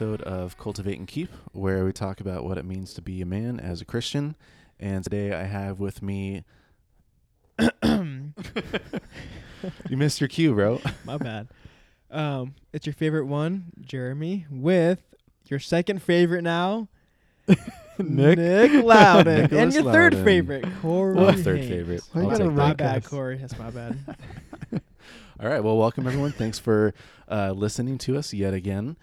another 0.00 0.14
episode 0.14 0.32
of 0.32 0.56
Cultivate 0.58 0.98
and 0.98 1.08
Keep, 1.08 1.28
where 1.52 1.84
we 1.84 1.92
talk 1.92 2.20
about 2.20 2.44
what 2.44 2.56
it 2.56 2.64
means 2.64 2.94
to 2.94 3.02
be 3.02 3.20
a 3.20 3.26
man 3.26 3.58
as 3.58 3.80
a 3.80 3.84
Christian. 3.84 4.36
And 4.78 5.02
today 5.02 5.32
I 5.32 5.42
have 5.44 5.80
with 5.80 6.02
me. 6.02 6.44
you 7.82 8.32
missed 9.90 10.20
your 10.20 10.28
cue, 10.28 10.54
bro. 10.54 10.80
My 11.04 11.16
bad. 11.16 11.48
Um, 12.12 12.54
it's 12.72 12.86
your 12.86 12.92
favorite 12.92 13.26
one, 13.26 13.72
Jeremy, 13.80 14.46
with 14.50 15.00
your 15.46 15.58
second 15.58 16.00
favorite 16.00 16.42
now, 16.42 16.88
Nick? 17.98 18.38
Nick 18.38 18.84
Loudon, 18.84 19.40
and 19.40 19.50
Nicholas 19.50 19.74
your 19.74 19.84
third 19.92 20.12
Loudon. 20.14 20.24
favorite, 20.24 20.64
Corey. 20.80 21.18
Oh, 21.18 21.32
third 21.32 21.58
Haynes. 21.58 21.70
favorite. 21.70 22.02
Why 22.12 22.22
you 22.22 22.28
I'll 22.28 22.38
gotta 22.38 22.44
take 22.44 22.54
My 22.54 22.74
bad, 22.74 23.04
Corey. 23.04 23.38
That's 23.38 23.58
my 23.58 23.70
bad. 23.70 23.98
All 25.40 25.48
right. 25.48 25.62
Well, 25.62 25.76
welcome 25.76 26.06
everyone. 26.06 26.32
Thanks 26.32 26.58
for 26.58 26.94
uh, 27.28 27.52
listening 27.52 27.98
to 27.98 28.16
us 28.16 28.32
yet 28.32 28.54
again. 28.54 28.96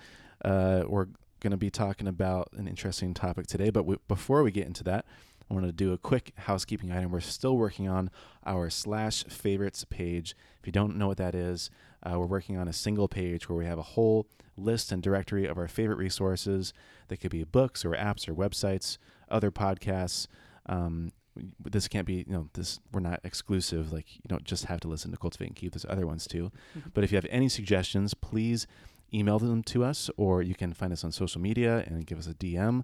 Uh, 0.46 0.84
we're 0.88 1.08
going 1.40 1.52
to 1.52 1.58
be 1.58 1.72
talking 1.72 2.08
about 2.08 2.50
an 2.54 2.68
interesting 2.68 3.16
topic 3.16 3.48
today, 3.48 3.72
but 3.72 3.82
w- 3.82 4.00
before 4.08 4.44
we 4.44 4.52
get 4.52 4.68
into 4.68 4.84
that, 4.84 5.06
I 5.50 5.54
want 5.54 5.66
to 5.66 5.72
do 5.72 5.92
a 5.92 5.98
quick 5.98 6.34
housekeeping 6.38 6.92
item. 6.92 7.12
We're 7.12 7.20
still 7.20 7.58
working 7.58 7.90
on 7.90 8.12
our 8.46 8.70
slash 8.70 9.24
favorites 9.24 9.84
page. 9.86 10.36
If 10.60 10.68
you 10.68 10.72
don't 10.72 10.98
know 10.98 11.08
what 11.08 11.18
that 11.18 11.34
is, 11.34 11.72
uh, 12.04 12.20
we're 12.20 12.28
working 12.28 12.58
on 12.58 12.68
a 12.68 12.74
single 12.74 13.08
page 13.08 13.50
where 13.50 13.58
we 13.58 13.66
have 13.66 13.80
a 13.80 13.84
whole 13.84 14.28
list 14.56 14.92
and 14.92 15.02
directory 15.02 15.48
of 15.48 15.58
our 15.58 15.68
favorite 15.68 15.98
resources. 15.98 16.74
That 17.08 17.18
could 17.18 17.32
be 17.32 17.44
books 17.44 17.84
or 17.84 17.92
apps 17.92 18.28
or 18.28 18.36
websites, 18.36 19.00
other 19.30 19.50
podcasts. 19.50 20.28
Um, 20.68 21.12
this 21.60 21.88
can't 21.88 22.08
be, 22.08 22.24
you 22.28 22.34
know, 22.34 22.50
this 22.54 22.80
we're 22.92 23.02
not 23.02 23.20
exclusive. 23.24 23.92
Like 23.92 24.16
you 24.16 24.28
don't 24.28 24.46
just 24.46 24.66
have 24.66 24.80
to 24.82 24.88
listen 24.88 25.12
to 25.12 25.18
Cultivate 25.18 25.48
and 25.48 25.56
Keep. 25.56 25.74
There's 25.74 25.86
other 25.90 26.08
ones 26.08 26.28
too. 26.28 26.52
But 26.94 27.04
if 27.04 27.12
you 27.12 27.18
have 27.18 27.28
any 27.30 27.50
suggestions, 27.50 28.14
please 28.14 28.68
email 29.14 29.40
them 29.40 29.64
to 29.64 29.84
us, 29.84 30.10
or 30.18 30.42
you 30.42 30.56
can 30.56 30.74
find 30.74 30.92
us 30.92 31.04
on 31.04 31.12
social 31.12 31.42
media 31.42 31.84
and 31.88 32.06
give 32.06 32.18
us 32.18 32.28
a 32.28 32.34
DM. 32.34 32.84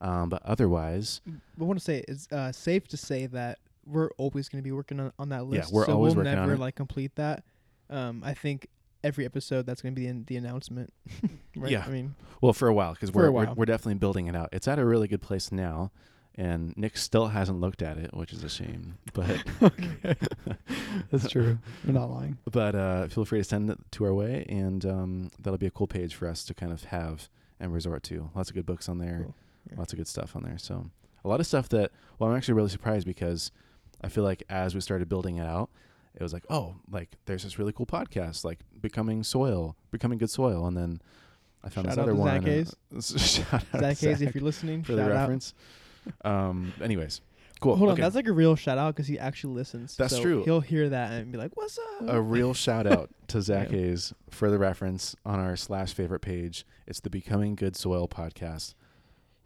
Um, 0.00 0.28
but 0.28 0.42
otherwise, 0.44 1.20
I 1.28 1.64
want 1.64 1.78
to 1.78 1.84
say 1.84 2.04
it's 2.08 2.30
uh, 2.32 2.52
safe 2.52 2.88
to 2.88 2.96
say 2.96 3.26
that 3.26 3.58
we're 3.86 4.10
always 4.12 4.48
going 4.48 4.62
to 4.62 4.66
be 4.66 4.72
working 4.72 4.98
on, 5.00 5.12
on 5.18 5.28
that 5.30 5.44
list. 5.44 5.70
Yeah, 5.70 5.76
we're 5.76 5.86
so 5.86 5.92
always 5.92 6.14
we'll 6.14 6.24
working 6.24 6.38
on 6.38 6.48
never 6.48 6.54
it. 6.54 6.60
like 6.60 6.74
complete 6.74 7.14
that. 7.16 7.44
Um, 7.90 8.22
I 8.24 8.34
think 8.34 8.68
every 9.02 9.24
episode 9.24 9.66
that's 9.66 9.82
going 9.82 9.94
to 9.94 10.00
be 10.00 10.06
in 10.06 10.24
the 10.24 10.36
announcement. 10.36 10.92
right? 11.56 11.70
Yeah. 11.70 11.84
I 11.86 11.90
mean, 11.90 12.14
well, 12.40 12.52
for 12.52 12.68
a 12.68 12.74
while, 12.74 12.94
because 12.94 13.12
we're, 13.12 13.30
we're 13.30 13.52
we're 13.52 13.66
definitely 13.66 13.94
building 13.94 14.26
it 14.26 14.36
out. 14.36 14.48
It's 14.52 14.68
at 14.68 14.78
a 14.78 14.84
really 14.84 15.08
good 15.08 15.22
place 15.22 15.52
now, 15.52 15.90
and 16.40 16.74
Nick 16.76 16.96
still 16.96 17.28
hasn't 17.28 17.60
looked 17.60 17.82
at 17.82 17.98
it, 17.98 18.14
which 18.14 18.32
is 18.32 18.42
a 18.42 18.48
shame. 18.48 18.96
But 19.12 19.42
okay. 19.62 20.16
That's 21.10 21.28
true. 21.28 21.58
You're 21.84 21.92
not 21.94 22.10
lying. 22.10 22.38
but 22.50 22.74
uh, 22.74 23.08
feel 23.08 23.24
free 23.24 23.40
to 23.40 23.44
send 23.44 23.70
it 23.70 23.78
to 23.92 24.04
our 24.06 24.14
way, 24.14 24.46
and 24.48 24.84
um, 24.86 25.30
that'll 25.38 25.58
be 25.58 25.66
a 25.66 25.70
cool 25.70 25.86
page 25.86 26.14
for 26.14 26.26
us 26.26 26.44
to 26.44 26.54
kind 26.54 26.72
of 26.72 26.84
have 26.84 27.28
and 27.60 27.72
resort 27.74 28.02
to. 28.04 28.30
Lots 28.34 28.48
of 28.48 28.54
good 28.54 28.64
books 28.66 28.88
on 28.88 28.98
there, 28.98 29.20
Cool. 29.24 29.34
Yeah. 29.70 29.78
lots 29.78 29.92
of 29.92 29.98
good 29.98 30.08
stuff 30.08 30.34
on 30.34 30.42
there. 30.42 30.56
So 30.58 30.86
a 31.24 31.28
lot 31.28 31.40
of 31.40 31.46
stuff 31.46 31.68
that 31.70 31.92
well, 32.18 32.30
I'm 32.30 32.36
actually 32.36 32.54
really 32.54 32.70
surprised 32.70 33.06
because 33.06 33.52
I 34.02 34.08
feel 34.08 34.24
like 34.24 34.42
as 34.48 34.74
we 34.74 34.80
started 34.80 35.08
building 35.10 35.36
it 35.36 35.46
out, 35.46 35.68
it 36.14 36.22
was 36.22 36.32
like, 36.32 36.46
oh, 36.48 36.76
like 36.90 37.10
there's 37.26 37.42
this 37.44 37.58
really 37.58 37.72
cool 37.74 37.86
podcast, 37.86 38.44
like 38.44 38.60
becoming 38.80 39.22
soil, 39.22 39.76
becoming 39.90 40.16
good 40.18 40.30
soil, 40.30 40.66
and 40.66 40.74
then 40.76 41.02
I 41.62 41.68
found 41.68 41.86
Shout 41.88 41.96
this 41.96 42.02
other 42.02 42.14
one. 42.14 42.42
Zach 42.42 42.48
and- 42.92 43.04
shout 43.20 43.52
out 43.54 43.72
to 43.72 43.78
Zach 43.80 43.98
Hayes, 43.98 44.22
if 44.22 44.34
you're 44.34 44.42
listening, 44.44 44.82
for 44.82 44.92
the 44.94 45.02
shout 45.04 45.12
out. 45.30 45.52
Reference. 46.06 46.26
um. 46.26 46.72
Anyways, 46.82 47.20
cool. 47.60 47.76
Hold 47.76 47.90
on, 47.90 48.00
that's 48.00 48.14
like 48.14 48.26
a 48.26 48.32
real 48.32 48.56
shout 48.56 48.78
out 48.78 48.94
because 48.94 49.06
he 49.06 49.18
actually 49.18 49.54
listens. 49.54 49.96
That's 49.96 50.14
So 50.16 50.22
true. 50.22 50.44
He'll 50.44 50.60
hear 50.60 50.88
that 50.88 51.12
and 51.12 51.30
be 51.32 51.38
like, 51.38 51.56
"What's 51.56 51.78
up?" 51.78 52.08
a 52.08 52.20
real 52.20 52.54
shout 52.54 52.86
out 52.86 53.10
to 53.28 53.40
Zach 53.42 53.70
Yeah. 53.70 53.78
Hayes 53.78 54.12
for 54.30 54.50
the 54.50 54.58
reference 54.58 55.14
on 55.24 55.38
our 55.40 55.56
slash 55.56 55.92
favorite 55.94 56.20
page. 56.20 56.64
It's 56.86 57.00
the 57.00 57.10
Becoming 57.10 57.54
Good 57.54 57.76
Soil 57.76 58.08
podcast. 58.08 58.74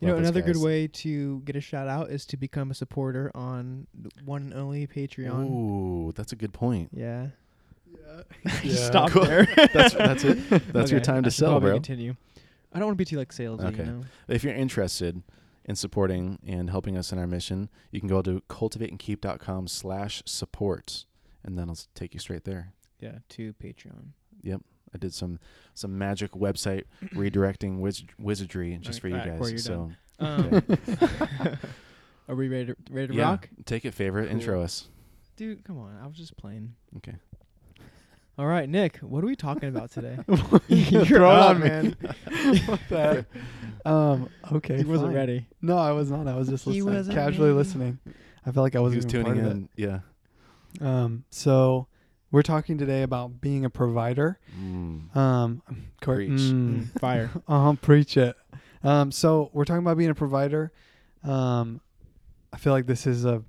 You 0.01 0.09
know, 0.09 0.15
Love 0.15 0.23
those 0.25 0.31
another 0.31 0.43
good 0.53 0.61
way 0.63 0.87
to 0.89 1.41
get 1.47 1.57
a 1.57 1.61
shout 1.63 1.89
out 1.89 2.11
is 2.11 2.27
to 2.27 2.37
become 2.37 2.71
a 2.71 2.75
supporter 2.75 3.31
on 3.35 3.87
the 3.95 4.11
one 4.25 4.43
and 4.43 4.53
only 4.55 4.87
Patreon. 4.87 5.49
Ooh, 5.49 6.13
that's 6.15 6.33
a 6.33 6.37
good 6.37 6.53
point. 6.53 6.91
Yeah. 6.93 7.29
Yeah. 8.63 8.73
Stop 8.75 9.11
Cool. 9.11 9.25
there. 9.25 9.47
That's 9.73 9.95
that's 9.95 10.25
it. 10.25 10.73
That's 10.73 10.91
your 10.91 11.01
time 11.01 11.23
to 11.23 11.31
should 11.31 11.39
sell, 11.39 11.51
probably 11.53 11.71
bro. 11.71 11.77
Continue. 11.77 12.17
I 12.73 12.79
don't 12.79 12.87
want 12.89 12.99
to 12.99 13.01
be 13.01 13.05
too 13.05 13.17
like 13.17 13.33
salesy. 13.33 13.65
Okay. 13.65 13.79
You 13.79 13.85
know? 13.85 14.01
If 14.29 14.45
you're 14.45 14.55
interested 14.55 15.23
in 15.65 15.77
supporting 15.77 16.39
and 16.47 16.69
helping 16.71 16.97
us 16.97 17.13
in 17.13 17.19
our 17.19 17.27
mission, 17.27 17.69
you 17.91 18.01
can 18.01 18.09
go 18.09 18.21
to 18.23 18.43
cultivateandkeep.com 18.49 19.69
slash 19.69 20.23
support, 20.27 21.05
and 21.43 21.59
then 21.59 21.69
I'll 21.69 21.79
take 21.95 22.15
you 22.15 22.21
straight 22.21 22.45
there. 22.45 22.73
Yeah. 23.01 23.19
To 23.31 23.53
Patreon. 23.55 24.09
Yep. 24.43 24.61
I 24.95 24.99
did 24.99 25.13
some 25.13 25.41
some 25.75 25.99
magic 25.99 26.33
website 26.33 26.85
redirecting 27.15 27.79
wiz- 27.81 28.05
wizardry 28.19 28.79
just 28.81 29.01
for 29.01 29.09
you 29.09 29.17
Alright, 29.17 29.41
guys. 29.41 29.65
So 29.65 29.91
Um, 30.21 30.63
are 32.29 32.35
we 32.37 32.49
ready 32.49 32.67
to 32.67 32.77
ready 32.91 33.09
to 33.09 33.15
yeah, 33.15 33.25
rock, 33.31 33.49
take 33.65 33.85
it 33.85 33.93
favorite. 33.95 34.29
Cool. 34.29 34.39
Intro 34.39 34.63
us. 34.63 34.89
dude? 35.37 35.65
Come 35.65 35.79
on. 35.79 35.99
I 36.03 36.07
was 36.07 36.17
just 36.17 36.37
playing. 36.37 36.75
Okay. 36.99 37.15
All 38.37 38.47
right, 38.47 38.69
Nick. 38.69 38.97
What 38.99 39.22
are 39.22 39.27
we 39.28 39.37
talking 39.37 39.69
about 39.69 39.93
today? 39.93 40.19
You're 40.69 41.05
You're 41.05 41.25
on, 41.27 41.56
up, 41.56 41.59
man. 41.62 41.97
what 42.67 42.81
the 42.89 42.99
heck? 42.99 43.87
Um. 43.87 44.28
Okay. 44.53 44.78
he 44.78 44.84
wasn't 44.84 45.09
fine. 45.11 45.15
ready. 45.17 45.47
No, 45.62 45.77
I 45.78 45.93
was 45.93 46.11
not. 46.11 46.27
I 46.27 46.34
was 46.37 46.49
just 46.49 46.65
He 46.65 46.81
listening, 46.83 46.94
wasn't 46.97 47.17
casually 47.17 47.49
ready. 47.49 47.59
listening. 47.59 47.99
I 48.44 48.50
felt 48.50 48.65
like 48.65 48.75
I 48.77 48.81
wasn't 48.81 49.05
was 49.05 49.15
even 49.15 49.25
tuning 49.25 49.43
part 49.43 49.47
of 49.47 49.56
in. 49.59 49.69
Yeah. 49.77 50.00
it. 50.81 50.83
Um. 50.83 51.25
So 51.31 51.87
we're 52.33 52.43
talking 52.43 52.77
today 52.77 53.03
about 53.03 53.41
being 53.41 53.65
a 53.65 53.71
provider. 53.71 54.41
Mm. 54.59 55.15
Um. 55.17 55.62
Cor- 56.00 56.17
Preach. 56.17 56.31
mm, 56.31 56.99
Fire. 56.99 57.31
uh-huh, 57.47 57.75
preach 57.81 58.17
it. 58.17 58.34
Um, 58.83 59.12
so 59.12 59.49
we're 59.53 59.65
talking 59.65 59.83
about 59.83 59.97
being 59.97 60.11
a 60.11 60.15
provider. 60.15 60.73
Um, 61.23 61.81
I 62.53 62.56
feel 62.59 62.73
like 62.75 62.87
this 62.87 63.06
is 63.06 63.25
a 63.25 63.43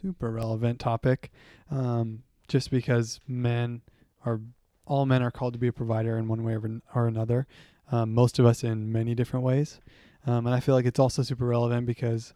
super 0.00 0.30
relevant 0.32 0.80
topic, 0.80 1.30
um, 1.70 2.24
just 2.48 2.70
because 2.72 3.20
men 3.28 3.82
are 4.24 4.40
all 4.86 5.06
men 5.06 5.22
are 5.22 5.30
called 5.30 5.52
to 5.54 5.58
be 5.58 5.68
a 5.68 5.72
provider 5.72 6.18
in 6.18 6.28
one 6.28 6.42
way 6.44 6.54
or, 6.54 6.80
or 6.94 7.06
another. 7.06 7.46
Um, 7.90 8.14
most 8.14 8.38
of 8.38 8.46
us 8.46 8.64
in 8.64 8.90
many 8.90 9.14
different 9.14 9.44
ways, 9.44 9.80
um, 10.26 10.46
and 10.46 10.54
I 10.54 10.60
feel 10.60 10.74
like 10.74 10.86
it's 10.86 10.98
also 10.98 11.22
super 11.22 11.44
relevant 11.46 11.86
because 11.86 12.32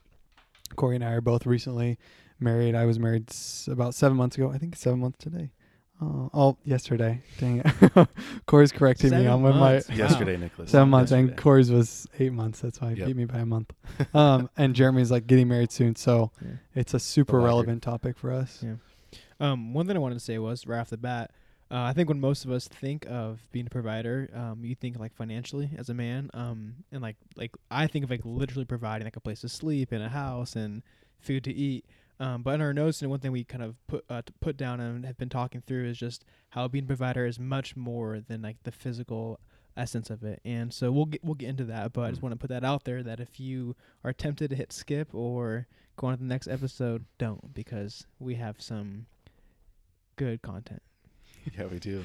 Corey 0.77 0.97
and 0.97 1.05
I 1.05 1.13
are 1.13 1.21
both 1.21 1.47
recently 1.47 1.99
married. 2.39 2.75
I 2.75 2.85
was 2.85 2.99
married 2.99 3.31
s- 3.31 3.69
about 3.71 3.95
seven 3.95 4.17
months 4.19 4.37
ago. 4.37 4.51
I 4.51 4.59
think 4.59 4.77
seven 4.77 5.01
months 5.01 5.19
today. 5.19 5.51
Oh, 6.03 6.31
oh 6.35 6.59
yesterday. 6.63 7.23
Dang 7.39 7.63
it. 7.65 8.09
Corey's 8.47 8.71
correcting 8.71 9.11
me 9.13 9.17
Seven 9.17 9.29
on 9.29 9.43
when 9.43 9.55
my 9.55 9.73
months. 9.73 9.89
Wow. 9.89 9.95
Yesterday, 9.97 10.37
Nicholas. 10.37 10.71
seven 10.71 10.91
months, 10.91 11.11
and 11.13 11.35
Corey's 11.39 11.71
was 11.71 12.07
eight 12.19 12.35
months. 12.35 12.61
That's 12.61 12.79
why 12.83 12.91
he 12.93 12.99
Yep. 12.99 13.07
beat 13.07 13.17
me 13.17 13.25
by 13.25 13.39
a 13.39 13.47
month. 13.47 13.73
Um, 14.13 14.51
and 14.59 14.75
Jeremy's 14.75 15.11
like 15.11 15.27
getting 15.27 15.49
married 15.49 15.73
soon, 15.73 15.97
so 15.97 16.33
Yeah. 16.45 16.51
it's 16.75 16.93
a 16.93 16.99
super 17.01 17.41
relevant 17.41 17.83
topic 17.83 18.19
for 18.19 18.31
us. 18.31 18.63
Yeah. 18.63 18.75
Um, 19.41 19.73
one 19.73 19.87
thing 19.87 19.97
I 19.97 20.01
wanted 20.01 20.17
to 20.17 20.21
say 20.21 20.37
was 20.37 20.67
right 20.67 20.81
off 20.81 20.91
the 20.91 20.99
bat, 20.99 21.31
uh, 21.71 21.81
I 21.83 21.93
think 21.93 22.09
when 22.09 22.21
most 22.21 22.45
of 22.45 22.51
us 22.51 22.69
think 22.69 23.07
of 23.09 23.41
being 23.53 23.67
a 23.67 23.71
provider, 23.71 24.31
um, 24.35 24.65
you 24.65 24.75
think 24.75 24.99
like 24.99 25.13
financially 25.15 25.71
as 25.77 25.89
a 25.89 25.95
man, 25.95 26.31
um, 26.35 26.77
and 26.93 27.03
like 27.03 27.17
like 27.37 27.57
I 27.71 27.87
think 27.87 28.05
of 28.05 28.11
like 28.11 28.21
literally 28.25 28.65
providing 28.65 29.05
like 29.07 29.17
a 29.17 29.21
place 29.21 29.41
to 29.41 29.49
sleep 29.49 29.91
and 29.93 30.03
a 30.03 30.09
house 30.09 30.55
and 30.57 30.83
food 31.19 31.43
to 31.45 31.53
eat. 31.53 31.85
Um, 32.19 32.43
but 32.43 32.55
in 32.55 32.61
our 32.63 32.73
notes 32.73 33.03
and 33.03 33.11
one 33.11 33.21
thing 33.21 33.33
we 33.33 33.45
kind 33.45 33.63
of 33.65 33.75
put 33.89 34.05
uh, 34.09 34.23
put 34.41 34.57
down 34.57 34.81
and 34.81 35.05
have 35.05 35.19
been 35.19 35.29
talking 35.29 35.61
through 35.67 35.87
is 35.87 35.99
just 35.99 36.25
how 36.51 36.67
being 36.69 36.85
a 36.85 36.87
provider 36.87 37.27
is 37.27 37.39
much 37.39 37.77
more 37.77 38.21
than 38.21 38.41
like 38.43 38.57
the 38.63 38.73
physical 38.73 39.39
essence 39.77 40.09
of 40.09 40.23
it. 40.25 40.41
And 40.45 40.73
so 40.73 40.91
we'll 40.93 41.05
get 41.07 41.23
we'll 41.25 41.35
get 41.35 41.49
into 41.51 41.65
that, 41.65 41.93
but 41.93 42.03
I 42.03 42.09
just 42.11 42.21
Mm. 42.21 42.25
want 42.25 42.33
to 42.35 42.39
put 42.39 42.49
that 42.51 42.65
out 42.65 42.85
there 42.85 43.03
that 43.03 43.21
if 43.21 43.39
you 43.39 43.77
are 44.05 44.13
tempted 44.15 44.49
to 44.51 44.57
hit 44.57 44.73
skip 44.73 45.15
or 45.15 45.67
go 45.97 46.07
on 46.07 46.15
to 46.15 46.19
the 46.21 46.25
next 46.29 46.49
episode, 46.49 47.05
don't 47.19 47.53
because 47.53 48.07
we 48.19 48.37
have 48.37 48.63
some 48.63 49.07
good 50.17 50.41
content. 50.43 50.81
Yeah, 51.59 51.67
we 51.67 51.79
do. 51.79 52.05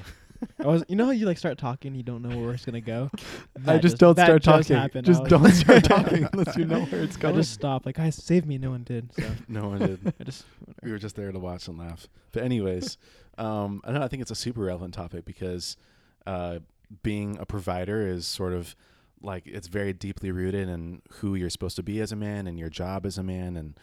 I 0.60 0.66
was, 0.66 0.84
you 0.88 0.96
know, 0.96 1.06
how 1.06 1.12
you 1.12 1.28
like 1.28 1.38
start 1.38 1.58
talking, 1.60 1.94
you 1.94 2.02
don't 2.04 2.24
know 2.24 2.36
where 2.40 2.54
it's 2.54 2.66
gonna 2.66 2.82
go. 2.82 3.12
I 3.58 3.60
That 3.74 3.82
just 3.84 3.98
don't 3.98 4.16
start 4.16 4.42
just 4.42 4.68
talking. 4.70 5.04
Just 5.04 5.20
I 5.20 5.24
was- 5.24 5.30
don't 5.30 5.52
start 5.52 5.84
talking 6.06 6.28
unless 6.34 6.58
you 6.58 6.66
know 6.66 6.82
where 6.86 7.04
it's 7.04 7.16
going. 7.18 7.36
I 7.36 7.38
just 7.38 7.52
stopped. 7.54 7.86
Like, 7.86 7.96
guys, 7.96 8.16
save 8.16 8.46
me. 8.48 8.58
No 8.58 8.72
one 8.72 8.84
did. 8.84 9.12
So 9.14 9.24
No 9.48 9.70
one 9.70 9.80
did. 9.80 10.14
I 10.20 10.24
just. 10.24 10.46
we 10.84 10.92
were 10.92 10.98
just 10.98 11.16
there 11.16 11.32
to 11.32 11.40
watch 11.40 11.68
and 11.68 11.78
laugh. 11.78 12.08
But 12.32 12.44
anyways, 12.44 12.98
um, 13.38 13.82
I 13.84 13.92
know 13.92 14.02
I 14.02 14.08
think 14.08 14.22
it's 14.22 14.32
a 14.32 14.36
super 14.36 14.62
relevant 14.62 14.94
topic 14.96 15.26
because 15.26 15.78
uh, 16.26 16.60
being 17.04 17.38
a 17.40 17.46
provider 17.46 18.08
is 18.08 18.26
sort 18.26 18.54
of 18.54 18.76
like 19.22 19.46
it's 19.46 19.68
very 19.68 19.94
deeply 19.94 20.32
rooted 20.32 20.68
in 20.68 21.04
who 21.20 21.36
you're 21.36 21.52
supposed 21.52 21.76
to 21.76 21.84
be 21.84 22.02
as 22.02 22.12
a 22.12 22.16
man 22.16 22.48
and 22.48 22.58
your 22.58 22.70
job 22.70 23.06
as 23.06 23.20
a 23.20 23.24
man, 23.24 23.56
and 23.58 23.80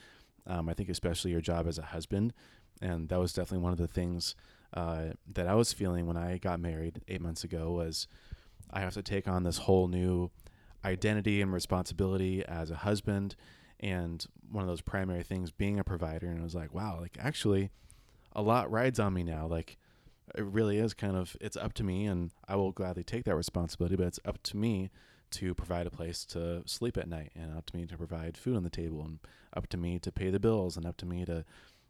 um, 0.48 0.68
I 0.68 0.74
think 0.74 0.88
especially 0.88 1.30
your 1.30 1.40
job 1.40 1.68
as 1.68 1.78
a 1.78 1.82
husband. 1.82 2.32
And 2.82 3.08
that 3.10 3.18
was 3.20 3.32
definitely 3.32 3.62
one 3.62 3.72
of 3.72 3.78
the 3.78 3.86
things 3.88 4.34
uh, 4.74 5.06
that 5.32 5.46
I 5.46 5.54
was 5.54 5.72
feeling 5.72 6.06
when 6.06 6.16
I 6.16 6.38
got 6.38 6.60
married 6.60 7.00
eight 7.08 7.20
months 7.20 7.44
ago 7.44 7.72
was 7.72 8.06
I 8.70 8.80
have 8.80 8.94
to 8.94 9.02
take 9.02 9.26
on 9.26 9.44
this 9.44 9.58
whole 9.58 9.88
new 9.88 10.30
identity 10.84 11.40
and 11.40 11.52
responsibility 11.52 12.44
as 12.46 12.70
a 12.70 12.76
husband 12.76 13.34
and 13.80 14.26
one 14.50 14.62
of 14.62 14.68
those 14.68 14.80
primary 14.80 15.22
things 15.22 15.50
being 15.50 15.78
a 15.78 15.84
provider. 15.84 16.26
And 16.28 16.40
I 16.40 16.42
was 16.42 16.54
like 16.54 16.74
wow 16.74 16.98
like 17.00 17.16
actually 17.20 17.70
a 18.32 18.42
lot 18.42 18.70
rides 18.70 19.00
on 19.00 19.14
me 19.14 19.22
now. 19.22 19.46
Like 19.46 19.78
it 20.34 20.44
really 20.44 20.78
is 20.78 20.92
kind 20.94 21.16
of 21.16 21.36
it's 21.40 21.56
up 21.56 21.72
to 21.74 21.82
me 21.82 22.06
and 22.06 22.30
I 22.46 22.56
will 22.56 22.72
gladly 22.72 23.04
take 23.04 23.24
that 23.24 23.36
responsibility 23.36 23.96
but 23.96 24.06
it's 24.06 24.20
up 24.24 24.42
to 24.44 24.56
me 24.56 24.90
to 25.30 25.54
provide 25.54 25.86
a 25.86 25.90
place 25.90 26.24
to 26.24 26.62
sleep 26.66 26.96
at 26.96 27.08
night 27.08 27.32
and 27.34 27.56
up 27.56 27.66
to 27.66 27.76
me 27.76 27.86
to 27.86 27.96
provide 27.96 28.36
food 28.36 28.56
on 28.56 28.62
the 28.62 28.70
table 28.70 29.02
and 29.02 29.18
up 29.54 29.66
to 29.68 29.76
me 29.76 29.98
to 29.98 30.12
pay 30.12 30.30
the 30.30 30.40
bills 30.40 30.76
and 30.76 30.86
up 30.86 30.96
to 30.98 31.06
me 31.06 31.24
to 31.24 31.44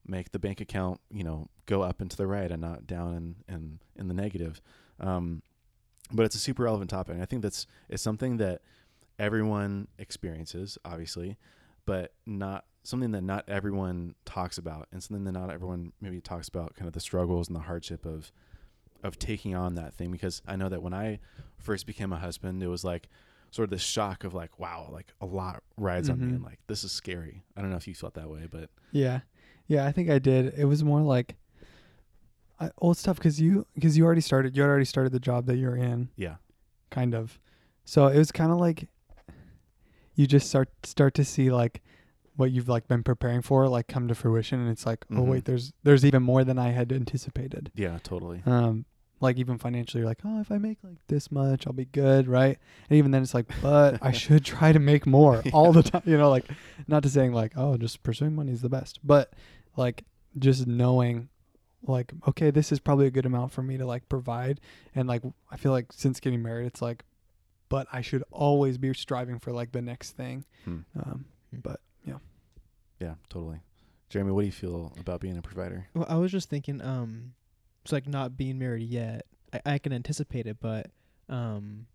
make 0.06 0.32
the 0.32 0.38
bank 0.38 0.60
account 0.60 1.00
you 1.10 1.22
know 1.24 1.48
go 1.66 1.82
up 1.82 2.00
and 2.00 2.10
to 2.10 2.16
the 2.16 2.26
right 2.26 2.50
and 2.50 2.60
not 2.62 2.86
down 2.86 3.14
and 3.14 3.36
and 3.48 3.78
in 3.96 4.08
the 4.08 4.14
negative 4.14 4.60
um, 5.00 5.42
but 6.12 6.24
it's 6.24 6.34
a 6.34 6.38
super 6.38 6.62
relevant 6.62 6.88
topic 6.90 7.14
and 7.14 7.22
i 7.22 7.26
think 7.26 7.42
that's 7.42 7.66
it's 7.88 8.02
something 8.02 8.36
that 8.38 8.62
everyone 9.18 9.88
experiences 9.98 10.78
obviously 10.84 11.36
but 11.84 12.12
not 12.26 12.64
something 12.82 13.10
that 13.10 13.22
not 13.22 13.44
everyone 13.48 14.14
talks 14.24 14.56
about 14.58 14.86
and 14.92 15.02
something 15.02 15.24
that 15.24 15.32
not 15.32 15.50
everyone 15.50 15.92
maybe 16.00 16.20
talks 16.20 16.48
about 16.48 16.74
kind 16.74 16.86
of 16.86 16.94
the 16.94 17.00
struggles 17.00 17.48
and 17.48 17.56
the 17.56 17.60
hardship 17.60 18.06
of 18.06 18.30
of 19.04 19.18
taking 19.18 19.54
on 19.54 19.74
that 19.76 19.94
thing 19.94 20.10
because 20.10 20.42
I 20.46 20.56
know 20.56 20.68
that 20.68 20.82
when 20.82 20.92
I 20.92 21.20
first 21.56 21.86
became 21.86 22.12
a 22.12 22.18
husband, 22.18 22.60
it 22.64 22.66
was 22.66 22.82
like 22.82 23.08
sort 23.52 23.64
of 23.64 23.70
this 23.70 23.80
shock 23.82 24.24
of 24.24 24.34
like, 24.34 24.58
wow, 24.58 24.88
like 24.92 25.12
a 25.20 25.26
lot 25.26 25.62
rides 25.76 26.10
on 26.10 26.18
me 26.18 26.26
Mhm. 26.26 26.34
and 26.34 26.42
like 26.44 26.58
this 26.66 26.82
is 26.82 26.90
scary. 26.90 27.44
I 27.56 27.60
don't 27.60 27.70
know 27.70 27.76
if 27.76 27.86
you 27.86 27.94
felt 27.94 28.14
that 28.14 28.28
way, 28.28 28.48
but 28.50 28.70
Yeah, 28.90 29.20
yeah, 29.68 29.86
I 29.86 29.92
think 29.92 30.10
I 30.10 30.18
did. 30.18 30.54
It 30.58 30.64
was 30.64 30.82
more 30.82 31.00
like, 31.00 31.36
I, 32.60 32.70
it's 32.82 33.02
tough 33.02 33.16
because 33.18 33.40
you 33.40 33.66
because 33.74 33.96
you 33.96 34.04
already 34.04 34.20
started. 34.20 34.56
You 34.56 34.62
had 34.62 34.68
already 34.68 34.84
started 34.84 35.12
the 35.12 35.20
job 35.20 35.46
that 35.46 35.56
you're 35.58 35.76
in, 35.76 36.08
yeah, 36.16 36.36
kind 36.90 37.14
of. 37.14 37.38
So 37.84 38.06
it 38.08 38.18
was 38.18 38.32
kind 38.32 38.50
of 38.50 38.58
like 38.58 38.88
you 40.14 40.26
just 40.26 40.48
start 40.48 40.68
start 40.84 41.14
to 41.14 41.24
see 41.24 41.50
like 41.50 41.82
what 42.36 42.50
you've 42.50 42.68
like 42.68 42.86
been 42.88 43.02
preparing 43.02 43.42
for 43.42 43.68
like 43.68 43.86
come 43.86 44.08
to 44.08 44.14
fruition, 44.14 44.60
and 44.60 44.70
it's 44.70 44.86
like, 44.86 45.04
oh 45.12 45.16
Mhm. 45.16 45.26
wait, 45.26 45.44
there's 45.44 45.72
there's 45.84 46.04
even 46.04 46.22
more 46.22 46.42
than 46.44 46.58
I 46.58 46.70
had 46.70 46.92
anticipated. 46.92 47.70
yeah, 47.74 47.98
totally. 48.02 48.42
Um, 48.46 48.84
like 49.20 49.36
even 49.36 49.58
financially, 49.58 50.00
you're 50.00 50.08
like, 50.08 50.20
oh, 50.24 50.40
if 50.40 50.52
I 50.52 50.58
make 50.58 50.78
like 50.84 50.98
this 51.08 51.32
much, 51.32 51.66
I'll 51.66 51.72
be 51.72 51.86
good, 51.86 52.28
right? 52.28 52.56
And 52.88 52.98
even 52.98 53.10
then, 53.10 53.22
it's 53.22 53.34
like, 53.34 53.46
but 53.62 53.98
I 54.00 54.10
should 54.24 54.44
try 54.44 54.70
to 54.72 54.78
make 54.78 55.06
more 55.06 55.42
all 55.52 55.72
the 55.72 55.82
time. 55.82 56.02
You 56.04 56.16
know, 56.18 56.30
like 56.30 56.44
not 56.86 57.02
to 57.04 57.08
saying 57.08 57.32
like, 57.32 57.52
oh, 57.56 57.76
just 57.76 58.02
pursuing 58.04 58.34
money 58.36 58.52
is 58.52 58.62
the 58.62 58.68
best, 58.68 59.00
but 59.04 59.32
like 59.78 60.04
just 60.38 60.66
knowing, 60.66 61.28
like, 61.82 62.12
okay, 62.28 62.50
this 62.50 62.72
is 62.72 62.80
probably 62.80 63.06
a 63.06 63.10
good 63.10 63.24
amount 63.26 63.52
for 63.52 63.62
me 63.62 63.76
to 63.78 63.86
like 63.86 64.08
provide, 64.08 64.60
and 64.94 65.08
like 65.08 65.22
I 65.50 65.56
feel 65.56 65.72
like 65.72 65.92
since 65.92 66.20
getting 66.20 66.42
married, 66.42 66.66
it's 66.66 66.82
like, 66.82 67.04
but 67.68 67.86
I 67.92 68.00
should 68.02 68.24
always 68.30 68.76
be 68.78 68.92
striving 68.94 69.38
for 69.38 69.52
like 69.52 69.72
the 69.72 69.82
next 69.82 70.12
thing. 70.12 70.44
Hmm. 70.64 70.80
Um, 70.98 71.24
Hmm. 71.50 71.60
but 71.60 71.80
Yeah, 72.04 72.18
Yeah, 73.00 73.14
totally. 73.30 73.60
Jeremy, 74.10 74.32
what 74.32 74.40
do 74.42 74.46
you 74.46 74.52
feel 74.52 74.92
about 74.98 75.20
being 75.20 75.36
a 75.38 75.42
provider? 75.42 75.86
Well, 75.94 76.06
I 76.08 76.16
was 76.16 76.32
just 76.32 76.48
thinking, 76.50 76.80
um, 76.82 77.34
it's 77.84 77.92
like 77.92 78.06
not 78.08 78.36
being 78.36 78.58
married 78.58 78.88
yet. 78.88 79.26
I, 79.52 79.74
I 79.74 79.78
can 79.78 79.92
anticipate 79.92 80.46
it, 80.46 80.56
but 80.60 80.90
um, 81.28 81.86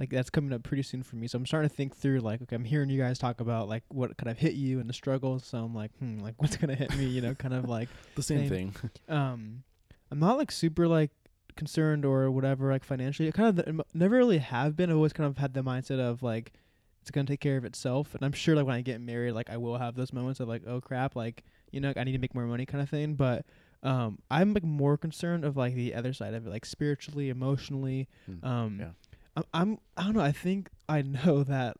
like 0.00 0.08
that's 0.08 0.30
coming 0.30 0.50
up 0.54 0.62
pretty 0.62 0.82
soon 0.82 1.02
for 1.02 1.16
me. 1.16 1.28
So 1.28 1.36
I'm 1.36 1.44
starting 1.44 1.68
to 1.68 1.76
think 1.76 1.94
through 1.94 2.20
like, 2.20 2.40
okay, 2.40 2.56
I'm 2.56 2.64
hearing 2.64 2.88
you 2.88 2.98
guys 2.98 3.18
talk 3.18 3.40
about 3.42 3.68
like 3.68 3.82
what 3.88 4.16
kind 4.16 4.30
of 4.30 4.38
hit 4.38 4.54
you 4.54 4.80
and 4.80 4.88
the 4.88 4.94
struggles. 4.94 5.44
So 5.44 5.58
I'm 5.58 5.74
like, 5.74 5.90
hmm, 5.98 6.20
like 6.20 6.34
what's 6.38 6.56
gonna 6.56 6.74
hit 6.74 6.96
me? 6.96 7.04
You 7.04 7.20
know, 7.20 7.34
kind 7.34 7.52
of 7.52 7.68
like, 7.68 7.90
The 8.16 8.22
same 8.22 8.48
Same. 8.48 8.72
thing. 8.72 8.90
um, 9.14 9.62
I'm 10.10 10.18
not 10.18 10.38
like 10.38 10.50
super 10.50 10.88
like 10.88 11.10
concerned 11.54 12.06
or 12.06 12.30
whatever 12.30 12.72
like 12.72 12.82
financially. 12.82 13.28
I 13.28 13.32
kind 13.32 13.58
of 13.58 13.64
th- 13.64 13.76
never 13.92 14.16
really 14.16 14.38
have 14.38 14.74
been. 14.74 14.88
I've 14.88 14.96
always 14.96 15.12
kind 15.12 15.28
of 15.28 15.36
had 15.36 15.52
the 15.52 15.60
mindset 15.62 16.00
of 16.00 16.22
like 16.22 16.54
it's 17.02 17.10
gonna 17.10 17.26
take 17.26 17.40
care 17.40 17.58
of 17.58 17.66
itself. 17.66 18.14
And 18.14 18.24
I'm 18.24 18.32
sure 18.32 18.56
like 18.56 18.64
when 18.64 18.76
I 18.76 18.80
get 18.80 19.02
married, 19.02 19.32
like 19.32 19.50
I 19.50 19.58
will 19.58 19.76
have 19.76 19.96
those 19.96 20.14
moments 20.14 20.40
of 20.40 20.48
like, 20.48 20.62
oh 20.66 20.80
crap, 20.80 21.14
like 21.14 21.44
you 21.72 21.80
know, 21.80 21.92
I 21.94 22.04
need 22.04 22.12
to 22.12 22.18
make 22.18 22.34
more 22.34 22.46
money 22.46 22.64
kind 22.64 22.82
of 22.82 22.88
thing. 22.88 23.16
But 23.16 23.44
um, 23.82 24.18
I'm 24.30 24.54
like 24.54 24.64
more 24.64 24.96
concerned 24.96 25.44
of 25.44 25.58
like 25.58 25.74
the 25.74 25.94
other 25.94 26.14
side 26.14 26.32
of 26.32 26.46
it, 26.46 26.50
like 26.50 26.64
spiritually, 26.64 27.28
emotionally. 27.28 28.08
Hmm. 28.24 28.46
Um, 28.46 28.76
Yeah. 28.80 28.88
I'm, 29.52 29.60
I'm 29.62 29.78
I 29.96 30.02
don't 30.04 30.16
know. 30.16 30.22
I 30.22 30.32
think 30.32 30.68
I 30.88 31.02
know 31.02 31.42
that 31.44 31.76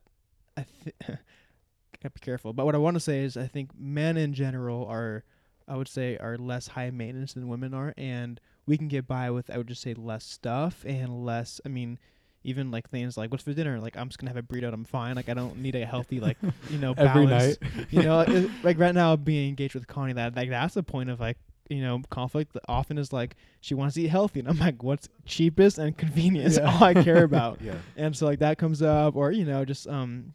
I 0.57 0.63
think 0.63 0.95
gotta 1.07 2.09
be 2.09 2.19
careful. 2.21 2.53
But 2.53 2.65
what 2.65 2.75
I 2.75 2.79
want 2.79 2.95
to 2.95 2.99
say 2.99 3.23
is 3.23 3.37
I 3.37 3.47
think 3.47 3.71
men 3.77 4.17
in 4.17 4.33
general 4.33 4.85
are 4.85 5.23
I 5.67 5.75
would 5.75 5.87
say 5.87 6.17
are 6.17 6.37
less 6.37 6.67
high 6.69 6.89
maintenance 6.89 7.33
than 7.33 7.47
women 7.47 7.73
are, 7.73 7.93
and 7.97 8.39
we 8.65 8.77
can 8.77 8.87
get 8.87 9.07
by 9.07 9.29
with 9.31 9.49
I 9.49 9.57
would 9.57 9.67
just 9.67 9.81
say 9.81 9.93
less 9.93 10.25
stuff 10.25 10.83
and 10.85 11.25
less. 11.25 11.61
I 11.65 11.69
mean. 11.69 11.99
Even 12.43 12.71
like 12.71 12.89
things 12.89 13.17
like 13.17 13.29
what's 13.29 13.43
for 13.43 13.53
dinner? 13.53 13.79
Like 13.79 13.95
I'm 13.95 14.09
just 14.09 14.17
gonna 14.17 14.31
have 14.31 14.35
a 14.35 14.41
burrito. 14.41 14.63
and 14.63 14.73
I'm 14.73 14.83
fine. 14.83 15.15
Like 15.15 15.29
I 15.29 15.35
don't 15.35 15.59
need 15.59 15.75
a 15.75 15.85
healthy 15.85 16.19
like 16.19 16.37
you 16.71 16.79
know 16.79 16.91
balance. 16.95 17.15
every 17.15 17.25
night, 17.27 17.87
you 17.91 18.01
know, 18.01 18.19
it, 18.27 18.49
like 18.63 18.79
right 18.79 18.95
now 18.95 19.15
being 19.15 19.49
engaged 19.49 19.75
with 19.75 19.85
Connie, 19.85 20.13
that 20.13 20.35
like 20.35 20.49
that's 20.49 20.73
the 20.73 20.81
point 20.81 21.11
of 21.11 21.19
like 21.19 21.37
you 21.71 21.81
know 21.81 22.01
conflict. 22.09 22.53
that 22.53 22.63
Often 22.67 22.97
is 22.97 23.13
like 23.13 23.35
she 23.61 23.73
wants 23.73 23.95
to 23.95 24.01
eat 24.01 24.07
healthy, 24.07 24.39
and 24.39 24.49
I'm 24.49 24.59
like, 24.59 24.83
what's 24.83 25.09
cheapest 25.25 25.77
and 25.77 25.97
convenience? 25.97 26.57
Yeah. 26.57 26.71
All 26.79 26.83
I 26.83 26.93
care 26.93 27.23
about. 27.23 27.59
yeah. 27.61 27.75
and 27.95 28.15
so 28.15 28.25
like 28.25 28.39
that 28.39 28.57
comes 28.57 28.81
up, 28.81 29.15
or 29.15 29.31
you 29.31 29.45
know, 29.45 29.65
just 29.65 29.87
um, 29.87 30.33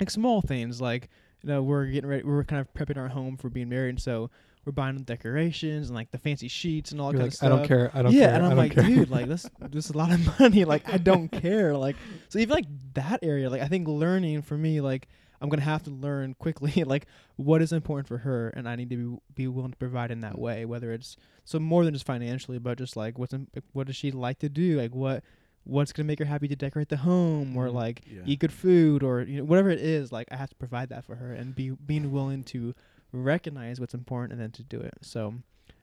like 0.00 0.10
small 0.10 0.40
things 0.40 0.80
like 0.80 1.08
you 1.42 1.48
know 1.48 1.62
we're 1.62 1.86
getting 1.86 2.08
ready, 2.08 2.22
we're 2.22 2.44
kind 2.44 2.60
of 2.60 2.72
prepping 2.72 2.96
our 2.96 3.08
home 3.08 3.36
for 3.36 3.50
being 3.50 3.68
married, 3.68 3.90
and 3.90 4.00
so 4.00 4.30
we're 4.64 4.72
buying 4.72 4.96
the 4.96 5.04
decorations 5.04 5.88
and 5.88 5.96
like 5.96 6.10
the 6.10 6.18
fancy 6.18 6.48
sheets 6.48 6.90
and 6.90 7.00
all 7.00 7.12
that 7.12 7.18
you're 7.18 7.30
kind 7.30 7.32
like, 7.32 7.32
of 7.32 7.34
I 7.34 7.46
stuff 7.46 7.52
I 7.52 7.56
don't 7.56 7.68
care. 7.68 7.90
I 7.94 8.02
don't 8.02 8.12
care. 8.12 8.20
yeah, 8.20 8.26
care. 8.26 8.34
and 8.34 8.46
I'm 8.46 8.56
like, 8.56 8.72
care. 8.72 8.84
dude, 8.84 9.10
like 9.10 9.28
this, 9.28 9.48
this 9.70 9.84
is 9.84 9.90
a 9.92 9.98
lot 9.98 10.12
of 10.12 10.40
money. 10.40 10.64
Like, 10.64 10.92
I 10.92 10.98
don't 10.98 11.28
care. 11.28 11.76
Like, 11.76 11.96
so 12.28 12.40
even 12.40 12.54
like 12.54 12.66
that 12.94 13.20
area, 13.22 13.48
like 13.48 13.62
I 13.62 13.68
think 13.68 13.86
learning 13.86 14.42
for 14.42 14.58
me, 14.58 14.80
like 14.80 15.08
I'm 15.40 15.48
gonna 15.48 15.62
have 15.62 15.82
to 15.84 15.90
learn 15.90 16.34
quickly, 16.34 16.84
like 16.84 17.06
what 17.36 17.60
is 17.62 17.72
important 17.72 18.08
for 18.08 18.18
her, 18.18 18.48
and 18.50 18.68
I 18.68 18.76
need 18.76 18.90
to 18.90 18.96
be, 18.96 19.44
be 19.44 19.48
willing 19.48 19.72
to 19.72 19.76
provide 19.76 20.10
in 20.10 20.20
that 20.20 20.38
way. 20.38 20.64
Whether 20.64 20.92
it's 20.92 21.16
so 21.44 21.58
more 21.58 21.84
than 21.84 21.94
just 21.94 22.06
financially, 22.06 22.58
but 22.58 22.78
just 22.78 22.96
like 22.96 23.18
what's 23.18 23.32
in, 23.32 23.48
what 23.72 23.86
does 23.86 23.96
she 23.96 24.10
like 24.10 24.38
to 24.40 24.48
do? 24.48 24.78
Like 24.80 24.94
what 24.94 25.22
what's 25.64 25.92
gonna 25.92 26.06
make 26.06 26.18
her 26.20 26.24
happy 26.24 26.46
to 26.48 26.56
decorate 26.56 26.88
the 26.88 26.96
home, 26.98 27.56
or 27.56 27.66
Mhm. 27.68 27.72
like 27.74 28.02
Yeah. 28.06 28.22
eat 28.24 28.38
good 28.38 28.52
food, 28.52 29.02
or 29.02 29.22
you 29.22 29.38
know 29.38 29.44
whatever 29.44 29.68
it 29.70 29.80
is. 29.80 30.12
Like 30.12 30.28
I 30.30 30.36
have 30.36 30.50
to 30.50 30.56
provide 30.56 30.88
that 30.90 31.04
for 31.04 31.16
her, 31.16 31.32
and 31.32 31.54
be 31.54 31.70
being 31.70 32.12
willing 32.12 32.44
to 32.44 32.74
recognize 33.12 33.80
what's 33.80 33.94
important 33.94 34.32
and 34.32 34.40
then 34.40 34.50
to 34.52 34.62
do 34.62 34.80
it. 34.80 34.94
So. 35.02 35.34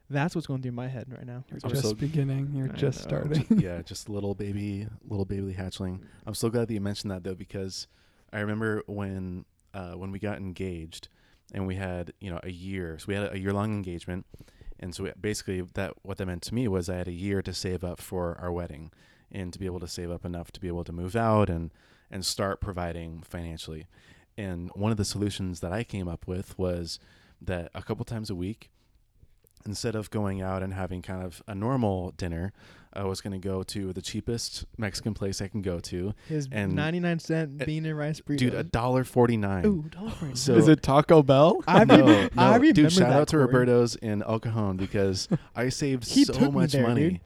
That's 0.10 0.36
what's 0.36 0.46
going 0.46 0.62
through 0.62 0.74
my 0.74 0.90
head 0.90 1.08
right 1.10 1.26
now. 1.26 1.44
You're 1.50 1.60
I'm 1.64 1.70
just 1.72 1.82
so- 1.84 1.94
beginning. 1.96 2.52
You're 2.54 2.70
I 2.72 2.76
just 2.76 3.00
know. 3.10 3.22
starting. 3.24 3.46
yeah, 3.60 3.82
just 3.82 4.10
little 4.10 4.36
baby, 4.36 4.86
little 5.08 5.26
baby 5.26 5.54
hatchling. 5.54 6.02
I'm 6.28 6.36
so 6.36 6.50
glad 6.50 6.68
that 6.68 6.74
you 6.74 6.82
mentioned 6.82 7.10
that 7.12 7.24
though, 7.24 7.34
because 7.34 7.88
I 8.34 8.40
remember 8.40 8.84
when 8.88 9.46
uh, 9.74 9.94
when 9.94 10.12
we 10.12 10.20
got 10.20 10.38
engaged, 10.38 11.08
and 11.54 11.68
we 11.68 11.76
had 11.76 12.14
you 12.20 12.32
know 12.32 12.40
a 12.44 12.52
year, 12.52 12.98
so 13.00 13.06
we 13.08 13.16
had 13.16 13.32
a 13.32 13.40
year 13.40 13.54
long 13.54 13.72
engagement, 13.72 14.26
and 14.80 14.94
so 14.94 15.04
we, 15.04 15.12
basically 15.20 15.62
that 15.76 15.94
what 16.02 16.18
that 16.18 16.26
meant 16.26 16.42
to 16.44 16.54
me 16.54 16.68
was 16.68 16.90
I 16.90 16.98
had 16.98 17.08
a 17.08 17.14
year 17.14 17.42
to 17.44 17.54
save 17.54 17.84
up 17.84 18.02
for 18.02 18.38
our 18.42 18.52
wedding, 18.52 18.92
and 19.32 19.54
to 19.54 19.60
be 19.60 19.66
able 19.66 19.80
to 19.80 19.88
save 19.88 20.12
up 20.12 20.26
enough 20.26 20.52
to 20.54 20.60
be 20.60 20.68
able 20.68 20.84
to 20.84 20.92
move 20.92 21.16
out 21.16 21.50
and 21.50 21.72
and 22.10 22.26
start 22.26 22.60
providing 22.60 23.22
financially. 23.22 23.88
And 24.38 24.72
one 24.74 24.92
of 24.92 24.98
the 24.98 25.06
solutions 25.06 25.60
that 25.60 25.72
I 25.72 25.84
came 25.84 26.08
up 26.08 26.28
with 26.28 26.58
was 26.58 27.00
that 27.42 27.70
a 27.76 27.84
couple 27.84 28.04
times 28.06 28.30
a 28.30 28.36
week, 28.36 28.72
instead 29.66 29.96
of 29.96 30.10
going 30.10 30.42
out 30.42 30.64
and 30.64 30.74
having 30.74 31.02
kind 31.02 31.24
of 31.24 31.44
a 31.48 31.54
normal 31.54 32.12
dinner, 32.12 32.52
I 32.96 33.04
was 33.06 33.22
going 33.22 33.34
to 33.34 33.40
go 33.48 33.64
to 33.64 33.92
the 33.94 34.02
cheapest 34.02 34.66
Mexican 34.78 35.14
place 35.14 35.42
I 35.42 35.48
can 35.48 35.62
go 35.62 35.80
to. 35.80 36.14
His 36.30 36.48
And- 36.52 36.76
99 36.76 37.20
cent 37.20 37.62
uh, 37.62 37.66
bean 37.66 37.86
and 37.86 37.98
rice 37.98 38.22
burrito. 38.22 38.38
Dude, 38.38 38.54
a 38.54 38.64
dollar 38.64 39.04
forty 39.04 39.38
nine. 39.38 39.66
Ooh, 39.66 39.84
dollar 39.90 40.12
forty-nine. 40.12 40.36
So- 40.36 40.56
Is 40.56 40.68
it 40.68 40.82
Taco 40.84 41.24
Bell? 41.24 41.64
I 41.68 41.86
no, 41.86 41.98
no. 41.98 42.30
I 42.38 42.56
remember 42.56 42.72
dude, 42.74 42.92
shout 42.92 43.10
that, 43.10 43.20
out 43.22 43.28
to 43.30 43.38
Corey. 43.38 43.46
Roberto's 43.48 43.96
in 43.96 44.22
El 44.24 44.40
Cajon 44.40 44.78
because 44.78 45.28
I 45.56 45.70
saved 45.70 46.08
He 46.08 46.24
so 46.26 46.52
much 46.52 46.72
there, 46.74 46.88
money. 46.88 47.10
dude. 47.10 47.20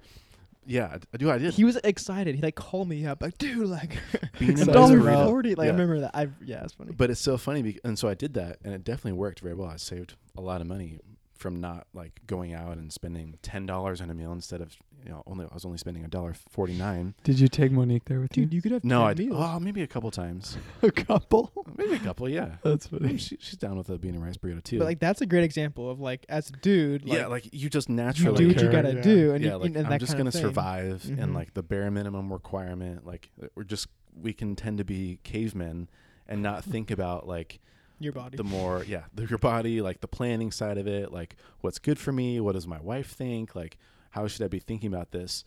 Yeah, 0.69 0.97
I 1.13 1.17
do. 1.17 1.31
I 1.31 1.38
did. 1.38 1.53
He 1.53 1.63
was 1.63 1.77
excited. 1.77 2.36
He 2.36 2.41
like 2.41 2.55
called 2.55 2.89
me 2.89 3.05
up, 3.05 3.21
like, 3.21 3.38
dude, 3.38 3.67
like 3.67 3.91
Bean 4.39 4.50
and 4.50 4.59
Excited 4.59 4.75
rice 5.00 5.15
dollar 5.15 5.25
forty. 5.27 5.55
Like 5.55 5.65
Yeah. 5.67 5.71
I 5.71 5.74
remember 5.75 6.00
that. 6.01 6.12
I 6.13 6.27
yeah, 6.43 6.63
it's 6.63 6.74
funny. 6.74 6.91
But 6.91 7.09
it's 7.09 7.21
so 7.21 7.38
funny, 7.38 7.62
bec- 7.62 7.79
and 7.86 7.97
so 7.97 8.09
I 8.09 8.15
did 8.15 8.33
that, 8.33 8.57
and 8.65 8.74
it 8.74 8.83
definitely 8.83 9.13
worked 9.13 9.39
very 9.39 9.53
well. 9.55 9.69
I 9.69 9.77
saved 9.77 10.15
a 10.38 10.41
lot 10.41 10.59
of 10.59 10.67
money 10.67 11.00
from 11.38 11.62
not 11.62 11.88
like 11.94 12.22
going 12.27 12.53
out 12.53 12.77
and 12.77 12.91
spending 12.91 13.38
ten 13.41 13.65
dollars 13.65 14.01
on 14.01 14.10
a 14.10 14.13
meal 14.13 14.32
instead 14.32 14.62
of 14.62 14.75
you 15.03 15.10
know 15.12 15.24
only 15.27 15.46
I 15.50 15.53
was 15.53 15.63
only 15.65 15.77
spending 15.77 16.03
a 16.03 16.08
dollar 16.08 16.34
forty 16.50 16.74
nine. 16.74 17.13
Did 17.24 17.39
you 17.39 17.48
take 17.48 17.72
Monique 17.72 18.06
there 18.06 18.20
with 18.20 18.32
dude, 18.32 18.53
you 18.53 18.62
could 18.62 18.72
have 18.72 18.84
No, 18.84 19.08
10 19.13 19.27
meals. 19.27 19.38
oh 19.39 19.60
maybe 19.60 19.82
a 19.82 19.88
couple 19.88 20.12
times. 20.12 20.58
A 20.82 20.91
couple. 20.91 21.51
maybe 21.77 21.94
a 21.96 22.00
couple. 22.00 22.27
Yeah, 22.29 22.56
That's 22.63 22.88
I 22.88 22.96
mean, 22.98 23.01
funny. 23.01 23.17
she, 23.17 23.38
she's 23.39 23.58
down 23.58 23.77
with 23.77 23.89
a 23.89 23.98
bean 23.98 24.15
and 24.15 24.24
rice 24.24 24.38
burrito 24.38 24.63
too. 24.63 24.79
But 24.79 24.86
like 24.86 25.00
that's 25.00 25.22
a 25.22 25.25
great 25.25 25.44
example 25.44 25.89
of 25.89 26.00
like 26.00 26.25
as 26.29 26.50
a 26.50 26.53
dude, 26.53 27.06
like, 27.08 27.17
yeah, 27.20 27.27
like 27.27 27.50
you 27.53 27.70
just 27.70 27.89
you 27.89 27.96
naturally 27.96 28.38
do 28.38 28.48
what 28.48 28.56
you 28.58 28.70
care, 28.70 28.72
gotta 28.72 28.96
yeah. 28.96 29.01
do, 29.01 29.34
and 29.34 29.44
yeah, 29.44 29.51
you, 29.51 29.58
like 29.58 29.67
and 29.75 29.77
I'm 29.77 29.89
that 29.91 30.00
just 30.00 30.12
kind 30.13 30.20
gonna 30.20 30.27
of 30.29 30.34
thing. 30.34 30.41
survive 30.44 31.03
Mhm. 31.03 31.22
and 31.24 31.34
like 31.34 31.53
the 31.53 31.63
bare 31.63 31.89
minimum 31.91 32.32
requirement. 32.34 33.06
Like 33.06 33.29
we're 33.56 33.63
just 33.63 33.88
we 34.20 34.34
can 34.34 34.56
tend 34.56 34.79
to 34.79 34.84
be 34.84 35.20
cavemen 35.24 35.89
and 36.27 36.41
not 36.41 36.63
think 36.63 36.89
about 36.91 37.27
like 37.27 37.60
your 38.00 38.13
body. 38.13 38.38
the 38.38 38.44
more 38.44 38.84
yeah 38.84 39.04
the, 39.13 39.25
your 39.25 39.39
body 39.39 39.82
like 39.82 40.01
the 40.01 40.08
planning 40.08 40.51
side 40.51 40.77
of 40.77 40.88
it 40.88 41.12
like 41.12 41.36
what's 41.62 41.80
good 41.80 41.98
for 41.98 42.12
me 42.12 42.39
what 42.39 42.54
does 42.54 42.68
my 42.68 42.80
wife 42.80 43.12
think 43.12 43.56
like 43.56 43.77
how 44.12 44.27
should 44.27 44.44
i 44.44 44.48
be 44.48 44.60
thinking 44.60 44.94
about 44.94 45.12
this 45.12 45.44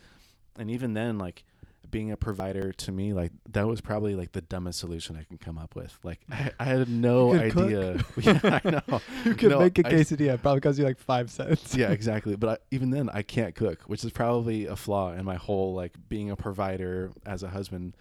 and 0.59 0.71
even 0.71 0.95
then 0.95 1.16
like 1.19 1.45
being 1.90 2.12
a 2.12 2.16
provider 2.16 2.73
to 2.73 2.92
me 2.92 3.12
like 3.12 3.33
that 3.49 3.66
was 3.66 3.80
probably 3.80 4.14
like 4.14 4.30
the 4.33 4.40
dumbest 4.42 4.78
solution 4.78 5.16
i 5.16 5.25
can 5.25 5.38
come 5.38 5.59
up 5.59 5.75
with 5.75 5.99
like 6.04 6.21
i, 6.30 6.50
I 6.61 6.64
had 6.64 6.88
no 6.88 7.35
idea 7.35 8.00
yeah 8.21 8.61
i 8.64 8.69
know 8.71 9.00
You 9.25 9.35
could 9.35 9.50
No, 9.50 9.59
make 9.61 9.78
a 9.78 9.87
I- 9.87 9.92
quesadilla. 9.92 10.35
It 10.35 10.42
probably 10.42 10.61
cost 10.61 10.78
you 10.78 10.85
like 10.85 10.99
five 10.99 11.30
cents. 11.30 11.75
yeah 11.75 11.90
exactly 11.90 12.37
but 12.37 12.49
I, 12.49 12.57
even 12.71 12.90
then 12.90 13.09
i 13.12 13.23
can't 13.23 13.54
cook 13.57 13.83
which 13.85 14.04
is 14.04 14.12
probably 14.12 14.66
a 14.66 14.76
flaw 14.76 15.12
in 15.12 15.25
my 15.25 15.37
whole 15.37 15.75
like 15.75 15.92
being 16.09 16.30
a 16.30 16.37
provider 16.37 17.11
as 17.26 17.42
a 17.42 17.49
husband 17.49 17.97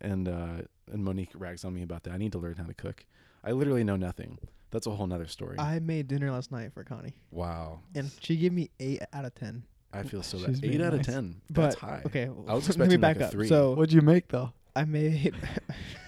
and 0.00 0.28
uh, 0.28 0.62
and 0.92 1.02
Monique 1.02 1.30
rags 1.34 1.64
on 1.64 1.72
me 1.72 1.82
about 1.82 2.02
that. 2.02 2.12
I 2.12 2.18
need 2.18 2.32
to 2.32 2.38
learn 2.38 2.56
how 2.56 2.64
to 2.64 2.74
cook. 2.74 3.06
I 3.44 3.52
literally 3.52 3.84
know 3.84 3.96
nothing. 3.96 4.38
That's 4.70 4.86
a 4.86 4.90
whole 4.90 5.06
nother 5.06 5.26
story. 5.28 5.58
I 5.58 5.78
made 5.78 6.08
dinner 6.08 6.30
last 6.32 6.50
night 6.50 6.72
for 6.72 6.82
Connie, 6.82 7.14
wow, 7.30 7.80
and 7.94 8.10
she 8.20 8.36
gave 8.36 8.52
me 8.52 8.70
eight 8.80 9.00
out 9.12 9.24
of 9.24 9.34
ten. 9.34 9.62
I 9.92 10.02
feel 10.02 10.22
so 10.24 10.38
She's 10.38 10.46
bad. 10.46 10.60
being 10.62 10.74
Eight 10.80 10.84
out 10.84 10.94
of 10.94 11.02
ten. 11.02 11.40
But 11.50 11.60
That's 11.62 11.74
high. 11.76 12.02
okay, 12.06 12.24
I 12.48 12.54
was 12.54 12.68
let 12.76 12.78
me 12.78 12.84
expecting 12.96 13.00
back 13.00 13.16
like 13.16 13.22
a 13.22 13.26
up. 13.26 13.30
three. 13.32 13.46
So 13.46 13.74
What'd 13.74 13.92
you 13.92 14.00
make 14.02 14.26
though? 14.28 14.52
I 14.74 14.84
made 14.84 15.36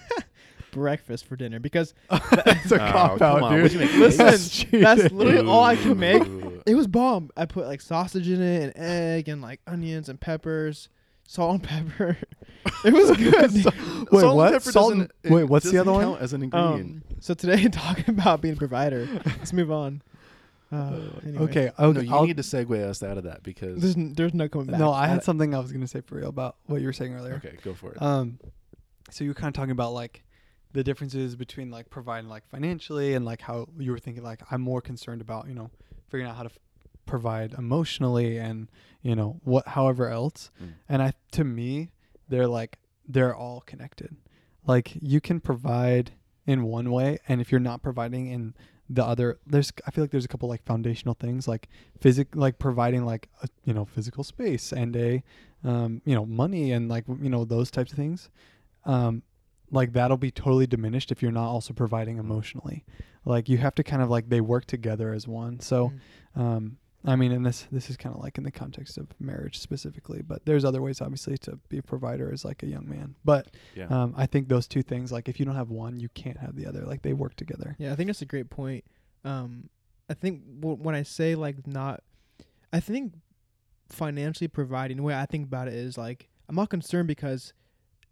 breakfast 0.71 1.25
for 1.25 1.35
dinner 1.35 1.59
because 1.59 1.93
That's 2.09 2.71
a 2.71 2.75
Oh, 2.75 2.91
cop 2.91 3.19
come 3.19 3.37
out, 3.37 3.43
on. 3.43 3.53
dude. 3.53 3.61
What'd 3.63 3.79
you 3.79 3.85
make? 3.87 3.95
Listen, 3.95 4.25
That's 4.25 4.65
that's 4.99 5.13
literally 5.13 5.47
all 5.47 5.63
I 5.63 5.75
can 5.77 5.97
make. 5.97 6.25
Ooh. 6.27 6.61
it 6.65 6.75
was 6.75 6.87
bomb. 6.87 7.29
I 7.37 7.45
put 7.45 7.65
like 7.67 7.81
sausage 7.81 8.27
in 8.29 8.41
it 8.41 8.63
and 8.63 8.73
egg 8.85 9.29
and 9.29 9.41
like 9.41 9.61
onions 9.65 10.09
and 10.09 10.19
peppers, 10.19 10.89
salt 11.27 11.51
and 11.53 11.63
pepper. 11.63 12.17
it 12.83 12.93
was 12.93 13.15
good. 13.17 13.51
So- 13.51 13.69
Salt 13.69 14.11
wait, 14.11 14.23
and 14.23 14.35
what? 14.35 14.51
pepper 14.53 14.71
Salt 14.71 14.93
doesn't- 14.93 15.11
and, 15.23 15.33
wait, 15.35 15.43
what's 15.43 15.69
the 15.69 15.77
other 15.77 15.91
doesn't 15.91 16.09
one? 16.11 16.19
As 16.21 16.33
an 16.33 16.41
ingredient. 16.43 16.81
um, 16.81 17.03
so 17.19 17.33
today 17.35 17.67
talking 17.71 18.09
about 18.09 18.41
being 18.41 18.55
a 18.55 18.57
provider. 18.57 19.07
Let's 19.25 19.53
move 19.53 19.71
on. 19.71 20.01
Uh, 20.71 20.99
anyway. 21.23 21.43
Okay, 21.45 21.71
no, 21.79 21.85
okay. 21.87 22.01
you 22.03 22.13
I'll- 22.13 22.25
need 22.25 22.37
to 22.37 22.43
segue 22.43 22.77
us 22.83 23.01
out 23.03 23.17
of 23.17 23.23
that 23.25 23.41
because. 23.43 23.79
There's 23.81 23.95
n- 23.95 24.13
there's 24.15 24.33
no 24.33 24.49
coming 24.49 24.67
back. 24.67 24.79
no, 24.79 24.91
I 24.91 25.07
had 25.07 25.23
something 25.23 25.53
I 25.55 25.59
was 25.59 25.71
gonna 25.71 25.87
say 25.87 26.01
for 26.01 26.15
real 26.15 26.27
about 26.29 26.57
what 26.65 26.81
you 26.81 26.87
were 26.87 26.93
saying 26.93 27.13
earlier. 27.13 27.35
okay, 27.35 27.55
go 27.63 27.73
for 27.73 27.91
it. 27.93 28.01
Um, 28.01 28.39
so 29.09 29.23
you 29.23 29.29
were 29.29 29.33
kind 29.35 29.47
of 29.47 29.53
talking 29.53 29.71
about 29.71 29.93
like 29.93 30.23
the 30.73 30.83
differences 30.83 31.37
between 31.37 31.71
like 31.71 31.89
providing 31.89 32.29
like 32.29 32.45
financially 32.49 33.13
and 33.13 33.23
like 33.25 33.39
how 33.41 33.67
you 33.79 33.91
were 33.91 33.97
thinking 33.99 34.23
like 34.23 34.41
I'm 34.51 34.61
more 34.61 34.81
concerned 34.81 35.21
about 35.21 35.47
you 35.47 35.53
know 35.55 35.71
figuring 36.09 36.29
out 36.29 36.35
how 36.35 36.43
to 36.43 36.49
f- 36.49 36.57
provide 37.07 37.53
emotionally 37.53 38.37
and 38.37 38.67
you 39.01 39.15
know 39.15 39.39
what 39.43 39.67
however 39.69 40.09
else. 40.09 40.51
Mm. 40.61 40.73
And 40.89 41.01
I 41.01 41.13
to 41.31 41.43
me 41.43 41.89
they're 42.29 42.47
like 42.47 42.77
they're 43.07 43.35
all 43.35 43.61
connected. 43.61 44.15
Like 44.65 44.97
you 45.01 45.21
can 45.21 45.39
provide 45.39 46.11
in 46.45 46.63
one 46.63 46.91
way, 46.91 47.17
and 47.27 47.41
if 47.41 47.51
you're 47.51 47.59
not 47.59 47.81
providing 47.81 48.27
in 48.27 48.53
the 48.89 49.03
other, 49.03 49.39
there's 49.45 49.71
I 49.85 49.91
feel 49.91 50.03
like 50.03 50.11
there's 50.11 50.25
a 50.25 50.29
couple 50.29 50.47
like 50.49 50.63
foundational 50.65 51.13
things 51.13 51.47
like 51.47 51.67
physic 51.99 52.27
like 52.35 52.57
providing 52.59 53.05
like 53.05 53.27
a, 53.43 53.47
you 53.63 53.73
know 53.73 53.85
physical 53.85 54.23
space 54.23 54.71
and 54.71 54.95
a 54.95 55.23
um, 55.63 56.01
you 56.05 56.15
know 56.15 56.25
money 56.25 56.71
and 56.71 56.87
like 56.89 57.05
you 57.21 57.29
know 57.29 57.43
those 57.45 57.71
types 57.71 57.91
of 57.91 57.97
things. 57.97 58.29
Um, 58.85 59.23
like 59.71 59.91
that'll 59.91 60.15
be 60.17 60.31
totally 60.31 60.67
diminished 60.67 61.11
if 61.11 61.21
you're 61.21 61.31
not 61.31 61.49
also 61.49 61.73
providing 61.73 62.17
emotionally. 62.17 62.85
Like 63.25 63.49
you 63.49 63.57
have 63.57 63.75
to 63.75 63.83
kind 63.83 64.01
of 64.01 64.09
like 64.09 64.29
they 64.29 64.39
work 64.39 64.65
together 64.65 65.13
as 65.13 65.27
one. 65.27 65.59
So 65.59 65.91
Mm. 66.37 66.41
um, 66.41 66.77
I 67.05 67.15
mean, 67.15 67.31
and 67.31 67.45
this 67.45 67.67
this 67.71 67.89
is 67.89 67.97
kind 67.97 68.13
of 68.15 68.21
like 68.21 68.37
in 68.37 68.43
the 68.43 68.51
context 68.51 68.97
of 68.97 69.07
marriage 69.19 69.59
specifically, 69.59 70.21
but 70.21 70.45
there's 70.45 70.65
other 70.65 70.81
ways 70.81 70.99
obviously 70.99 71.37
to 71.39 71.59
be 71.69 71.77
a 71.77 71.83
provider 71.83 72.31
as 72.31 72.43
like 72.43 72.63
a 72.63 72.67
young 72.67 72.89
man. 72.89 73.15
But 73.23 73.47
yeah. 73.75 73.85
um, 73.85 74.13
I 74.17 74.25
think 74.25 74.49
those 74.49 74.67
two 74.67 74.81
things, 74.81 75.11
like 75.11 75.29
if 75.29 75.39
you 75.39 75.45
don't 75.45 75.55
have 75.55 75.69
one, 75.69 75.99
you 75.99 76.09
can't 76.09 76.37
have 76.37 76.55
the 76.55 76.65
other. 76.65 76.81
Like 76.81 77.03
they 77.03 77.13
work 77.13 77.35
together. 77.35 77.75
Yeah, 77.79 77.93
I 77.93 77.95
think 77.95 78.07
that's 78.07 78.21
a 78.21 78.25
great 78.25 78.49
point. 78.49 78.83
Um, 79.23 79.69
I 80.09 80.15
think 80.15 80.41
w- 80.59 80.77
when 80.77 80.95
I 80.95 81.03
say 81.03 81.35
like 81.35 81.67
not, 81.67 82.03
I 82.73 82.79
think 82.79 83.13
financially 83.89 84.47
providing 84.47 84.97
the 84.97 85.03
way 85.03 85.15
I 85.15 85.25
think 85.25 85.45
about 85.45 85.67
it 85.67 85.75
is 85.75 85.97
like 85.97 86.27
I'm 86.49 86.55
not 86.55 86.69
concerned 86.69 87.07
because 87.07 87.53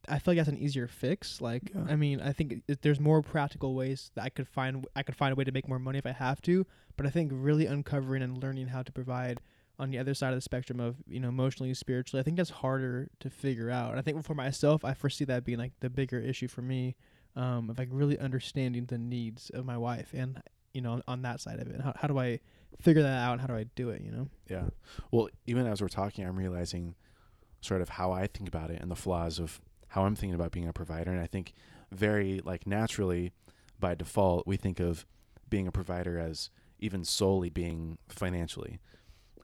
I 0.09 0.19
feel 0.19 0.33
like 0.33 0.37
that's 0.37 0.49
an 0.49 0.57
easier 0.57 0.87
fix. 0.87 1.41
Like 1.41 1.71
Yeah. 1.73 1.85
I 1.87 1.95
mean, 1.95 2.21
I 2.21 2.31
think 2.31 2.63
it, 2.67 2.81
there's 2.81 2.99
more 2.99 3.21
practical 3.21 3.75
ways 3.75 4.11
that 4.15 4.23
I 4.23 4.29
could 4.29 4.47
find. 4.47 4.85
I 4.95 5.03
could 5.03 5.15
find 5.15 5.31
a 5.31 5.35
way 5.35 5.43
to 5.43 5.51
make 5.51 5.67
more 5.67 5.79
money 5.79 5.97
if 5.97 6.05
I 6.05 6.11
have 6.11 6.41
to. 6.43 6.65
But 6.97 7.05
I 7.05 7.09
think 7.09 7.31
really 7.33 7.65
uncovering 7.65 8.21
and 8.21 8.41
learning 8.41 8.67
how 8.67 8.83
to 8.83 8.91
provide 8.91 9.39
on 9.77 9.91
the 9.91 9.97
other 9.97 10.13
side 10.13 10.29
of 10.29 10.35
the 10.35 10.41
spectrum 10.41 10.79
of 10.79 10.97
you 11.07 11.19
know 11.19 11.29
emotionally, 11.29 11.73
spiritually, 11.73 12.21
I 12.21 12.23
think 12.23 12.37
that's 12.37 12.49
harder 12.49 13.09
to 13.19 13.29
figure 13.29 13.69
out. 13.69 13.91
And 13.91 13.99
I 13.99 14.01
think 14.01 14.23
for 14.23 14.35
myself, 14.35 14.85
I 14.85 14.93
foresee 14.93 15.25
that 15.25 15.43
being 15.43 15.59
like 15.59 15.73
the 15.79 15.89
bigger 15.89 16.19
issue 16.19 16.47
for 16.47 16.61
me 16.61 16.95
um, 17.35 17.69
of 17.69 17.77
like 17.77 17.89
really 17.91 18.17
understanding 18.17 18.85
the 18.85 18.97
needs 18.97 19.49
of 19.49 19.65
my 19.65 19.77
wife 19.77 20.11
and 20.13 20.41
you 20.73 20.81
know 20.81 20.93
on, 20.93 21.03
on 21.07 21.21
that 21.23 21.41
side 21.41 21.59
of 21.59 21.67
it. 21.67 21.81
How, 21.81 21.93
how 21.95 22.07
do 22.07 22.19
I 22.19 22.39
figure 22.79 23.01
that 23.01 23.17
out 23.17 23.33
and 23.33 23.41
how 23.41 23.47
do 23.47 23.55
I 23.55 23.65
do 23.75 23.89
it? 23.89 24.01
You 24.01 24.11
know. 24.11 24.27
Yeah. 24.49 24.65
Well, 25.11 25.29
even 25.45 25.67
as 25.67 25.81
we're 25.81 25.89
talking, 25.89 26.25
I'm 26.25 26.37
realizing 26.37 26.95
sort 27.61 27.81
of 27.81 27.89
how 27.89 28.11
I 28.11 28.27
think 28.27 28.47
about 28.47 28.69
it 28.69 28.81
and 28.81 28.91
the 28.91 28.95
flaws 28.95 29.39
of 29.39 29.59
how 29.95 30.05
I'm 30.05 30.15
thinking 30.15 30.35
about 30.35 30.51
being 30.51 30.67
a 30.67 30.73
provider. 30.73 31.09
And 31.11 31.19
I 31.21 31.25
think 31.27 31.53
very 31.91 32.41
like 32.43 32.67
naturally 32.67 33.31
by 33.79 33.95
default, 33.95 34.45
we 34.45 34.57
think 34.57 34.79
of 34.79 35.05
being 35.49 35.67
a 35.67 35.71
provider 35.71 36.19
as 36.19 36.49
even 36.79 37.03
solely 37.05 37.49
being 37.49 37.97
financially. 38.09 38.79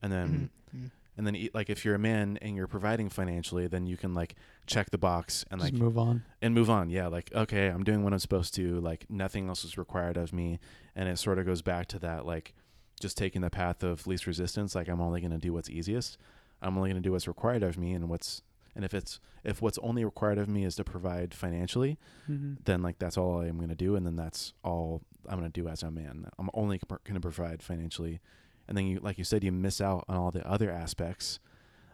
And 0.04 0.12
then 0.12 0.50
Mhm. 0.76 0.92
and 1.18 1.28
then 1.28 1.36
e- 1.36 1.50
like 1.54 1.70
if 1.70 1.84
you're 1.86 1.96
a 1.96 2.00
man 2.00 2.38
and 2.42 2.56
you're 2.56 2.68
providing 2.68 3.08
financially, 3.10 3.68
then 3.68 3.86
you 3.86 3.96
can 3.98 4.14
like 4.14 4.36
check 4.66 4.90
the 4.90 4.98
box 4.98 5.46
and 5.52 5.62
Just 5.62 5.74
like 5.74 5.82
move 5.82 5.98
on. 5.98 6.24
and 6.42 6.54
move 6.54 6.70
on. 6.70 6.90
Yeah, 6.90 7.08
like 7.08 7.32
okay, 7.34 7.68
I'm 7.68 7.84
doing 7.84 8.04
what 8.04 8.12
I'm 8.14 8.20
supposed 8.20 8.54
to. 8.56 8.80
Like 8.82 9.06
nothing 9.10 9.48
else 9.48 9.64
is 9.64 9.78
required 9.78 10.18
of 10.18 10.34
me, 10.34 10.60
and 10.96 11.08
it 11.08 11.18
sort 11.18 11.40
of 11.40 11.46
goes 11.46 11.62
back 11.62 11.88
to 11.88 12.00
that 12.00 12.26
like 12.26 12.54
just 13.00 13.18
taking 13.18 13.42
the 13.42 13.50
path 13.50 13.84
of 13.84 14.06
least 14.08 14.28
resistance. 14.28 14.76
Like 14.76 14.88
I'm 14.90 15.02
only 15.02 15.22
going 15.22 15.32
to 15.32 15.38
do 15.48 15.54
what's 15.54 15.70
easiest. 15.70 16.18
I'm 16.62 16.78
only 16.78 16.90
going 16.92 17.02
to 17.02 17.08
do 17.08 17.12
what's 17.14 17.28
required 17.28 17.64
of 17.64 17.78
me, 17.78 17.94
and 17.94 18.10
what's 18.10 18.42
and 18.76 18.86
if 18.86 18.94
it's 18.94 19.20
if 19.44 19.62
what's 19.62 19.78
only 19.80 20.04
required 20.06 20.38
of 20.38 20.48
me 20.48 20.64
is 20.66 20.76
to 20.76 20.84
provide 20.84 21.34
financially, 21.34 21.98
Mm-hmm. 22.30 22.54
then 22.66 22.82
like 22.82 23.00
that's 23.00 23.18
all 23.18 23.42
I'm 23.42 23.58
going 23.58 23.70
to 23.70 23.76
do, 23.76 23.96
and 23.96 24.06
then 24.06 24.16
that's 24.16 24.54
all 24.64 25.02
I'm 25.28 25.40
going 25.40 25.52
to 25.52 25.62
do 25.62 25.68
as 25.68 25.84
a 25.84 25.92
man. 25.92 26.28
I'm 26.40 26.50
only 26.54 26.80
going 26.90 27.14
to 27.16 27.20
provide 27.22 27.62
financially, 27.62 28.20
and 28.68 28.78
then 28.78 28.86
you 28.88 29.00
like 29.00 29.18
you 29.18 29.24
said, 29.24 29.44
you 29.44 29.52
miss 29.52 29.82
out 29.82 30.06
on 30.08 30.16
all 30.18 30.32
the 30.32 30.48
other 30.48 30.72
aspects 30.72 31.40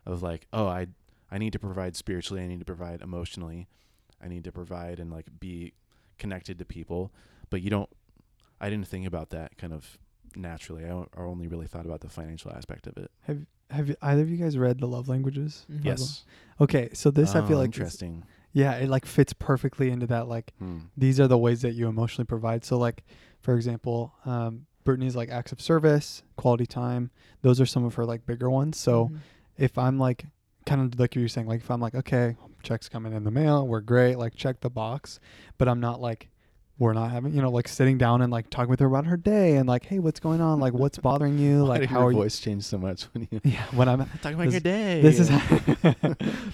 of 0.05 0.21
like, 0.23 0.47
oh, 0.53 0.67
I 0.67 0.87
I 1.31 1.37
need 1.37 1.53
to 1.53 1.59
provide 1.59 1.95
spiritually, 1.95 2.43
I 2.43 2.47
need 2.47 2.59
to 2.59 2.65
provide 2.65 3.01
emotionally, 3.01 3.67
I 4.23 4.27
need 4.27 4.43
to 4.45 4.51
provide 4.51 4.99
and 4.99 5.11
like 5.11 5.25
be 5.39 5.73
connected 6.17 6.57
to 6.59 6.65
people, 6.65 7.11
but 7.49 7.61
you 7.61 7.69
don't. 7.69 7.89
I 8.59 8.69
didn't 8.69 8.87
think 8.87 9.05
about 9.05 9.29
that 9.31 9.57
kind 9.57 9.71
of 9.73 9.97
naturally. 10.37 10.85
I 10.85 11.03
only 11.17 11.47
really 11.47 11.67
thought 11.67 11.85
about 11.85 12.01
the 12.01 12.09
financial 12.09 12.51
aspect 12.51 12.87
of 12.87 12.97
it. 12.97 13.11
Have 13.23 13.45
Have 13.69 13.89
you, 13.89 13.95
either 14.01 14.21
of 14.21 14.29
you 14.29 14.37
guys 14.37 14.57
read 14.57 14.79
the 14.79 14.87
Love 14.87 15.09
Languages? 15.09 15.65
Mhm. 15.69 15.83
Yes, 15.83 16.23
Okay, 16.61 16.89
so 16.93 17.11
this 17.11 17.35
I 17.35 17.39
Oh, 17.41 17.45
feel 17.47 17.57
like 17.57 17.65
interesting. 17.65 18.23
yeah, 18.53 18.75
it 18.75 18.87
like 18.89 19.05
fits 19.05 19.33
perfectly 19.33 19.89
into 19.89 20.07
that 20.07 20.27
like 20.29 20.53
Hmm. 20.57 20.79
these 20.95 21.19
are 21.19 21.27
the 21.27 21.37
ways 21.37 21.61
that 21.63 21.73
you 21.73 21.87
emotionally 21.89 22.25
provide. 22.25 22.63
So 22.63 22.77
like 22.77 23.03
for 23.41 23.55
example, 23.55 24.13
um 24.25 24.65
Brittany's 24.85 25.17
like 25.17 25.29
acts 25.29 25.51
of 25.51 25.59
service, 25.59 26.23
quality 26.37 26.65
time. 26.65 27.11
Those 27.41 27.59
are 27.59 27.65
some 27.65 27.83
of 27.83 27.95
her 27.95 28.05
like 28.05 28.25
bigger 28.25 28.49
ones. 28.49 28.77
So 28.77 29.09
Mhm. 29.09 29.17
if 29.57 29.77
I'm 29.77 29.99
like 29.99 30.27
kind 30.65 30.81
of 30.81 30.97
like 30.99 31.15
you 31.15 31.21
were 31.23 31.27
saying, 31.27 31.47
like 31.47 31.59
if 31.59 31.69
I'm 31.69 31.81
like, 31.81 31.93
okay, 31.95 32.37
checks 32.63 32.87
coming 32.87 33.11
in 33.13 33.25
the 33.25 33.31
mail, 33.31 33.67
we're 33.67 33.81
great, 33.81 34.17
like 34.17 34.33
check 34.35 34.61
the 34.61 34.69
box, 34.69 35.19
but 35.57 35.67
I'm 35.67 35.79
not 35.81 35.99
like 35.99 36.29
we're 36.79 36.93
not 36.93 37.09
having, 37.11 37.33
you 37.33 37.41
know, 37.41 37.49
like 37.49 37.67
sitting 37.67 37.97
down 37.97 38.21
and 38.21 38.31
like 38.31 38.49
talking 38.51 38.69
with 38.69 38.79
her 38.79 38.85
about 38.85 39.05
her 39.07 39.17
day 39.17 39.55
and 39.55 39.67
like, 39.67 39.85
hey, 39.85 39.97
what's 39.99 40.19
going 40.19 40.41
on? 40.41 40.59
Like, 40.59 40.73
what's 40.73 40.97
bothering 41.09 41.37
you? 41.39 41.63
Like, 41.65 41.85
how 41.89 42.01
your 42.01 42.11
voice 42.13 42.39
changed 42.39 42.65
so 42.65 42.77
much 42.77 43.03
when 43.13 43.23
you 43.23 43.27
you? 43.31 43.41
Yeah, 43.51 43.63
when 43.73 43.89
I'm 43.89 43.99
talking 44.21 44.35
about 44.39 44.45
This- 44.45 44.53
your 44.53 44.59
day? 44.61 45.01
this 45.01 45.19
is 45.19 45.29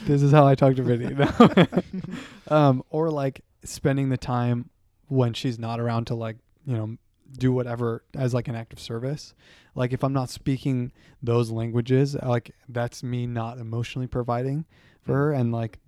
this 0.06 0.22
is 0.24 0.32
how 0.32 0.48
I 0.48 0.56
talk 0.56 0.76
to 0.76 0.84
Brittany. 0.84 1.14
No. 1.16 2.56
um, 2.56 2.84
or 2.90 3.10
like 3.10 3.42
spending 3.64 4.10
the 4.10 4.18
time 4.18 4.70
when 5.08 5.34
she's 5.34 5.60
not 5.60 5.80
around 5.80 6.06
to 6.08 6.16
like 6.16 6.38
you 6.66 6.76
know 6.76 6.98
do 7.38 7.52
whatever 7.52 8.04
as 8.16 8.34
like 8.34 8.48
an 8.48 8.56
act 8.56 8.74
of 8.74 8.80
service. 8.80 9.34
Like 9.76 9.92
if 9.92 10.04
I'm 10.04 10.14
not 10.14 10.30
speaking 10.30 10.92
those 11.22 11.50
languages, 11.50 12.16
like 12.24 12.52
that's 12.70 13.02
me 13.04 13.26
not 13.28 13.58
emotionally 13.58 14.08
providing 14.08 14.66
for 15.02 15.14
her, 15.14 15.32
and 15.34 15.52
like 15.52 15.80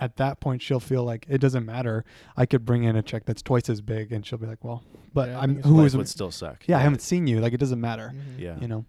at 0.00 0.16
that 0.16 0.40
point 0.40 0.62
she'll 0.62 0.80
feel 0.80 1.04
like 1.04 1.26
it 1.28 1.38
doesn't 1.38 1.64
matter. 1.66 2.04
I 2.36 2.46
could 2.46 2.64
bring 2.64 2.84
in 2.84 2.96
a 2.96 3.02
check 3.02 3.24
that's 3.26 3.42
twice 3.42 3.68
as 3.68 3.80
big, 3.80 4.12
and 4.12 4.24
she'll 4.26 4.38
be 4.38 4.46
like, 4.46 4.62
well, 4.64 4.82
but 5.12 5.28
Yeah, 5.28 5.38
I 5.38 5.42
I'm 5.42 5.48
think 5.50 5.58
it's 5.60 5.68
who 5.68 5.76
life 5.78 5.86
is 5.86 5.96
would 5.96 6.08
still 6.08 6.30
suck. 6.30 6.62
yeah, 6.66 6.78
I 6.78 6.80
haven't 6.80 7.02
seen 7.02 7.26
you. 7.26 7.40
Like 7.40 7.52
it 7.52 7.58
doesn't 7.58 7.80
matter. 7.80 8.12
Mhm. 8.14 8.38
Yeah. 8.38 8.58
You 8.60 8.68
know, 8.68 8.84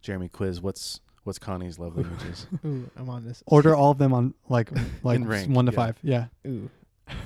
Jeremy 0.00 0.28
quiz. 0.28 0.60
What's 0.60 1.00
what's 1.24 1.38
Connie's 1.38 1.78
love 1.78 1.96
languages? 1.96 2.46
Ooh, 2.64 2.90
I'm 2.96 3.08
on 3.08 3.24
this. 3.24 3.42
order 3.46 3.74
all 3.76 3.90
of 3.92 3.98
them 3.98 4.12
on 4.12 4.34
like 4.48 4.70
like 5.02 5.16
In 5.16 5.26
rank, 5.28 5.50
one 5.54 5.66
to 5.66 5.72
yeah. 5.72 5.76
five. 5.76 5.98
Yeah. 6.02 6.26
Ooh. 6.46 6.70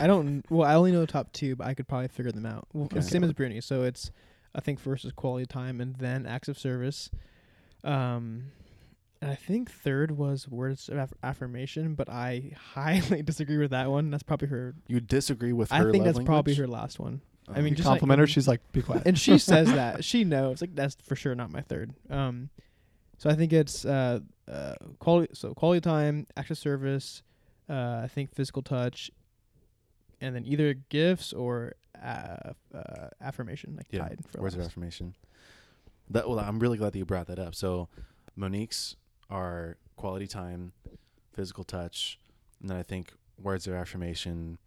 I 0.00 0.06
don't. 0.06 0.44
Well, 0.50 0.68
I 0.68 0.74
only 0.74 0.90
know 0.92 1.00
the 1.00 1.06
top 1.06 1.32
two, 1.32 1.54
but 1.56 1.66
I 1.66 1.74
could 1.74 1.86
probably 1.86 2.08
figure 2.08 2.32
them 2.32 2.46
out. 2.46 2.66
Well, 2.72 2.84
Okay. 2.86 3.00
same 3.00 3.22
as 3.24 3.32
Brittany. 3.32 3.60
So 3.60 3.82
it's, 3.84 4.10
I 4.54 4.60
think 4.60 4.80
first 4.80 5.04
is 5.04 5.12
quality 5.12 5.46
time, 5.46 5.80
and 5.80 5.94
then 5.96 6.26
acts 6.26 6.48
of 6.48 6.58
service. 6.58 7.10
Um, 7.84 8.50
and 9.22 9.30
I 9.30 9.34
think 9.34 9.70
third 9.70 10.10
was 10.10 10.46
words 10.48 10.88
of 10.88 10.98
aff- 10.98 11.12
affirmation, 11.22 11.94
but 11.94 12.08
I 12.08 12.52
highly 12.74 13.22
disagree 13.22 13.58
with 13.58 13.70
that 13.70 13.90
one. 13.90 14.10
That's 14.10 14.22
probably 14.22 14.48
her. 14.48 14.74
You 14.88 15.00
disagree 15.00 15.52
with 15.52 15.70
her 15.70 15.88
I 15.88 15.92
think 15.92 16.04
that's 16.04 16.18
probably 16.18 16.52
language? 16.52 16.58
her 16.58 16.66
last 16.66 16.98
one. 16.98 17.20
I 17.48 17.52
Oh. 17.52 17.54
mean, 17.62 17.68
You 17.68 17.76
just 17.76 17.86
like- 17.86 18.00
compliment 18.00 18.18
her. 18.18 18.24
and- 18.24 18.30
She's 18.32 18.48
like, 18.48 18.60
be 18.72 18.82
quiet. 18.82 19.02
and 19.06 19.18
she 19.18 19.38
says 19.50 19.72
that 19.72 20.04
she 20.04 20.24
knows. 20.24 20.60
Like 20.60 20.74
that's 20.74 20.96
for 21.02 21.16
sure 21.16 21.34
not 21.34 21.50
my 21.52 21.60
third. 21.62 21.92
Um, 22.10 22.50
so 23.18 23.30
I 23.30 23.34
think 23.34 23.52
it's 23.52 23.84
uh, 23.84 24.20
uh 24.46 24.74
quality. 24.98 25.28
So 25.34 25.54
quality 25.54 25.80
time, 25.80 26.26
of 26.36 26.58
service. 26.58 27.22
Uh, 27.68 28.00
I 28.04 28.08
think 28.08 28.32
physical 28.34 28.62
touch, 28.62 29.10
and 30.20 30.34
then 30.36 30.44
either 30.44 30.74
gifts 30.74 31.32
or 31.32 31.72
uh, 32.00 32.52
uh 32.74 33.08
affirmation, 33.20 33.74
like 33.76 33.86
Yeah, 33.90 34.00
tied 34.00 34.18
for 34.30 34.42
words 34.42 34.54
of 34.54 34.60
affirmation. 34.60 35.14
That 36.10 36.28
well, 36.28 36.38
I'm 36.38 36.58
really 36.60 36.78
glad 36.78 36.92
that 36.92 36.98
you 36.98 37.04
brought 37.04 37.26
that 37.26 37.38
up. 37.40 37.54
So, 37.56 37.88
Monique's 38.36 38.96
are 39.30 39.76
quality 39.96 40.26
time, 40.26 40.72
physical 41.32 41.64
touch, 41.64 42.18
and 42.60 42.70
then 42.70 42.76
I 42.76 42.82
think 42.82 43.12
words 43.40 43.66
of 43.66 43.74
affirmation, 43.74 44.58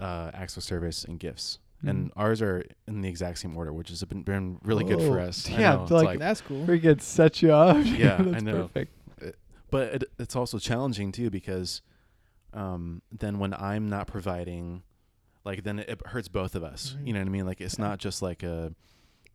uh, 0.00 0.30
acts 0.34 0.56
of 0.56 0.62
service, 0.62 1.04
and 1.04 1.18
gifts. 1.18 1.58
Mm. 1.84 1.90
And 1.90 2.12
ours 2.16 2.40
are 2.42 2.64
in 2.86 3.00
the 3.00 3.08
exact 3.08 3.38
same 3.38 3.56
order, 3.56 3.72
which 3.72 3.88
has 3.88 4.02
been, 4.04 4.22
been 4.22 4.58
really 4.62 4.84
good 4.84 5.00
for 5.00 5.18
Oh, 5.20 5.24
us. 5.24 5.48
Yeah, 5.48 5.76
know, 5.76 5.82
it's 5.82 5.90
like- 5.90 6.18
That's 6.18 6.40
cool. 6.40 6.64
We 6.64 6.78
could 6.80 7.02
set 7.02 7.42
you 7.42 7.52
up. 7.52 7.76
Yeah, 7.84 8.16
I 8.18 8.22
That's 8.22 8.42
know. 8.42 8.62
Perfect. 8.68 8.92
but 9.70 9.94
it, 9.94 10.04
it's 10.18 10.36
also 10.36 10.58
challenging 10.58 11.10
too 11.12 11.30
because 11.30 11.82
um, 12.52 13.02
then 13.10 13.38
when 13.38 13.52
I'm 13.54 13.88
not 13.88 14.06
providing, 14.06 14.82
like 15.44 15.64
then 15.64 15.80
it 15.80 16.00
hurts 16.06 16.28
both 16.28 16.54
of 16.54 16.62
us. 16.62 16.96
Mhm. 16.98 17.06
You 17.08 17.12
know 17.14 17.18
what 17.20 17.26
I 17.26 17.30
mean? 17.30 17.46
Like 17.46 17.60
it's 17.60 17.78
Yeah. 17.78 17.86
not 17.88 17.98
just 17.98 18.22
like 18.22 18.42
a 18.42 18.72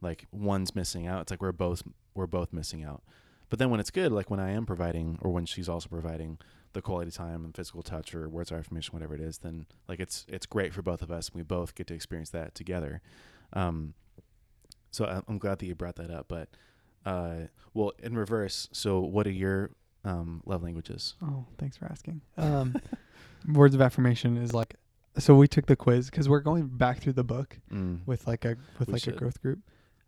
like 0.02 0.26
one's 0.32 0.74
missing 0.76 1.06
out. 1.08 1.24
It's 1.24 1.32
like 1.32 1.42
we're 1.42 1.52
both 1.52 1.84
we're 2.16 2.28
both 2.28 2.54
missing 2.54 2.84
out. 2.84 3.04
But 3.50 3.60
then 3.60 3.70
when 3.70 3.80
it's 3.80 3.92
good, 3.92 4.12
like 4.12 4.30
when 4.30 4.40
I 4.40 4.52
am 4.52 4.66
providing 4.66 5.18
or 5.22 5.32
when 5.32 5.46
she's 5.46 5.68
also 5.70 5.90
providing 5.90 6.38
the 6.74 6.82
quality 6.84 7.10
time 7.12 7.44
and 7.46 7.56
physical 7.56 7.82
touch 7.82 8.14
or 8.14 8.30
words 8.30 8.52
of 8.52 8.60
affirmation, 8.60 8.94
whatever 8.94 9.16
it 9.16 9.22
is, 9.22 9.40
then 9.40 9.66
like 9.88 10.00
it's 10.00 10.26
it's 10.30 10.46
great 10.46 10.74
for 10.74 10.82
both 10.84 11.02
of 11.02 11.10
us. 11.12 11.30
And 11.30 11.36
we 11.36 11.42
both 11.44 11.74
get 11.76 11.88
to 11.88 11.94
experience 11.96 12.30
that 12.32 12.54
together. 12.54 13.02
Um, 13.54 13.96
so 14.92 15.06
I- 15.06 15.22
I'm 15.28 15.38
glad 15.40 15.60
that 15.60 15.66
you 15.66 15.74
brought 15.76 15.96
that 15.96 16.12
up. 16.12 16.28
But 16.28 16.50
uh, 17.06 17.48
well, 17.74 17.94
in 18.00 18.16
reverse, 18.18 18.70
so 18.72 19.00
what 19.00 19.26
are 19.26 19.32
your 19.32 19.72
um, 20.06 20.42
love 20.46 20.62
languages? 20.64 21.16
Oh, 21.24 21.46
thanks 21.58 21.76
for 21.78 21.86
asking. 21.86 22.22
Um, 22.38 22.76
words 23.52 23.74
of 23.74 23.82
affirmation 23.82 24.38
is 24.38 24.54
like, 24.54 24.76
so 25.18 25.36
we 25.36 25.48
took 25.48 25.66
the 25.66 25.76
quiz 25.76 26.10
because 26.10 26.30
we're 26.30 26.40
going 26.42 26.68
back 26.68 27.00
through 27.00 27.14
the 27.14 27.24
book 27.24 27.58
Mm. 27.74 28.02
with 28.06 28.28
like 28.28 28.46
a 28.46 28.56
with 28.78 28.88
We 28.90 28.94
like 28.94 29.04
should. 29.04 29.16
a 29.16 29.18
growth 29.18 29.42
group, 29.42 29.60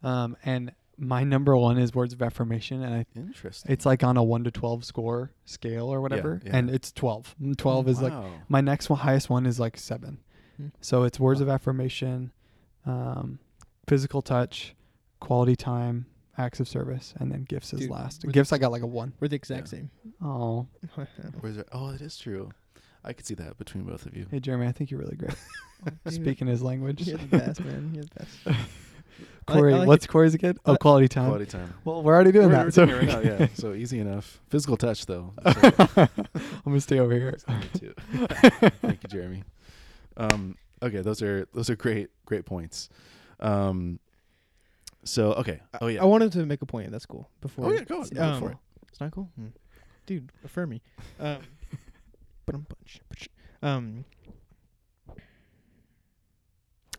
um, 0.04 0.38
and 0.46 0.72
my 1.04 1.24
number 1.24 1.58
one 1.58 1.78
is 1.80 1.96
words 1.96 2.14
of 2.14 2.22
affirmation, 2.22 2.84
and 2.84 2.94
I 2.94 3.06
Interesting. 3.16 3.72
it's 3.72 3.86
like 3.88 4.04
on 4.04 4.18
a 4.18 4.24
one 4.24 4.44
to 4.44 4.52
twelve 4.52 4.86
score 4.86 5.32
scale 5.46 5.92
or 5.92 6.00
whatever, 6.00 6.40
yeah. 6.46 6.56
and 6.56 6.70
it's 6.70 6.92
twelve. 6.92 7.36
Mm, 7.42 7.58
Twelve 7.58 7.88
is 7.90 8.02
like 8.02 8.14
my 8.48 8.62
next 8.62 8.90
one, 8.90 9.00
highest 9.00 9.30
one 9.30 9.46
is 9.48 9.60
like 9.60 9.78
seven. 9.78 10.20
Hmm. 10.58 10.68
So 10.80 11.04
it's 11.04 11.20
words 11.20 11.40
Wow. 11.42 11.48
of 11.48 11.50
affirmation, 11.50 12.32
um, 12.86 13.40
physical 13.88 14.22
touch, 14.22 14.76
quality 15.20 15.56
time, 15.56 16.06
acts 16.38 16.60
of 16.60 16.68
service, 16.68 17.16
and 17.20 17.32
then 17.32 17.46
gifts 17.46 17.74
is 17.74 17.90
last. 17.90 18.28
Gifts 18.30 18.54
I 18.54 18.60
got 18.60 18.72
like 18.72 18.84
a 18.84 18.88
one. 18.88 19.14
We're 19.20 19.28
the 19.28 19.36
exact 19.38 19.68
Yeah. 19.68 19.80
same. 19.80 19.90
Oh? 20.24 20.68
Oh, 21.74 21.90
it 21.90 22.02
is 22.02 22.16
true. 22.18 22.52
I 23.04 23.14
could 23.14 23.26
see 23.26 23.34
that 23.34 23.58
between 23.58 23.86
both 23.86 24.06
of 24.06 24.16
you. 24.16 24.28
hey 24.30 24.40
Jeremy, 24.40 24.68
I 24.68 24.72
think 24.72 24.92
you're 24.92 25.00
really 25.00 25.16
great. 25.16 25.34
Dude, 26.06 26.14
Speaking 26.14 26.46
his 26.48 26.62
language. 26.62 27.08
You're 27.08 27.18
the 27.18 27.26
best, 27.26 27.60
man. 27.66 27.92
You're 27.96 28.04
the 28.04 28.20
best. 28.20 28.60
I 29.48 29.54
like- 29.54 29.60
Corey, 29.62 29.74
I 29.74 29.78
like 29.80 29.88
what's 29.88 30.08
Corey's 30.08 30.34
again? 30.34 30.56
Oh, 30.66 30.74
Uh, 30.74 30.78
quality 30.78 31.08
time. 31.08 31.26
Quality 31.26 31.46
time. 31.46 31.74
Well, 31.84 32.04
we're 32.04 32.14
already 32.14 32.32
doing 32.32 32.48
We're- 32.50 32.58
that. 32.58 32.66
we're 32.66 32.72
so 32.72 32.86
doing 32.86 33.08
it 33.08 33.14
right 33.14 33.26
now, 33.26 33.38
yeah. 33.40 33.48
So 33.56 33.74
easy 33.74 34.00
enough. 34.00 34.40
Physical 34.50 34.78
touch, 34.78 35.06
though. 35.06 35.34
I'm 35.46 36.08
gonna 36.66 36.80
stay 36.82 37.00
over 37.00 37.14
here. 37.14 37.36
Too. 37.78 37.94
Thank 38.82 39.04
you, 39.04 39.10
Jeremy. 39.10 39.44
Um, 40.18 40.56
okay, 40.84 41.02
those 41.02 41.22
are 41.22 41.48
those 41.54 41.70
are 41.70 41.76
great 41.76 42.10
great 42.26 42.46
points. 42.46 42.90
Um, 43.40 44.00
so 45.04 45.34
okay. 45.34 45.62
Oh 45.82 45.88
yeah. 45.88 46.02
I 46.02 46.06
wanted 46.06 46.32
to 46.34 46.46
make 46.46 46.62
a 46.62 46.66
point. 46.66 46.92
That's 46.92 47.06
cool. 47.06 47.30
Before. 47.42 47.66
Oh, 47.68 47.72
yeah, 47.72 47.84
go 47.84 48.02
on, 48.02 48.08
go 48.10 48.24
Um, 48.24 48.40
for 48.40 48.52
it. 48.52 48.58
It's 48.90 49.00
not 49.02 49.12
cool, 49.12 49.30
Hmm. 49.36 49.48
dude. 50.06 50.32
Affirm 50.46 50.70
me. 50.70 50.82
Um, 51.20 51.38
but 52.46 52.56
I'm 52.56 52.68
bunch. 52.70 53.30
Um. 53.64 54.06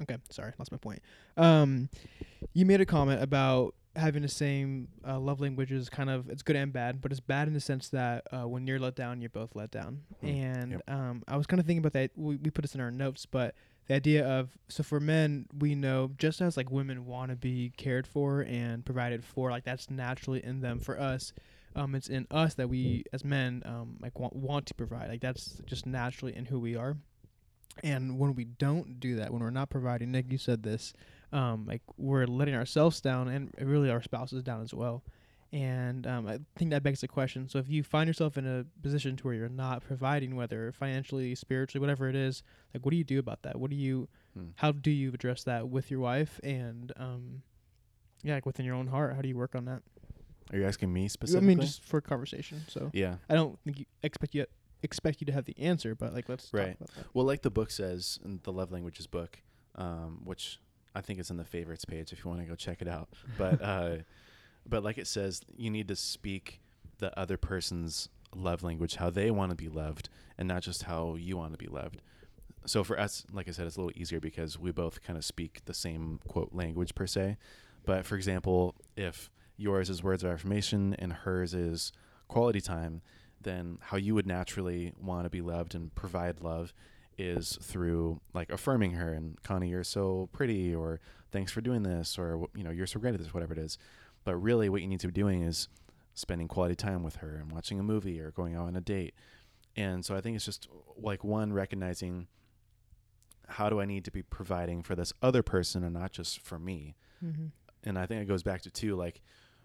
Okay, 0.02 0.16
sorry, 0.30 0.52
lost 0.58 0.72
my 0.72 0.78
point. 0.78 1.00
Um, 1.36 1.88
you 2.52 2.66
made 2.66 2.80
a 2.80 2.86
comment 2.86 3.22
about 3.22 3.74
having 3.94 4.22
the 4.22 4.28
same 4.28 4.88
uh, 5.06 5.18
love 5.18 5.40
languages. 5.40 5.88
Kind 5.88 6.10
of, 6.10 6.28
it's 6.28 6.42
good 6.42 6.56
and 6.56 6.72
bad, 6.72 7.00
but 7.00 7.12
it's 7.12 7.20
bad 7.20 7.46
in 7.48 7.54
the 7.54 7.60
sense 7.60 7.88
that 7.90 8.26
uh, 8.32 8.48
when 8.48 8.66
you're 8.66 8.78
let 8.78 8.96
down, 8.96 9.20
you're 9.20 9.30
both 9.30 9.54
let 9.54 9.70
down. 9.70 10.00
Mm, 10.24 10.28
And 10.28 10.70
yep. 10.72 10.82
um, 10.88 11.22
I 11.28 11.36
was 11.36 11.46
kind 11.46 11.60
of 11.60 11.66
thinking 11.66 11.80
about 11.80 11.92
that. 11.92 12.10
We, 12.16 12.36
we 12.36 12.50
put 12.50 12.62
this 12.62 12.74
in 12.74 12.80
our 12.80 12.90
notes, 12.90 13.26
but 13.26 13.54
the 13.88 13.94
idea 13.94 14.26
of 14.26 14.50
so 14.68 14.82
for 14.82 15.00
men, 15.00 15.46
we 15.58 15.74
know 15.74 16.12
just 16.16 16.40
as 16.40 16.56
like 16.56 16.70
women 16.70 17.04
want 17.06 17.30
to 17.30 17.36
be 17.36 17.72
cared 17.76 18.06
for 18.06 18.40
and 18.40 18.84
provided 18.84 19.24
for, 19.24 19.50
like 19.50 19.64
that's 19.64 19.90
naturally 19.90 20.42
in 20.42 20.60
them. 20.60 20.78
For 20.78 20.98
us, 20.98 21.32
um, 21.74 21.94
it's 21.94 22.08
in 22.08 22.26
us 22.30 22.54
that 22.54 22.68
we 22.68 23.04
as 23.12 23.24
men 23.24 23.62
um 23.66 23.96
like 24.00 24.18
want 24.18 24.36
want 24.36 24.66
to 24.66 24.74
provide. 24.74 25.08
Like 25.08 25.20
that's 25.20 25.60
just 25.66 25.84
naturally 25.84 26.34
in 26.36 26.46
who 26.46 26.60
we 26.60 26.76
are. 26.76 26.96
And 27.82 28.18
when 28.18 28.34
we 28.34 28.44
don't 28.44 29.00
do 29.00 29.16
that, 29.16 29.32
when 29.32 29.42
we're 29.42 29.50
not 29.50 29.70
providing, 29.70 30.12
Nick, 30.12 30.30
you 30.30 30.38
said 30.38 30.62
this, 30.62 30.92
um, 31.32 31.64
like 31.66 31.82
we're 31.96 32.26
letting 32.26 32.54
ourselves 32.54 33.00
down 33.00 33.28
and 33.28 33.50
really 33.60 33.90
our 33.90 34.02
spouses 34.02 34.42
down 34.42 34.62
as 34.62 34.74
well. 34.74 35.02
And 35.52 36.06
um, 36.06 36.26
I 36.26 36.38
think 36.56 36.70
that 36.70 36.82
begs 36.82 37.00
the 37.02 37.08
question. 37.08 37.48
So 37.48 37.58
if 37.58 37.68
you 37.68 37.82
find 37.82 38.08
yourself 38.08 38.38
in 38.38 38.46
a 38.46 38.64
position 38.82 39.16
to 39.16 39.24
where 39.24 39.34
you're 39.34 39.48
not 39.50 39.84
providing, 39.84 40.34
whether 40.34 40.72
financially, 40.72 41.34
spiritually, 41.34 41.80
whatever 41.80 42.08
it 42.08 42.16
is, 42.16 42.42
like 42.74 42.84
what 42.84 42.90
do 42.90 42.96
you 42.96 43.04
do 43.04 43.18
about 43.18 43.42
that? 43.42 43.56
What 43.56 43.70
do 43.70 43.76
you, 43.76 44.08
Hmm. 44.34 44.46
how 44.56 44.72
do 44.72 44.90
you 44.90 45.12
address 45.12 45.44
that 45.44 45.68
with 45.68 45.90
your 45.90 46.00
wife 46.00 46.40
and, 46.42 46.90
um, 46.96 47.42
yeah, 48.22 48.34
like 48.34 48.46
within 48.46 48.64
your 48.64 48.74
own 48.74 48.86
heart? 48.86 49.14
How 49.14 49.20
do 49.20 49.28
you 49.28 49.36
work 49.36 49.54
on 49.54 49.66
that? 49.66 49.82
Are 50.52 50.58
you 50.58 50.64
asking 50.64 50.90
me 50.90 51.08
specifically? 51.08 51.46
I 51.46 51.48
mean, 51.48 51.60
just 51.60 51.84
for 51.84 52.00
conversation. 52.00 52.62
So 52.68 52.90
yeah. 52.94 53.16
I 53.28 53.34
don't 53.34 53.58
think 53.64 53.78
you 53.80 53.84
expect 54.02 54.34
you 54.34 54.46
expect 54.82 55.20
you 55.20 55.26
to 55.26 55.32
have 55.32 55.44
the 55.44 55.58
answer, 55.58 55.94
but 55.94 56.12
like 56.14 56.28
let's 56.28 56.48
Right. 56.52 56.78
talk 56.78 56.88
about 56.88 56.94
that. 56.96 57.06
Well, 57.14 57.24
like 57.26 57.42
the 57.42 57.50
book 57.50 57.70
says 57.70 58.18
in 58.24 58.40
the 58.42 58.52
Love 58.52 58.72
Languages 58.72 59.06
book, 59.06 59.38
um, 59.76 60.20
which 60.24 60.60
I 60.94 61.00
think 61.00 61.18
is 61.18 61.30
in 61.30 61.36
the 61.36 61.44
favorites 61.44 61.84
page 61.84 62.12
if 62.12 62.24
you 62.24 62.28
want 62.30 62.42
to 62.42 62.46
go 62.46 62.54
check 62.54 62.82
it 62.82 62.88
out. 62.88 63.08
But 63.38 63.60
uh, 63.62 63.96
but 64.66 64.82
like 64.84 64.98
it 64.98 65.06
says, 65.06 65.40
you 65.56 65.70
need 65.70 65.88
to 65.88 65.96
speak 65.96 66.60
the 66.98 67.16
other 67.18 67.36
person's 67.36 68.08
love 68.34 68.62
language, 68.62 68.96
how 68.96 69.10
they 69.10 69.30
want 69.30 69.50
to 69.50 69.56
be 69.56 69.68
loved, 69.68 70.08
and 70.38 70.46
not 70.48 70.62
just 70.62 70.84
how 70.84 71.14
you 71.16 71.36
want 71.36 71.52
to 71.52 71.58
be 71.58 71.66
loved. 71.66 72.00
So 72.64 72.84
for 72.84 72.98
us, 72.98 73.24
like 73.32 73.48
I 73.48 73.50
said, 73.50 73.66
it's 73.66 73.76
a 73.76 73.80
little 73.80 73.98
easier 74.00 74.20
because 74.20 74.58
we 74.58 74.70
both 74.70 75.02
kind 75.02 75.16
of 75.18 75.24
speak 75.24 75.62
the 75.64 75.74
same 75.74 76.20
quote 76.28 76.50
language 76.52 76.94
per 76.94 77.06
se. 77.08 77.36
But 77.84 78.06
for 78.06 78.14
example, 78.14 78.76
if 78.96 79.30
yours 79.56 79.90
is 79.90 80.02
words 80.02 80.22
of 80.22 80.30
affirmation 80.30 80.94
and 81.00 81.12
hers 81.12 81.54
is 81.54 81.92
quality 82.28 82.60
time, 82.60 83.02
then 83.42 83.78
how 83.80 83.96
you 83.96 84.14
would 84.14 84.26
naturally 84.26 84.92
want 85.00 85.24
to 85.24 85.30
be 85.30 85.40
loved 85.40 85.74
and 85.74 85.94
provide 85.94 86.40
love 86.40 86.72
is 87.18 87.58
through 87.60 88.20
like 88.32 88.50
affirming 88.50 88.92
her 88.92 89.12
and 89.12 89.40
Connie, 89.42 89.68
you're 89.68 89.84
so 89.84 90.28
pretty, 90.32 90.74
or 90.74 91.00
thanks 91.30 91.52
for 91.52 91.60
doing 91.60 91.82
this, 91.82 92.18
or 92.18 92.48
you 92.54 92.62
know, 92.62 92.70
you're 92.70 92.86
so 92.86 92.98
great 92.98 93.14
at 93.14 93.20
this, 93.20 93.34
whatever 93.34 93.52
it 93.52 93.58
is. 93.58 93.78
But 94.24 94.36
really, 94.36 94.68
what 94.68 94.82
you 94.82 94.88
need 94.88 95.00
to 95.00 95.08
be 95.08 95.12
doing 95.12 95.42
is 95.42 95.68
spending 96.14 96.48
quality 96.48 96.74
time 96.74 97.02
with 97.02 97.16
her 97.16 97.36
and 97.36 97.50
watching 97.50 97.80
a 97.80 97.82
movie 97.82 98.20
or 98.20 98.30
going 98.30 98.54
out 98.54 98.66
on 98.66 98.76
a 98.76 98.80
date. 98.80 99.14
And 99.76 100.04
so 100.04 100.14
I 100.14 100.20
think 100.20 100.36
it's 100.36 100.44
just 100.44 100.68
like 100.96 101.24
one 101.24 101.52
recognizing 101.52 102.26
how 103.48 103.68
do 103.68 103.80
I 103.80 103.84
need 103.84 104.04
to 104.04 104.10
be 104.10 104.22
providing 104.22 104.82
for 104.82 104.94
this 104.94 105.12
other 105.22 105.42
person 105.42 105.82
and 105.84 105.94
not 105.94 106.12
just 106.12 106.40
for 106.40 106.58
me. 106.58 106.96
Mm-hmm. 107.24 107.46
And 107.84 107.98
I 107.98 108.06
think 108.06 108.22
it 108.22 108.26
goes 108.26 108.42
back 108.42 108.62
to 108.62 108.70
two 108.70 108.96
like 108.96 109.20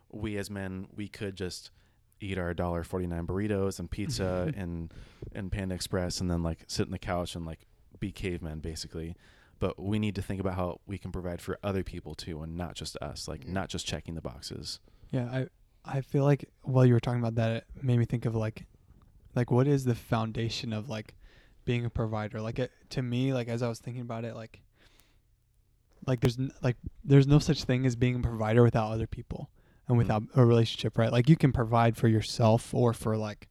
we 0.09 0.37
as 0.37 0.49
men 0.49 0.87
we 0.95 1.07
could 1.07 1.35
just 1.35 1.71
eat 2.19 2.37
our 2.37 2.53
dollar 2.53 2.83
forty 2.83 3.07
nine 3.07 3.27
burritos 3.27 3.79
and 3.79 3.89
pizza 3.89 4.47
mm-hmm. 4.47 4.59
and 4.59 4.93
and 5.33 5.51
Panda 5.51 5.75
Express 5.75 6.19
and 6.21 6.29
then 6.29 6.43
like 6.43 6.59
sit 6.67 6.87
on 6.87 6.91
the 6.91 6.99
couch 6.99 7.35
and 7.35 7.45
like 7.45 7.59
be 7.99 8.11
cavemen 8.11 8.59
basically. 8.59 9.15
But 9.59 9.81
we 9.81 9.97
need 9.97 10.15
to 10.15 10.21
think 10.21 10.39
about 10.39 10.53
how 10.53 10.81
we 10.85 10.97
can 10.97 11.11
provide 11.11 11.41
for 11.41 11.57
other 11.63 11.83
people 11.83 12.13
too 12.13 12.43
and 12.43 12.55
not 12.55 12.75
just 12.75 12.95
us, 12.97 13.27
like 13.27 13.47
not 13.47 13.69
just 13.69 13.87
checking 13.87 14.15
the 14.15 14.21
boxes. 14.21 14.79
Yeah, 15.11 15.25
I 15.25 15.47
I 15.83 16.01
feel 16.01 16.23
like 16.23 16.49
while 16.61 16.85
you 16.85 16.93
were 16.93 16.99
talking 16.99 17.19
about 17.19 17.35
that, 17.35 17.51
it 17.51 17.65
made 17.81 17.97
me 17.97 18.05
think 18.05 18.25
of 18.25 18.35
like, 18.35 18.65
like 19.35 19.49
what 19.49 19.67
is 19.67 19.85
the 19.85 19.95
foundation 19.95 20.73
of 20.73 20.89
like 20.89 21.15
being 21.65 21.85
a 21.85 21.89
provider? 21.89 22.41
Like 22.41 22.59
it, 22.59 22.71
to 22.91 23.01
me, 23.01 23.33
like 23.33 23.47
as 23.47 23.63
I 23.63 23.69
was 23.69 23.79
thinking 23.79 24.01
about 24.01 24.25
it, 24.25 24.35
like, 24.35 24.61
like 26.05 26.19
there's 26.19 26.37
n- 26.37 26.51
like 26.61 26.75
there's 27.03 27.27
no 27.27 27.39
such 27.39 27.63
thing 27.63 27.85
as 27.85 27.95
being 27.95 28.15
a 28.15 28.19
provider 28.19 28.63
without 28.63 28.91
other 28.91 29.07
people 29.07 29.49
and 29.87 29.95
Mm. 29.95 29.99
without 29.99 30.23
a 30.35 30.45
relationship, 30.45 30.97
right? 30.97 31.11
Like 31.11 31.29
you 31.29 31.35
can 31.35 31.51
provide 31.51 31.95
for 31.97 32.07
yourself 32.07 32.73
or 32.73 32.93
for 32.93 33.17
like, 33.17 33.47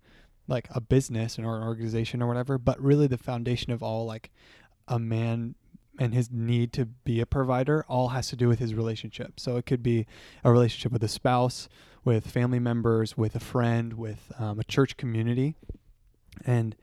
like 0.48 0.68
a 0.70 0.80
business 0.80 1.38
or 1.38 1.56
an 1.56 1.62
organization 1.62 2.22
or 2.22 2.26
whatever, 2.28 2.58
but 2.58 2.80
really 2.80 3.06
the 3.06 3.18
foundation 3.18 3.72
of 3.72 3.82
all 3.82 4.06
like 4.06 4.30
a 4.86 4.98
man 4.98 5.54
and 5.98 6.12
his 6.12 6.30
need 6.30 6.72
to 6.74 6.84
be 6.84 7.20
a 7.20 7.26
provider 7.26 7.84
all 7.88 8.08
has 8.08 8.28
to 8.28 8.36
do 8.36 8.48
with 8.48 8.58
his 8.58 8.74
relationship. 8.74 9.40
So 9.40 9.56
it 9.56 9.64
could 9.66 9.82
be 9.82 10.06
a 10.44 10.52
relationship 10.52 10.92
with 10.92 11.02
a 11.02 11.08
spouse, 11.08 11.68
with 12.04 12.30
family 12.30 12.58
members, 12.60 13.16
with 13.16 13.34
a 13.34 13.40
friend, 13.40 13.94
with 13.94 14.30
um, 14.38 14.60
a 14.60 14.64
church 14.64 14.96
community. 14.98 15.56
And 16.44 16.76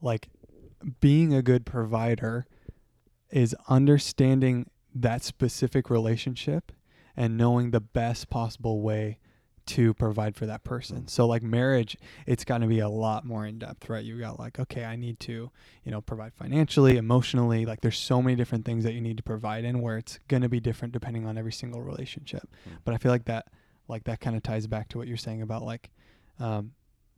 like 0.00 0.28
being 1.00 1.34
a 1.34 1.42
good 1.42 1.66
provider 1.66 2.46
is 3.30 3.54
understanding 3.68 4.70
that 4.94 5.22
specific 5.22 5.90
relationship 5.90 6.72
and 7.16 7.36
knowing 7.36 7.70
the 7.70 7.80
best 7.80 8.30
possible 8.30 8.80
way 8.80 9.18
to 9.66 9.94
provide 9.94 10.36
for 10.36 10.44
that 10.44 10.62
person. 10.62 11.08
So 11.08 11.26
like 11.26 11.42
marriage, 11.42 11.96
it's 12.26 12.44
got 12.44 12.58
to 12.58 12.66
be 12.66 12.80
a 12.80 12.88
lot 12.88 13.24
more 13.24 13.46
in 13.46 13.58
depth, 13.58 13.88
right? 13.88 14.04
You 14.04 14.18
got 14.18 14.38
like, 14.38 14.58
okay, 14.58 14.84
I 14.84 14.96
need 14.96 15.18
to, 15.20 15.50
you 15.84 15.90
know, 15.90 16.02
provide 16.02 16.34
financially, 16.34 16.98
emotionally, 16.98 17.64
like 17.64 17.80
there's 17.80 17.98
so 17.98 18.20
many 18.20 18.36
different 18.36 18.66
things 18.66 18.84
that 18.84 18.92
you 18.92 19.00
need 19.00 19.16
to 19.16 19.22
provide 19.22 19.64
in 19.64 19.80
where 19.80 19.96
it's 19.96 20.18
going 20.28 20.42
to 20.42 20.50
be 20.50 20.60
different 20.60 20.92
depending 20.92 21.26
on 21.26 21.38
every 21.38 21.52
single 21.52 21.80
relationship. 21.80 22.46
Mm. 22.68 22.78
But 22.84 22.94
I 22.94 22.98
feel 22.98 23.10
like 23.10 23.24
that 23.24 23.46
like 23.88 24.04
that 24.04 24.20
kind 24.20 24.36
of 24.36 24.42
ties 24.42 24.66
back 24.66 24.88
to 24.88 24.98
what 24.98 25.06
you're 25.06 25.16
saying 25.16 25.42
about 25.42 25.62
like 25.62 25.90
um 26.40 26.72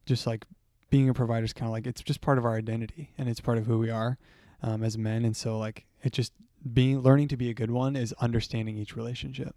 just 0.04 0.26
like 0.26 0.44
being 0.90 1.08
a 1.08 1.14
provider 1.14 1.44
is 1.44 1.52
kind 1.52 1.68
of 1.68 1.72
like 1.72 1.86
it's 1.86 2.02
just 2.02 2.20
part 2.20 2.38
of 2.38 2.44
our 2.44 2.56
identity 2.56 3.12
and 3.18 3.28
it's 3.28 3.40
part 3.40 3.58
of 3.58 3.66
who 3.66 3.78
we 3.78 3.90
are 3.90 4.18
um, 4.62 4.82
as 4.82 4.96
men. 4.96 5.24
And 5.24 5.36
so 5.36 5.58
like 5.58 5.84
it 6.02 6.12
just 6.12 6.32
being 6.72 7.00
learning 7.00 7.28
to 7.28 7.36
be 7.36 7.50
a 7.50 7.54
good 7.54 7.70
one 7.70 7.96
is 7.96 8.12
understanding 8.14 8.76
each 8.76 8.96
relationship. 8.96 9.54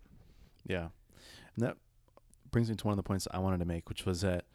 Yeah. 0.65 0.89
And 1.56 1.65
that 1.65 1.78
brings 2.52 2.69
me 2.69 2.76
to 2.76 2.86
one 2.86 2.93
of 2.93 2.98
the 2.98 3.04
points 3.04 3.28
I 3.32 3.39
wanted 3.39 3.60
to 3.60 3.65
make, 3.65 3.89
which 3.89 4.06
was 4.06 4.22
that 4.22 4.45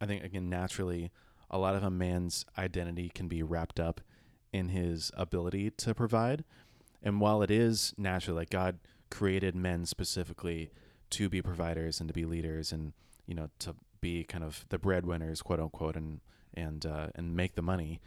I 0.00 0.06
think, 0.06 0.24
again, 0.24 0.48
naturally, 0.48 1.10
a 1.50 1.58
lot 1.58 1.74
of 1.74 1.82
a 1.82 1.90
man's 1.90 2.46
identity 2.56 3.10
can 3.14 3.28
be 3.28 3.42
wrapped 3.42 3.78
up 3.78 4.00
in 4.52 4.70
his 4.70 5.10
ability 5.16 5.70
to 5.70 5.94
provide. 5.94 6.44
And 7.02 7.20
while 7.20 7.42
it 7.42 7.50
is 7.50 7.94
naturally, 7.96 8.40
like 8.40 8.50
God 8.50 8.78
created 9.10 9.54
men 9.54 9.86
specifically 9.86 10.70
to 11.10 11.28
be 11.28 11.42
providers 11.42 12.00
and 12.00 12.08
to 12.08 12.14
be 12.14 12.24
leaders 12.24 12.72
and, 12.72 12.92
you 13.26 13.34
know, 13.34 13.50
to 13.60 13.74
be 14.00 14.24
kind 14.24 14.44
of 14.44 14.64
the 14.68 14.78
breadwinners, 14.78 15.42
quote 15.42 15.60
unquote, 15.60 15.96
and, 15.96 16.20
and, 16.54 16.86
uh, 16.86 17.08
and 17.14 17.36
make 17.36 17.54
the 17.54 17.62
money. 17.62 18.00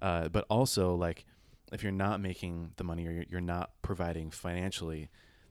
Uh, 0.00 0.28
but 0.28 0.44
also, 0.48 0.94
like, 0.94 1.24
if 1.72 1.82
you're 1.82 1.92
not 1.92 2.20
making 2.20 2.72
the 2.76 2.84
money 2.84 3.06
or 3.06 3.12
you're, 3.12 3.24
you're 3.28 3.40
not 3.40 3.70
providing 3.82 4.30
financially, 4.30 5.08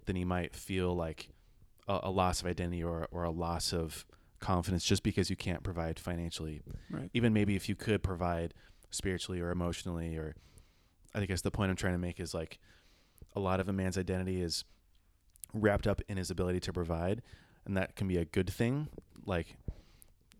then 0.09 0.15
you 0.15 0.25
might 0.25 0.55
feel 0.55 0.95
like 0.95 1.29
a, 1.87 1.99
a 2.03 2.11
loss 2.11 2.41
of 2.41 2.47
identity 2.47 2.83
or, 2.83 3.07
or 3.11 3.23
a 3.23 3.29
loss 3.29 3.71
of 3.71 4.05
confidence 4.39 4.83
just 4.83 5.03
because 5.03 5.29
you 5.29 5.35
can't 5.35 5.61
provide 5.63 5.99
financially. 5.99 6.61
Right. 6.89 7.11
Even 7.13 7.31
maybe 7.31 7.55
if 7.55 7.69
you 7.69 7.75
could 7.75 8.01
provide 8.01 8.55
spiritually 8.89 9.39
or 9.39 9.51
emotionally, 9.51 10.17
or 10.17 10.35
I 11.13 11.25
guess 11.25 11.41
the 11.41 11.51
point 11.51 11.69
I'm 11.69 11.75
trying 11.75 11.93
to 11.93 11.99
make 11.99 12.19
is 12.19 12.33
like 12.33 12.57
a 13.35 13.39
lot 13.39 13.59
of 13.59 13.69
a 13.69 13.73
man's 13.73 13.97
identity 13.97 14.41
is 14.41 14.63
wrapped 15.53 15.85
up 15.85 16.01
in 16.07 16.17
his 16.17 16.31
ability 16.31 16.59
to 16.61 16.73
provide, 16.73 17.21
and 17.65 17.77
that 17.77 17.95
can 17.95 18.07
be 18.07 18.17
a 18.17 18.25
good 18.25 18.49
thing. 18.49 18.87
Like, 19.25 19.57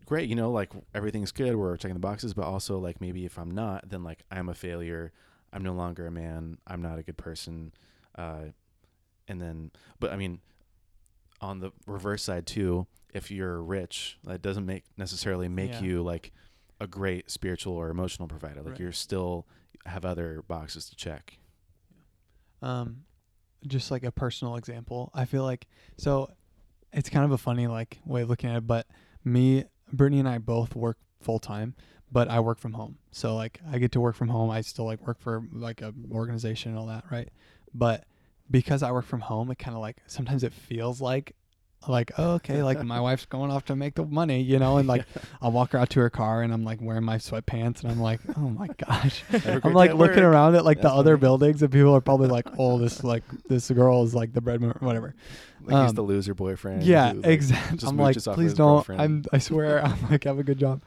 great, 0.04 0.28
you 0.28 0.34
know, 0.34 0.50
like 0.50 0.72
everything's 0.94 1.30
good, 1.30 1.54
we're 1.54 1.76
checking 1.76 1.94
the 1.94 2.00
boxes, 2.00 2.34
but 2.34 2.44
also 2.44 2.78
like 2.78 3.00
maybe 3.00 3.24
if 3.24 3.38
I'm 3.38 3.52
not, 3.52 3.88
then 3.88 4.02
like 4.02 4.24
I'm 4.32 4.48
a 4.48 4.54
failure. 4.54 5.12
I'm 5.52 5.62
no 5.62 5.72
longer 5.72 6.06
a 6.06 6.10
man. 6.10 6.58
I'm 6.66 6.82
not 6.82 6.98
a 6.98 7.02
good 7.02 7.16
person. 7.16 7.72
Uh, 8.16 8.46
and 9.30 9.40
then, 9.40 9.70
but 9.98 10.12
I 10.12 10.16
mean, 10.16 10.40
on 11.40 11.60
the 11.60 11.70
reverse 11.86 12.22
side 12.22 12.46
too, 12.46 12.86
if 13.14 13.30
you're 13.30 13.62
rich, 13.62 14.18
that 14.24 14.42
doesn't 14.42 14.66
make 14.66 14.84
necessarily 14.96 15.48
make 15.48 15.70
Yeah. 15.72 15.80
you 15.82 16.02
like 16.02 16.32
a 16.80 16.86
great 16.86 17.30
spiritual 17.30 17.74
or 17.74 17.88
emotional 17.90 18.28
provider. 18.28 18.60
Like 18.62 18.72
Right. 18.72 18.80
you're 18.80 18.92
still 18.92 19.46
have 19.86 20.04
other 20.04 20.42
boxes 20.46 20.88
to 20.90 20.96
check. 20.96 21.38
um 22.62 23.04
just 23.66 23.90
like 23.90 24.04
a 24.04 24.12
personal 24.12 24.56
example 24.56 25.10
i 25.14 25.24
feel 25.24 25.42
like 25.44 25.66
so 25.98 26.30
it's 26.92 27.08
kind 27.08 27.24
of 27.24 27.30
a 27.32 27.38
funny 27.38 27.66
like 27.66 27.98
way 28.06 28.22
of 28.22 28.28
looking 28.28 28.50
at 28.50 28.56
it 28.56 28.66
but 28.66 28.86
me 29.24 29.64
brittany 29.92 30.18
and 30.18 30.28
i 30.28 30.36
both 30.38 30.74
work 30.74 30.98
full 31.22 31.38
time 31.38 31.74
but 32.12 32.28
i 32.28 32.38
work 32.40 32.58
from 32.58 32.72
home 32.74 32.96
so 33.12 33.34
like 33.34 33.60
i 33.70 33.78
get 33.78 33.92
to 33.92 34.00
work 34.00 34.14
from 34.14 34.28
home 34.28 34.50
i 34.50 34.60
still 34.60 34.84
like 34.86 35.06
work 35.06 35.18
for 35.20 35.42
like 35.52 35.80
a 35.82 35.92
organization 36.12 36.70
and 36.72 36.78
all 36.78 36.86
that 36.86 37.04
right 37.10 37.28
but 37.74 38.04
because 38.50 38.82
i 38.82 38.90
work 38.90 39.04
from 39.04 39.20
home 39.20 39.50
it 39.50 39.58
kind 39.58 39.76
of 39.76 39.80
like 39.80 39.96
sometimes 40.06 40.42
it 40.42 40.52
feels 40.52 41.00
like 41.00 41.34
like 41.88 42.10
oh, 42.18 42.32
okay 42.32 42.62
like 42.62 42.82
my 42.84 43.00
wife's 43.06 43.24
going 43.24 43.50
off 43.50 43.64
to 43.64 43.74
make 43.74 43.94
the 43.94 44.04
money 44.04 44.42
you 44.42 44.58
know 44.58 44.76
and 44.76 44.86
like 44.86 45.06
i'll 45.40 45.52
walk 45.52 45.72
her 45.72 45.78
out 45.78 45.88
to 45.88 45.98
her 46.00 46.10
car 46.10 46.42
and 46.42 46.52
i'm 46.52 46.62
like 46.62 46.78
wearing 46.82 47.04
my 47.04 47.16
sweatpants 47.16 47.82
and 47.82 47.90
i'm 47.90 48.00
like 48.00 48.20
oh 48.36 48.50
my 48.50 48.66
gosh 48.86 49.24
I'm 49.32 49.72
like 49.72 49.94
looking 49.94 50.22
work. 50.22 50.32
around 50.32 50.56
at 50.56 50.64
like 50.64 50.78
the 50.78 50.84
That's 50.84 50.94
other 50.94 51.12
funny. 51.12 51.20
buildings 51.20 51.62
and 51.62 51.72
people 51.72 51.94
are 51.94 52.00
probably 52.00 52.28
like, 52.28 52.46
oh, 52.58 52.78
this 52.78 53.04
like 53.04 53.22
this 53.48 53.70
girl 53.70 54.02
is 54.02 54.14
like 54.14 54.32
the 54.32 54.40
breadwinner, 54.40 54.76
whatever. 54.80 55.14
Like 55.62 55.82
he's 55.82 55.90
um, 55.90 55.94
the 55.94 56.02
loser 56.02 56.34
boyfriend. 56.34 56.82
yeah, 56.82 57.12
who, 57.12 57.20
like, 57.20 57.30
exactly. 57.30 57.88
I'm 57.88 57.96
like, 57.96 58.16
please 58.16 58.54
don't. 58.54 58.76
girlfriend. 58.76 59.00
I'm. 59.00 59.24
I 59.32 59.38
swear, 59.38 59.84
I'm 59.84 60.10
like, 60.10 60.24
have 60.24 60.38
a 60.38 60.42
good 60.42 60.58
job. 60.58 60.82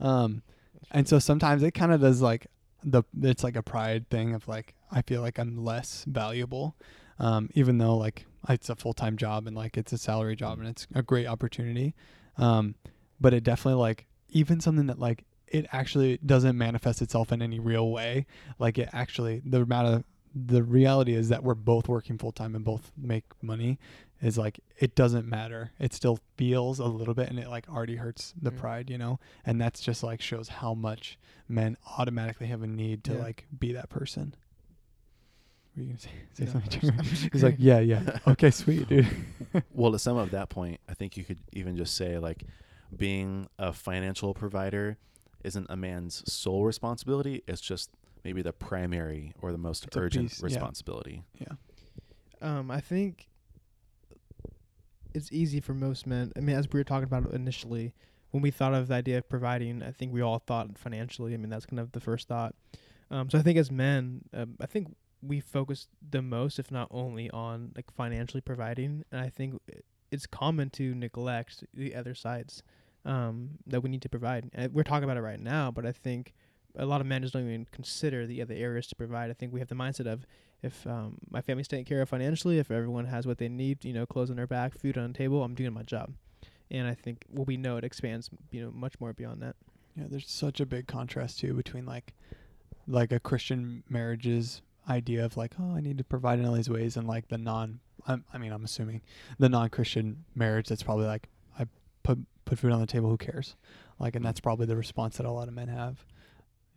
Um, 0.00 0.42
and 0.90 1.08
so 1.08 1.18
sometimes 1.18 1.62
it 1.62 1.72
kind 1.72 1.92
of 1.92 2.00
does 2.00 2.20
like 2.20 2.46
the 2.82 3.02
it's 3.22 3.44
like 3.44 3.56
a 3.56 3.62
pride 3.62 4.08
thing 4.10 4.34
of 4.34 4.46
like 4.48 4.74
I 4.90 5.02
feel 5.02 5.20
like 5.20 5.38
I'm 5.38 5.64
less 5.64 6.04
valuable, 6.06 6.76
um, 7.18 7.50
even 7.54 7.78
though 7.78 7.96
like 7.96 8.26
it's 8.48 8.68
a 8.68 8.76
full 8.76 8.92
time 8.92 9.16
job 9.16 9.46
and 9.46 9.56
like 9.56 9.76
it's 9.76 9.92
a 9.92 9.98
salary 9.98 10.36
job 10.36 10.58
and 10.58 10.68
it's 10.68 10.86
a 10.94 11.02
great 11.02 11.26
opportunity, 11.26 11.94
um, 12.36 12.74
but 13.20 13.32
it 13.34 13.42
definitely 13.44 13.80
like 13.80 14.06
even 14.30 14.60
something 14.60 14.86
that 14.86 14.98
like 14.98 15.24
it 15.46 15.66
actually 15.72 16.18
doesn't 16.24 16.58
manifest 16.58 17.00
itself 17.00 17.30
in 17.32 17.40
any 17.40 17.58
real 17.60 17.90
way. 17.90 18.26
Like 18.58 18.78
it 18.78 18.88
actually 18.92 19.40
the 19.44 19.62
amount 19.62 19.88
of 19.94 20.04
the 20.34 20.64
reality 20.64 21.14
is 21.14 21.28
that 21.28 21.44
we're 21.44 21.54
both 21.54 21.88
working 21.88 22.18
full 22.18 22.32
time 22.32 22.56
and 22.56 22.64
both 22.64 22.90
make 22.96 23.22
money 23.40 23.78
is 24.20 24.36
like 24.36 24.58
it 24.78 24.96
doesn't 24.96 25.28
matter. 25.28 25.70
It 25.78 25.92
still 25.94 26.18
feels 26.36 26.80
a 26.80 26.86
little 26.86 27.14
bit 27.14 27.28
and 27.30 27.38
it 27.38 27.48
like 27.48 27.68
already 27.68 27.96
hurts 27.96 28.34
the 28.42 28.50
Mm. 28.50 28.56
pride, 28.56 28.90
you 28.90 28.98
know? 28.98 29.20
And 29.46 29.60
that's 29.60 29.80
just 29.80 30.02
like 30.02 30.20
shows 30.20 30.48
how 30.48 30.74
much 30.74 31.18
men 31.48 31.76
automatically 31.98 32.48
have 32.48 32.62
a 32.62 32.66
need 32.66 33.04
to 33.04 33.12
Yeah. 33.12 33.18
like 33.20 33.46
be 33.56 33.72
that 33.72 33.90
person. 33.90 34.34
Were 35.76 35.82
you 35.82 35.88
gonna 35.88 35.98
say, 35.98 36.10
say 36.34 36.44
No, 36.44 36.50
something? 36.52 36.62
I'm 36.62 36.70
just- 36.70 36.80
Jeremy? 36.82 36.98
I'm 36.98 37.04
just 37.04 37.32
He's 37.32 37.42
like, 37.42 37.56
yeah, 37.58 37.78
yeah. 37.80 38.18
Okay, 38.28 38.50
sweet, 38.50 38.88
dude. 38.88 39.06
Well, 39.72 39.92
to 39.92 39.98
sum 39.98 40.16
up 40.16 40.30
that 40.30 40.48
point, 40.48 40.80
I 40.88 40.94
think 40.94 41.16
you 41.16 41.24
could 41.24 41.38
even 41.52 41.76
just 41.76 41.96
say 41.96 42.18
like 42.18 42.44
being 42.96 43.48
a 43.58 43.72
financial 43.72 44.34
provider 44.34 44.96
isn't 45.44 45.66
a 45.68 45.76
man's 45.76 46.22
sole 46.32 46.64
responsibility. 46.64 47.42
It's 47.46 47.60
just 47.60 47.90
maybe 48.24 48.40
the 48.42 48.52
primary 48.52 49.32
or 49.42 49.52
the 49.52 49.58
most 49.58 49.84
It's 49.86 49.96
urgent 49.96 50.30
piece, 50.30 50.40
yeah. 50.40 50.44
responsibility. 50.46 51.24
Um, 52.40 52.70
I 52.70 52.80
think 52.80 53.28
it's 55.14 55.30
easy 55.32 55.60
for 55.60 55.74
most 55.74 56.06
men. 56.06 56.32
I 56.36 56.40
mean, 56.40 56.56
as 56.56 56.68
we 56.72 56.80
were 56.80 56.84
talking 56.84 57.04
about 57.04 57.30
initially, 57.32 57.94
when 58.32 58.42
we 58.42 58.50
thought 58.50 58.74
of 58.74 58.88
the 58.88 58.94
idea 58.94 59.18
of 59.18 59.28
providing, 59.28 59.82
I 59.82 59.90
think 59.92 60.12
we 60.12 60.20
all 60.20 60.38
thought 60.40 60.76
financially. 60.76 61.34
I 61.34 61.36
mean, 61.36 61.50
that's 61.50 61.66
kind 61.66 61.78
of 61.80 61.92
the 61.92 62.00
first 62.00 62.26
thought. 62.28 62.54
Um, 63.10 63.30
so 63.30 63.38
I 63.38 63.42
think 63.42 63.58
as 63.58 63.70
men, 63.70 64.22
um, 64.32 64.56
I 64.60 64.66
think 64.66 64.96
we 65.26 65.40
focus 65.40 65.88
the 66.10 66.22
most, 66.22 66.58
if 66.58 66.70
not 66.70 66.88
only, 66.90 67.30
on 67.30 67.72
like 67.76 67.90
financially 67.92 68.40
providing, 68.40 69.04
and 69.10 69.20
I 69.20 69.28
think 69.28 69.60
it's 70.10 70.26
common 70.26 70.70
to 70.70 70.94
neglect 70.94 71.64
the 71.74 71.94
other 71.94 72.14
sides 72.14 72.62
um, 73.04 73.58
that 73.66 73.82
we 73.82 73.90
need 73.90 74.02
to 74.02 74.08
provide. 74.08 74.50
And 74.54 74.72
we're 74.72 74.84
talking 74.84 75.04
about 75.04 75.16
it 75.16 75.22
right 75.22 75.40
now, 75.40 75.70
but 75.70 75.84
I 75.84 75.92
think 75.92 76.34
a 76.76 76.86
lot 76.86 77.00
of 77.00 77.06
men 77.06 77.22
just 77.22 77.34
don't 77.34 77.46
even 77.46 77.66
consider 77.70 78.26
the 78.26 78.42
other 78.42 78.54
areas 78.54 78.86
to 78.88 78.96
provide. 78.96 79.30
I 79.30 79.34
think 79.34 79.52
we 79.52 79.60
have 79.60 79.68
the 79.68 79.74
mindset 79.74 80.06
of 80.06 80.26
if 80.62 80.86
um, 80.86 81.18
my 81.30 81.40
family's 81.40 81.68
taken 81.68 81.84
care 81.84 82.00
of 82.00 82.08
financially, 82.08 82.58
if 82.58 82.70
everyone 82.70 83.04
has 83.06 83.26
what 83.26 83.38
they 83.38 83.48
need, 83.48 83.84
you 83.84 83.92
know, 83.92 84.06
clothes 84.06 84.30
on 84.30 84.36
their 84.36 84.46
back, 84.46 84.78
food 84.78 84.96
on 84.96 85.12
the 85.12 85.18
table, 85.18 85.44
I'm 85.44 85.54
doing 85.54 85.72
my 85.72 85.82
job. 85.82 86.14
And 86.70 86.88
I 86.88 86.94
think 86.94 87.26
well, 87.30 87.44
we 87.44 87.56
know 87.56 87.76
it 87.76 87.84
expands, 87.84 88.30
you 88.50 88.62
know, 88.62 88.70
much 88.70 88.98
more 88.98 89.12
beyond 89.12 89.42
that. 89.42 89.56
Yeah, 89.96 90.04
there's 90.08 90.28
such 90.28 90.60
a 90.60 90.66
big 90.66 90.86
contrast 90.86 91.38
too 91.38 91.54
between 91.54 91.86
like 91.86 92.14
like 92.86 93.12
a 93.12 93.20
Christian 93.20 93.84
marriage's 93.88 94.62
idea 94.88 95.24
of 95.24 95.36
like, 95.36 95.52
oh, 95.60 95.74
I 95.74 95.80
need 95.80 95.98
to 95.98 96.04
provide 96.04 96.38
in 96.38 96.46
all 96.46 96.54
these 96.54 96.70
ways, 96.70 96.96
and 96.96 97.06
like 97.06 97.28
the 97.28 97.38
non. 97.38 97.80
I'm, 98.06 98.24
I 98.34 98.38
mean, 98.38 98.52
I'm 98.52 98.64
assuming 98.64 99.00
the 99.38 99.48
non-Christian 99.48 100.24
marriage 100.34 100.68
that's 100.68 100.82
probably 100.82 101.06
like, 101.06 101.28
I 101.58 101.66
put 102.02 102.18
put 102.44 102.58
food 102.58 102.72
on 102.72 102.80
the 102.80 102.86
table. 102.86 103.08
Who 103.08 103.16
cares? 103.16 103.56
Like, 103.98 104.16
and 104.16 104.24
that's 104.24 104.40
probably 104.40 104.66
the 104.66 104.76
response 104.76 105.16
that 105.16 105.26
a 105.26 105.30
lot 105.30 105.48
of 105.48 105.54
men 105.54 105.68
have. 105.68 106.04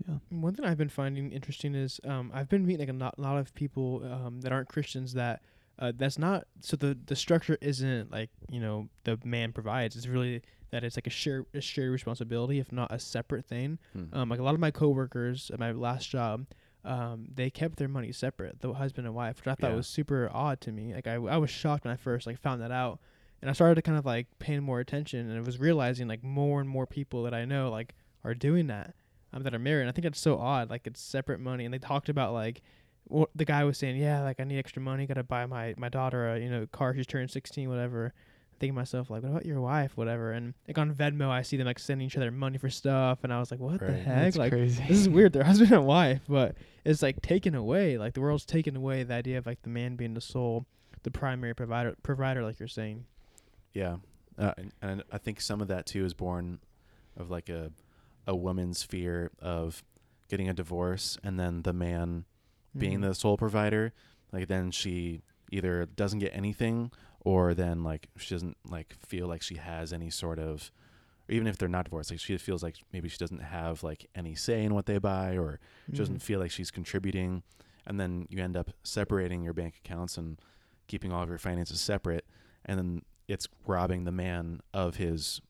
Yeah. 0.07 0.15
One 0.29 0.53
thing 0.53 0.65
I've 0.65 0.77
been 0.77 0.89
finding 0.89 1.31
interesting 1.31 1.73
is 1.73 1.99
um, 2.05 2.31
I've 2.33 2.49
been 2.49 2.65
meeting 2.65 2.87
like 2.87 2.95
a 2.95 2.97
lot, 2.97 3.17
lot 3.19 3.37
of 3.37 3.53
people 3.55 4.03
um, 4.05 4.41
that 4.41 4.51
aren't 4.51 4.69
Christians 4.69 5.13
that 5.13 5.41
uh, 5.79 5.91
that's 5.95 6.17
not 6.17 6.45
so 6.59 6.75
the 6.75 6.97
the 7.05 7.15
structure 7.15 7.57
isn't 7.61 8.11
like 8.11 8.29
you 8.49 8.59
know 8.59 8.89
the 9.03 9.19
man 9.23 9.51
provides. 9.51 9.95
It's 9.95 10.07
really 10.07 10.41
that 10.71 10.83
it's 10.83 10.97
like 10.97 11.07
a 11.07 11.11
shared 11.11 11.45
a 11.53 11.61
shared 11.61 11.91
responsibility, 11.91 12.59
if 12.59 12.71
not 12.71 12.91
a 12.91 12.99
separate 12.99 13.45
thing. 13.45 13.79
Hmm. 13.93 14.05
Um, 14.13 14.29
like 14.29 14.39
a 14.39 14.43
lot 14.43 14.53
of 14.53 14.59
my 14.59 14.71
coworkers 14.71 15.51
at 15.51 15.59
my 15.59 15.71
last 15.71 16.09
job, 16.09 16.45
um, 16.87 17.27
they 17.33 17.49
kept 17.49 17.77
their 17.77 17.87
money 17.87 18.11
separate, 18.11 18.59
the 18.61 18.73
husband 18.73 19.05
and 19.07 19.15
wife, 19.15 19.37
which 19.37 19.47
I 19.47 19.55
thought 19.55 19.71
Yeah. 19.71 19.75
was 19.75 19.87
super 19.87 20.29
odd 20.33 20.61
to 20.61 20.71
me. 20.71 20.93
Like 20.93 21.07
I, 21.07 21.15
I 21.15 21.37
was 21.37 21.49
shocked 21.49 21.83
when 21.85 21.93
I 21.93 21.97
first 21.97 22.25
like 22.27 22.39
found 22.39 22.61
that 22.61 22.71
out, 22.71 22.99
and 23.41 23.49
I 23.49 23.53
started 23.53 23.75
to 23.75 23.81
kind 23.81 23.97
of 23.97 24.05
like 24.05 24.27
paying 24.39 24.63
more 24.63 24.79
attention, 24.79 25.29
and 25.29 25.37
I 25.37 25.41
was 25.41 25.59
realizing 25.59 26.07
like 26.07 26.23
more 26.23 26.59
and 26.61 26.69
more 26.69 26.85
people 26.87 27.23
that 27.23 27.33
I 27.33 27.45
know 27.45 27.69
like 27.69 27.93
are 28.23 28.33
doing 28.33 28.67
that, 28.67 28.93
um, 29.33 29.43
that 29.43 29.53
are 29.53 29.59
married. 29.59 29.81
And 29.81 29.89
I 29.89 29.91
think 29.91 30.03
that's 30.03 30.19
so 30.19 30.37
odd. 30.39 30.69
Like 30.69 30.87
it's 30.87 31.01
separate 31.01 31.39
money, 31.39 31.65
and 31.65 31.73
they 31.73 31.79
talked 31.79 32.09
about 32.09 32.33
like. 32.33 32.61
What 33.09 33.29
the 33.33 33.45
guy 33.45 33.63
was 33.63 33.77
saying, 33.77 33.95
yeah, 33.95 34.21
like 34.21 34.41
I 34.41 34.43
need 34.43 34.59
extra 34.59 34.81
money, 34.81 35.05
gotta 35.07 35.23
buy 35.23 35.45
my 35.45 35.73
my 35.77 35.87
daughter 35.87 36.27
a 36.27 36.39
you 36.41 36.49
know 36.49 36.67
car. 36.73 36.93
She's 36.93 37.07
turned 37.07 37.31
sixteen, 37.31 37.69
whatever 37.69 38.13
thinking 38.59 38.73
to 38.73 38.79
myself 38.79 39.09
like, 39.09 39.23
what 39.23 39.29
about 39.31 39.45
your 39.45 39.61
wife, 39.61 39.95
whatever? 39.95 40.31
And 40.31 40.53
like 40.67 40.77
on 40.77 40.93
Venmo, 40.93 41.29
I 41.29 41.41
see 41.41 41.57
them 41.57 41.65
like 41.67 41.79
sending 41.79 42.07
each 42.07 42.17
other 42.17 42.31
money 42.31 42.57
for 42.57 42.69
stuff, 42.69 43.19
and 43.23 43.31
I 43.33 43.39
was 43.39 43.51
like, 43.51 43.59
what 43.59 43.79
the 43.79 43.91
heck? 43.91 44.05
That's 44.05 44.37
like 44.37 44.51
crazy. 44.51 44.83
this 44.87 44.97
is 44.99 45.09
weird. 45.09 45.33
They're 45.33 45.43
husband 45.45 45.71
and 45.71 45.85
wife, 45.85 46.21
but 46.27 46.55
it's 46.85 47.01
like 47.01 47.21
taken 47.21 47.55
away. 47.55 47.97
Like 47.97 48.13
the 48.13 48.21
world's 48.21 48.45
taken 48.45 48.75
away 48.75 49.03
the 49.03 49.13
idea 49.13 49.37
of 49.37 49.45
like 49.45 49.61
the 49.61 49.69
man 49.69 49.95
being 49.95 50.13
the 50.13 50.21
sole, 50.21 50.65
the 51.03 51.11
primary 51.11 51.53
provider, 51.55 51.95
provider, 52.03 52.43
like 52.43 52.59
you're 52.59 52.67
saying. 52.67 53.05
Yeah, 53.73 53.97
uh, 54.37 54.53
and, 54.57 54.71
and 54.81 55.03
I 55.11 55.17
think 55.17 55.39
some 55.41 55.61
of 55.61 55.67
that 55.67 55.85
too 55.85 56.03
is 56.05 56.13
born 56.13 56.59
of 57.15 57.29
like 57.29 57.49
a 57.49 57.71
a 58.27 58.35
woman's 58.35 58.83
fear 58.83 59.31
of 59.39 59.83
getting 60.29 60.49
a 60.49 60.53
divorce 60.53 61.17
and 61.23 61.39
then 61.39 61.61
the 61.61 61.71
man 61.71 62.25
being 62.77 62.99
Mhm. 62.99 63.03
the 63.03 63.15
sole 63.15 63.37
provider. 63.37 63.93
Like 64.33 64.47
then 64.49 64.71
she 64.71 65.21
either 65.49 65.85
doesn't 65.85 66.19
get 66.19 66.31
anything 66.35 66.91
or 67.27 67.53
then 67.53 67.83
like 67.83 68.07
she 68.17 68.33
doesn't 68.35 68.55
like 68.69 68.93
feel 69.05 69.27
like 69.27 69.41
she 69.41 69.55
has 69.57 69.91
any 69.91 70.09
sort 70.09 70.39
of 70.39 70.71
or 71.29 71.33
even 71.35 71.45
if 71.47 71.57
they're 71.57 71.67
not 71.67 71.83
divorced, 71.83 72.09
like 72.09 72.21
she 72.21 72.37
feels 72.37 72.63
like 72.63 72.77
maybe 72.93 73.09
she 73.09 73.17
doesn't 73.17 73.41
have 73.41 73.83
like 73.83 74.09
any 74.15 74.33
say 74.33 74.63
in 74.63 74.73
what 74.73 74.85
they 74.85 74.97
buy, 74.97 75.37
or 75.37 75.59
she 75.87 75.91
Mhm. 75.93 75.97
doesn't 75.97 76.19
feel 76.21 76.39
like 76.39 76.51
she's 76.51 76.71
contributing, 76.71 77.43
and 77.85 77.99
then 77.99 78.27
you 78.29 78.41
end 78.41 78.55
up 78.55 78.69
separating 78.83 79.43
your 79.43 79.53
bank 79.53 79.75
accounts 79.83 80.17
and 80.17 80.39
keeping 80.87 81.11
all 81.11 81.21
of 81.23 81.27
your 81.27 81.37
finances 81.37 81.81
separate, 81.81 82.25
and 82.63 82.79
then 82.79 83.01
it's 83.27 83.45
robbing 83.65 84.05
the 84.05 84.11
man 84.13 84.61
of 84.73 84.95
his 84.95 85.41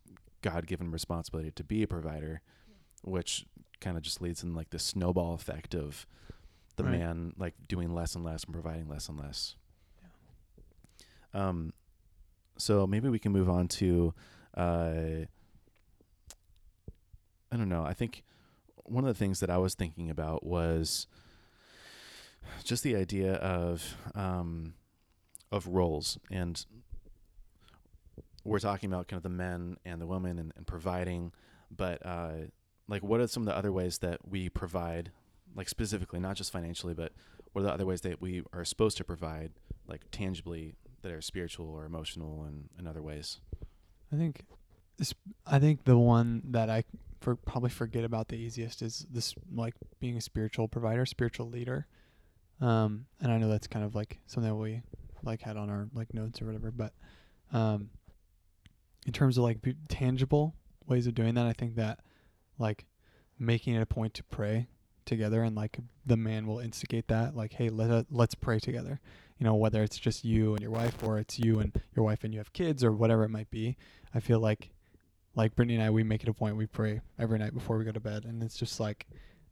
God-given 0.41 0.89
responsibility 0.89 1.51
to 1.51 1.63
be 1.63 1.83
a 1.83 1.87
provider, 1.87 2.41
which 3.03 3.45
kind 3.79 3.97
of 3.97 4.01
just 4.01 4.19
leads 4.19 4.41
in 4.41 4.55
like 4.55 4.71
the 4.71 4.79
snowball 4.79 5.35
effect 5.35 5.75
of 5.75 6.07
the 6.75 6.83
Right. 6.85 6.97
man 6.97 7.33
like 7.37 7.53
doing 7.67 7.93
less 7.93 8.15
and 8.15 8.23
less 8.25 8.45
and 8.45 8.53
providing 8.53 8.87
less 8.89 9.09
and 9.09 9.19
less. 9.19 9.55
Um, 11.33 11.73
so 12.57 12.87
maybe 12.87 13.09
we 13.09 13.19
can 13.19 13.31
move 13.31 13.49
on 13.49 13.67
to, 13.67 14.13
uh, 14.55 15.25
I 17.51 17.57
don't 17.57 17.69
know. 17.69 17.83
I 17.83 17.93
think 17.93 18.23
one 18.75 19.03
of 19.03 19.07
the 19.07 19.19
things 19.19 19.39
that 19.41 19.49
I 19.49 19.57
was 19.57 19.75
thinking 19.75 20.09
about 20.09 20.45
was 20.45 21.07
just 22.63 22.83
the 22.83 22.95
idea 22.95 23.33
of 23.35 23.95
um, 24.15 24.73
of 25.51 25.67
roles, 25.67 26.17
and 26.31 26.65
we're 28.43 28.59
talking 28.59 28.91
about 28.91 29.07
kind 29.07 29.17
of 29.17 29.23
the 29.23 29.29
men 29.29 29.77
and 29.85 30.01
the 30.01 30.07
women 30.07 30.39
and, 30.39 30.53
and 30.55 30.65
providing, 30.65 31.33
but 31.69 32.05
uh, 32.05 32.47
like, 32.87 33.03
what 33.03 33.19
are 33.19 33.27
some 33.27 33.43
of 33.43 33.47
the 33.47 33.55
other 33.57 33.71
ways 33.71 33.97
that 33.99 34.19
we 34.27 34.49
provide, 34.49 35.11
like 35.55 35.67
specifically, 35.67 36.19
not 36.19 36.37
just 36.37 36.51
financially, 36.51 36.93
but 36.93 37.11
what 37.51 37.61
are 37.61 37.65
the 37.65 37.73
other 37.73 37.85
ways 37.85 38.01
that 38.01 38.21
we 38.21 38.43
are 38.53 38.63
supposed 38.63 38.97
to 38.97 39.03
provide, 39.03 39.51
like 39.87 40.01
tangibly, 40.11 40.75
that 41.01 41.11
are 41.11 41.21
spiritual 41.21 41.69
or 41.69 41.85
emotional 41.85 42.43
and 42.43 42.69
in 42.79 42.87
other 42.87 43.01
ways? 43.01 43.39
I 44.11 44.15
think 44.15 44.45
this. 44.97 45.13
I 45.45 45.59
think 45.59 45.83
the 45.83 45.97
one 45.97 46.41
that 46.45 46.69
I 46.69 46.83
for 47.19 47.35
probably 47.35 47.69
forget 47.69 48.03
about 48.03 48.29
the 48.29 48.35
easiest 48.35 48.81
is 48.81 49.05
this, 49.09 49.33
like 49.53 49.73
being 49.99 50.17
a 50.17 50.21
spiritual 50.21 50.67
provider, 50.67 51.05
spiritual 51.05 51.49
leader. 51.49 51.87
Um, 52.61 53.05
and 53.21 53.31
I 53.31 53.37
know 53.37 53.49
that's 53.49 53.67
kind 53.67 53.85
of 53.85 53.95
like 53.95 54.19
something 54.27 54.49
that 54.49 54.55
we 54.55 54.81
like 55.23 55.41
had 55.41 55.57
on 55.57 55.69
our 55.69 55.87
like 55.93 56.13
notes 56.13 56.41
or 56.41 56.45
whatever, 56.45 56.71
but 56.71 56.93
um, 57.51 57.89
in 59.05 59.13
terms 59.13 59.37
of 59.37 59.43
like 59.43 59.61
b- 59.61 59.75
tangible 59.89 60.55
ways 60.87 61.07
of 61.07 61.15
doing 61.15 61.35
that, 61.35 61.45
I 61.45 61.53
think 61.53 61.75
that 61.75 61.99
like 62.57 62.85
making 63.39 63.75
it 63.75 63.81
a 63.81 63.85
point 63.85 64.13
to 64.15 64.23
pray 64.23 64.67
together 65.05 65.41
and 65.41 65.55
like 65.55 65.79
the 66.05 66.17
man 66.17 66.45
will 66.45 66.59
instigate 66.59 67.07
that 67.07 67.35
like 67.35 67.53
hey 67.53 67.69
let 67.69 67.89
us, 67.89 68.05
let's 68.11 68.35
pray 68.35 68.59
together 68.59 68.99
you 69.37 69.43
know 69.43 69.55
whether 69.55 69.83
it's 69.83 69.97
just 69.97 70.23
you 70.25 70.53
and 70.53 70.61
your 70.61 70.71
wife 70.71 71.03
or 71.03 71.19
it's 71.19 71.37
you 71.39 71.59
and 71.59 71.79
your 71.95 72.03
wife 72.03 72.23
and 72.23 72.33
you 72.33 72.39
have 72.39 72.53
kids 72.53 72.83
or 72.83 72.91
whatever 72.91 73.23
it 73.23 73.29
might 73.29 73.49
be 73.51 73.77
i 74.13 74.19
feel 74.19 74.39
like 74.39 74.71
like 75.35 75.55
brittany 75.55 75.75
and 75.75 75.83
i 75.83 75.89
we 75.89 76.03
make 76.03 76.23
it 76.23 76.29
a 76.29 76.33
point 76.33 76.57
we 76.57 76.65
pray 76.65 76.99
every 77.19 77.37
night 77.37 77.53
before 77.53 77.77
we 77.77 77.85
go 77.85 77.91
to 77.91 77.99
bed. 77.99 78.25
And 78.25 78.43
it's 78.43 78.57
just 78.57 78.79
like 78.79 79.07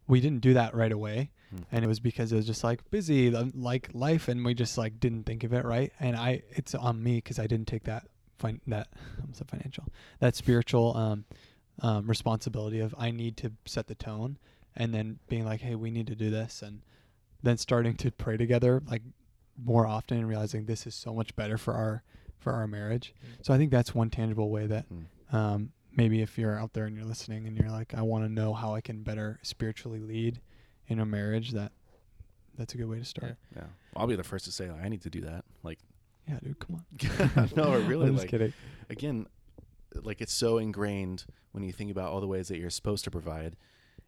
we 0.08 0.19
didn't 0.19 0.41
do 0.41 0.54
that 0.56 0.76
right 0.76 0.91
away. 0.91 1.32
Hmm. 1.52 1.62
and 1.71 1.86
it 1.86 1.88
was 1.88 2.00
because 2.00 2.32
it 2.32 2.36
was 2.36 2.48
just 2.48 2.63
like 2.63 2.89
busy 2.89 3.30
like 3.30 3.89
life 3.93 4.28
and 4.28 4.43
we 4.43 4.56
just 4.56 4.78
like 4.80 5.00
didn't 5.00 5.26
think 5.26 5.43
of 5.43 5.54
it 5.54 5.63
right. 5.63 5.93
And 6.00 6.15
i 6.15 6.41
it's 6.50 6.74
on 6.74 7.02
me 7.02 7.17
because 7.17 7.38
i 7.39 7.45
didn't 7.48 7.67
take 7.67 7.84
that 7.84 8.08
fin- 8.39 8.62
that 8.67 8.88
I'm 9.24 9.34
so 9.34 9.45
financial 9.48 9.86
that 10.19 10.36
spiritual 10.36 10.98
um 10.98 11.26
um 11.82 12.08
responsibility 12.08 12.80
of 12.80 12.95
i 12.98 13.12
need 13.12 13.38
to 13.38 13.52
set 13.65 13.88
the 13.88 13.95
tone 13.95 14.38
and 14.76 14.93
then 14.93 15.19
being 15.30 15.45
like 15.45 15.62
hey 15.62 15.76
we 15.76 15.91
need 15.91 16.08
to 16.08 16.15
do 16.15 16.30
this. 16.32 16.62
And 16.63 16.82
then 17.43 17.58
starting 17.58 17.95
to 17.98 18.10
pray 18.10 18.38
together 18.38 18.82
like 18.89 19.04
more 19.63 19.86
often 19.88 20.18
and 20.18 20.28
realizing 20.28 20.65
this 20.65 20.86
is 20.86 20.96
so 20.96 21.13
much 21.13 21.36
better 21.36 21.58
for 21.58 21.74
our 21.74 22.04
for 22.39 22.54
our 22.54 22.68
marriage. 22.68 23.13
So 23.41 23.54
i 23.54 23.58
think 23.58 23.72
that's 23.72 23.96
one 23.96 24.10
tangible 24.10 24.50
way 24.50 24.68
that 24.68 24.86
Hmm. 24.86 25.36
um, 25.36 25.72
maybe 25.96 26.22
if 26.22 26.38
you're 26.38 26.60
out 26.60 26.74
there 26.74 26.86
and 26.86 26.96
you're 26.96 27.06
listening 27.06 27.48
and 27.48 27.58
you're 27.58 27.70
like 27.72 27.94
i 27.96 28.02
want 28.02 28.24
to 28.26 28.30
know 28.30 28.54
how 28.54 28.76
i 28.76 28.82
can 28.82 29.02
better 29.02 29.39
spiritually 29.44 30.00
lead 30.00 30.41
in 30.88 31.00
a 31.00 31.06
marriage 31.06 31.52
that 31.54 31.72
that's 32.58 32.74
a 32.74 32.78
good 32.78 32.88
way 32.88 33.00
to 33.00 33.04
start. 33.06 33.36
Yeah, 33.56 33.63
I'll 33.98 34.08
be 34.08 34.15
the 34.15 34.24
first 34.24 34.46
to 34.46 34.52
say 34.52 34.70
like, 34.72 34.82
I 34.84 34.88
need 34.88 35.02
to 35.02 35.10
do 35.10 35.20
that. 35.22 35.44
Like, 35.63 35.80
yeah, 36.28 36.39
dude 36.41 36.58
come 36.60 36.76
on. 36.78 37.50
No, 37.56 37.78
really, 37.80 38.06
i'm 38.08 38.13
just 38.13 38.24
like 38.24 38.30
kidding. 38.32 38.54
again, 38.89 39.28
like 39.94 40.22
it's 40.22 40.32
so 40.34 40.58
ingrained 40.58 41.26
when 41.52 41.63
you 41.63 41.74
think 41.74 41.91
about 41.91 42.12
all 42.13 42.22
the 42.22 42.28
ways 42.28 42.48
that 42.50 42.58
you're 42.58 42.70
supposed 42.70 43.04
to 43.06 43.12
provide, 43.12 43.58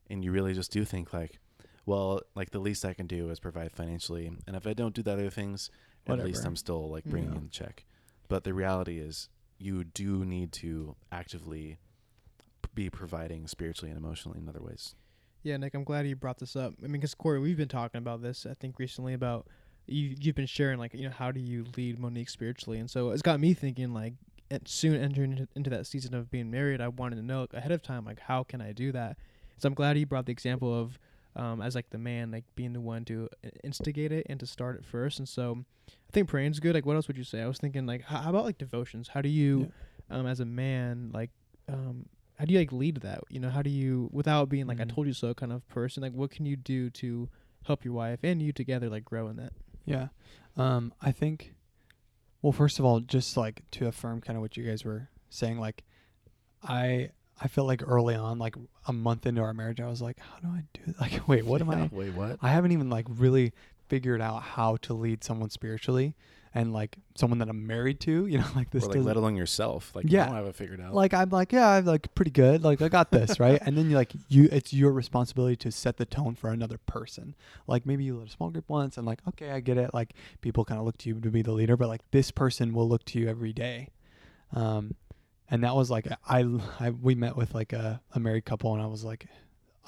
and 0.10 0.23
you 0.23 0.31
really 0.31 0.53
just 0.53 0.71
do 0.71 0.86
think 0.86 1.12
like, 1.13 1.39
well, 1.88 2.21
like 2.36 2.52
the 2.52 2.60
least 2.60 2.86
I 2.86 2.93
can 2.93 3.08
do 3.08 3.32
is 3.32 3.39
provide 3.39 3.71
financially, 3.71 4.28
and 4.45 4.56
if 4.56 4.67
I 4.67 4.73
don't 4.73 4.93
do 4.93 5.02
the 5.02 5.13
other 5.13 5.32
things, 5.32 5.71
at 6.06 6.23
least 6.23 6.45
I'm 6.45 6.56
still 6.56 6.89
like 6.91 7.06
bringing 7.06 7.32
Yeah. 7.32 7.38
in 7.38 7.43
the 7.45 7.50
check. 7.50 7.86
But 8.28 8.43
the 8.43 8.54
reality 8.54 9.00
is, 9.00 9.30
you 9.58 9.84
do 9.86 10.23
need 10.23 10.52
to 10.52 10.95
actively 11.12 11.80
be 12.76 12.89
providing 12.89 13.47
spiritually 13.47 13.89
and 13.89 13.97
emotionally 14.00 14.38
in 14.38 14.47
other 14.47 14.62
ways. 14.62 14.93
Yeah, 15.43 15.58
Nick, 15.58 15.73
I'm 15.73 15.84
glad 15.84 16.06
you 16.08 16.15
brought 16.15 16.38
this 16.39 16.56
up. 16.56 16.73
I 16.80 16.84
mean, 16.84 16.93
because 16.93 17.15
Corey, 17.15 17.39
we've 17.39 17.58
been 17.58 17.67
talking 17.67 18.00
about 18.00 18.21
this. 18.21 18.45
I 18.45 18.54
think 18.54 18.78
recently 18.80 19.13
about 19.13 19.47
you. 19.88 20.13
You've 20.19 20.36
been 20.36 20.45
sharing 20.45 20.78
like 20.78 20.93
you 20.93 21.06
know 21.08 21.15
how 21.15 21.32
do 21.32 21.39
you 21.39 21.65
lead 21.78 21.97
Monique 22.00 22.30
spiritually, 22.30 22.80
and 22.80 22.89
so 22.89 23.12
it's 23.12 23.21
got 23.21 23.39
me 23.39 23.54
thinking 23.54 23.93
like 23.93 24.13
soon 24.65 24.95
entering 25.02 25.32
into, 25.32 25.47
into 25.56 25.69
that 25.69 25.88
season 25.88 26.13
of 26.13 26.30
being 26.30 26.52
married, 26.52 26.80
I 26.82 26.88
wanted 26.89 27.17
to 27.17 27.21
know 27.21 27.41
like, 27.41 27.54
ahead 27.54 27.71
of 27.71 27.82
time 27.82 28.06
like 28.06 28.19
how 28.19 28.43
can 28.43 28.62
I 28.62 28.71
do 28.73 28.91
that. 28.93 29.17
So 29.58 29.67
I'm 29.67 29.73
glad 29.73 29.97
you 29.97 30.06
brought 30.06 30.26
the 30.26 30.32
example 30.32 30.73
of 30.73 31.00
um, 31.38 31.62
as 31.62 31.73
like 31.76 31.89
the 31.91 31.97
man 31.97 32.32
like 32.32 32.43
being 32.56 32.73
the 32.73 32.82
one 32.82 33.06
to 33.06 33.30
instigate 33.63 34.12
it 34.12 34.26
and 34.30 34.39
to 34.41 34.45
start 34.45 34.76
it 34.76 34.84
first. 34.84 35.19
And 35.19 35.30
so 35.30 35.63
I 35.89 36.12
think 36.12 36.28
praying's 36.28 36.60
good. 36.60 36.73
Like, 36.76 36.86
what 36.86 36.95
else 36.97 37.08
would 37.08 37.17
you 37.17 37.23
say? 37.23 37.41
I 37.41 37.47
was 37.47 37.58
thinking 37.60 37.86
like 37.86 38.02
how, 38.04 38.17
how 38.17 38.30
about 38.32 38.43
like 38.43 38.58
devotions? 38.58 39.08
How 39.08 39.21
do 39.21 39.30
you 39.30 39.71
um, 40.10 40.26
as 40.28 40.39
a 40.41 40.45
man 40.45 41.12
like 41.13 41.30
um, 41.69 42.08
how 42.39 42.45
do 42.45 42.54
you 42.54 42.60
like 42.60 42.71
lead 42.71 42.97
that 42.97 43.21
you 43.30 43.39
know 43.39 43.50
how 43.50 43.62
do 43.62 43.69
you 43.69 44.10
without 44.13 44.47
being 44.47 44.67
like 44.67 44.80
i 44.80 44.84
Mhm. 44.86 44.93
told 44.95 45.08
you 45.08 45.13
so 45.13 45.34
kind 45.34 45.52
of 45.52 45.67
person 45.69 46.02
like 46.04 46.13
what 46.13 46.30
can 46.32 46.45
you 46.45 46.56
do 46.56 46.89
to 46.91 47.28
help 47.65 47.84
your 47.84 47.93
wife 47.95 48.19
and 48.23 48.41
you 48.41 48.52
together 48.54 48.89
like 48.89 49.04
grow 49.04 49.28
in 49.28 49.36
that 49.38 49.54
Yeah. 49.86 50.08
Um, 50.56 50.93
I 51.02 51.12
think, 51.12 51.56
well, 52.41 52.52
first 52.54 52.80
of 52.80 52.86
all, 52.86 53.00
just 53.00 53.36
like 53.38 53.63
to 53.71 53.88
affirm 53.88 54.21
kind 54.21 54.38
of 54.38 54.41
what 54.41 54.56
you 54.58 54.63
guys 54.63 54.84
were 54.86 55.10
saying, 55.30 55.60
like, 55.60 55.84
I, 56.63 57.10
I 57.41 57.47
felt 57.47 57.67
like 57.67 57.84
early 57.88 58.15
on, 58.15 58.39
like 58.39 58.56
a 58.88 58.93
month 58.93 59.26
into 59.26 59.41
our 59.41 59.54
marriage, 59.54 59.80
I 59.80 59.88
was 59.88 60.02
like, 60.02 60.17
how 60.19 60.38
do 60.41 60.47
I 60.47 60.63
do 60.73 60.93
Like, 61.02 61.28
wait, 61.28 61.45
what 61.45 61.62
am 61.62 61.69
I? 61.69 61.89
Wait, 61.91 62.13
what? 62.13 62.38
I 62.41 62.50
haven't 62.50 62.71
even 62.71 62.89
like 62.89 63.06
really 63.10 63.54
figured 63.88 64.21
out 64.21 64.41
how 64.41 64.78
to 64.78 64.93
lead 64.93 65.23
someone 65.23 65.50
spiritually 65.50 66.15
and 66.54 66.73
like 66.73 66.97
someone 67.15 67.38
that 67.39 67.47
I'm 67.50 67.67
married 67.67 68.00
to, 68.02 68.26
you 68.26 68.38
know, 68.39 68.45
like 68.56 68.71
this 68.71 68.84
or 68.86 68.93
like 68.93 69.04
let 69.04 69.15
alone 69.17 69.36
yourself. 69.36 69.95
Like 69.95 70.06
Yeah. 70.08 70.21
you 70.23 70.26
don't 70.28 70.36
have 70.38 70.45
it 70.47 70.56
figured 70.56 70.82
out. 70.82 70.95
like 70.95 71.13
I'm 71.13 71.30
like, 71.30 71.52
yeah, 71.54 71.69
I'm 71.69 71.86
like 71.86 72.13
pretty 72.15 72.32
good. 72.32 72.63
Like 72.63 72.82
I 72.82 72.89
got 72.89 73.12
this, 73.12 73.39
right? 73.39 73.62
And 73.63 73.78
then 73.78 73.89
you 73.89 73.95
like 73.95 74.13
you 74.30 74.50
it's 74.52 74.73
your 74.73 74.91
responsibility 74.91 75.56
to 75.58 75.71
set 75.71 75.97
the 75.97 76.06
tone 76.06 76.34
for 76.36 76.50
another 76.50 76.80
person. 76.80 77.36
Like 77.67 77.86
maybe 77.86 78.04
you 78.04 78.17
led 78.17 78.28
a 78.28 78.32
small 78.32 78.50
group 78.50 78.67
once 78.67 78.97
and 78.97 79.06
like, 79.06 79.19
okay, 79.28 79.52
I 79.52 79.60
get 79.60 79.78
it. 79.78 79.93
Like 79.93 80.13
people 80.41 80.65
kind 80.65 80.80
of 80.80 80.86
look 80.86 80.97
to 81.00 81.10
you 81.10 81.19
to 81.19 81.30
be 81.30 81.43
the 81.43 81.52
leader, 81.54 81.78
but 81.78 81.88
like 81.88 82.02
this 82.12 82.32
person 82.32 82.73
will 82.73 82.89
look 82.89 83.06
to 83.06 83.19
you 83.19 83.28
every 83.30 83.54
day. 83.54 83.89
Um 84.54 84.95
and 85.49 85.63
that 85.63 85.75
was 85.75 85.89
like 85.89 86.07
I, 86.27 86.45
I 86.79 86.89
we 86.89 87.15
met 87.15 87.36
with 87.36 87.53
like 87.53 87.73
a, 87.73 88.01
a 88.13 88.19
married 88.19 88.45
couple 88.45 88.73
and 88.73 88.81
I 88.81 88.88
was 88.88 89.03
like 89.03 89.27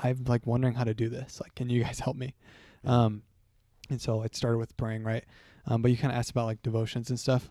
I'm 0.01 0.23
like 0.25 0.45
wondering 0.47 0.75
how 0.75 0.85
to 0.85 0.93
do 0.93 1.09
this. 1.09 1.41
Like 1.41 1.55
can 1.55 1.69
you 1.69 1.83
guys 1.83 1.99
help 1.99 2.15
me? 2.15 2.35
Um 2.85 3.23
and 3.89 4.01
so 4.01 4.21
it 4.21 4.35
started 4.35 4.57
with 4.57 4.77
praying, 4.77 5.03
right? 5.03 5.25
Um, 5.65 5.81
but 5.81 5.91
you 5.91 5.97
kind 5.97 6.11
of 6.11 6.17
asked 6.17 6.31
about 6.31 6.45
like 6.45 6.61
devotions 6.61 7.09
and 7.09 7.19
stuff. 7.19 7.49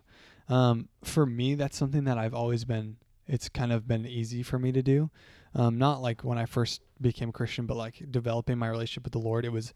Um, 0.49 0.89
for 1.03 1.27
me, 1.27 1.55
that's 1.55 1.77
something 1.77 2.05
that 2.05 2.19
I've 2.19 2.35
always 2.35 2.65
been. 2.65 2.97
It's 3.27 3.49
kind 3.49 3.73
of 3.73 3.87
been 3.87 4.07
easy 4.07 4.43
for 4.43 4.59
me 4.59 4.73
to 4.73 4.83
do. 4.83 5.11
Um, 5.55 5.79
not 5.79 6.01
like 6.01 6.23
when 6.23 6.39
I 6.39 6.47
first 6.47 6.81
became 7.01 7.31
a 7.31 7.33
Christian, 7.33 7.67
but 7.67 7.77
like 7.77 8.03
developing 8.11 8.59
my 8.59 8.69
relationship 8.69 9.05
with 9.05 9.13
the 9.13 9.19
Lord. 9.19 9.45
It 9.45 9.53
was 9.53 9.75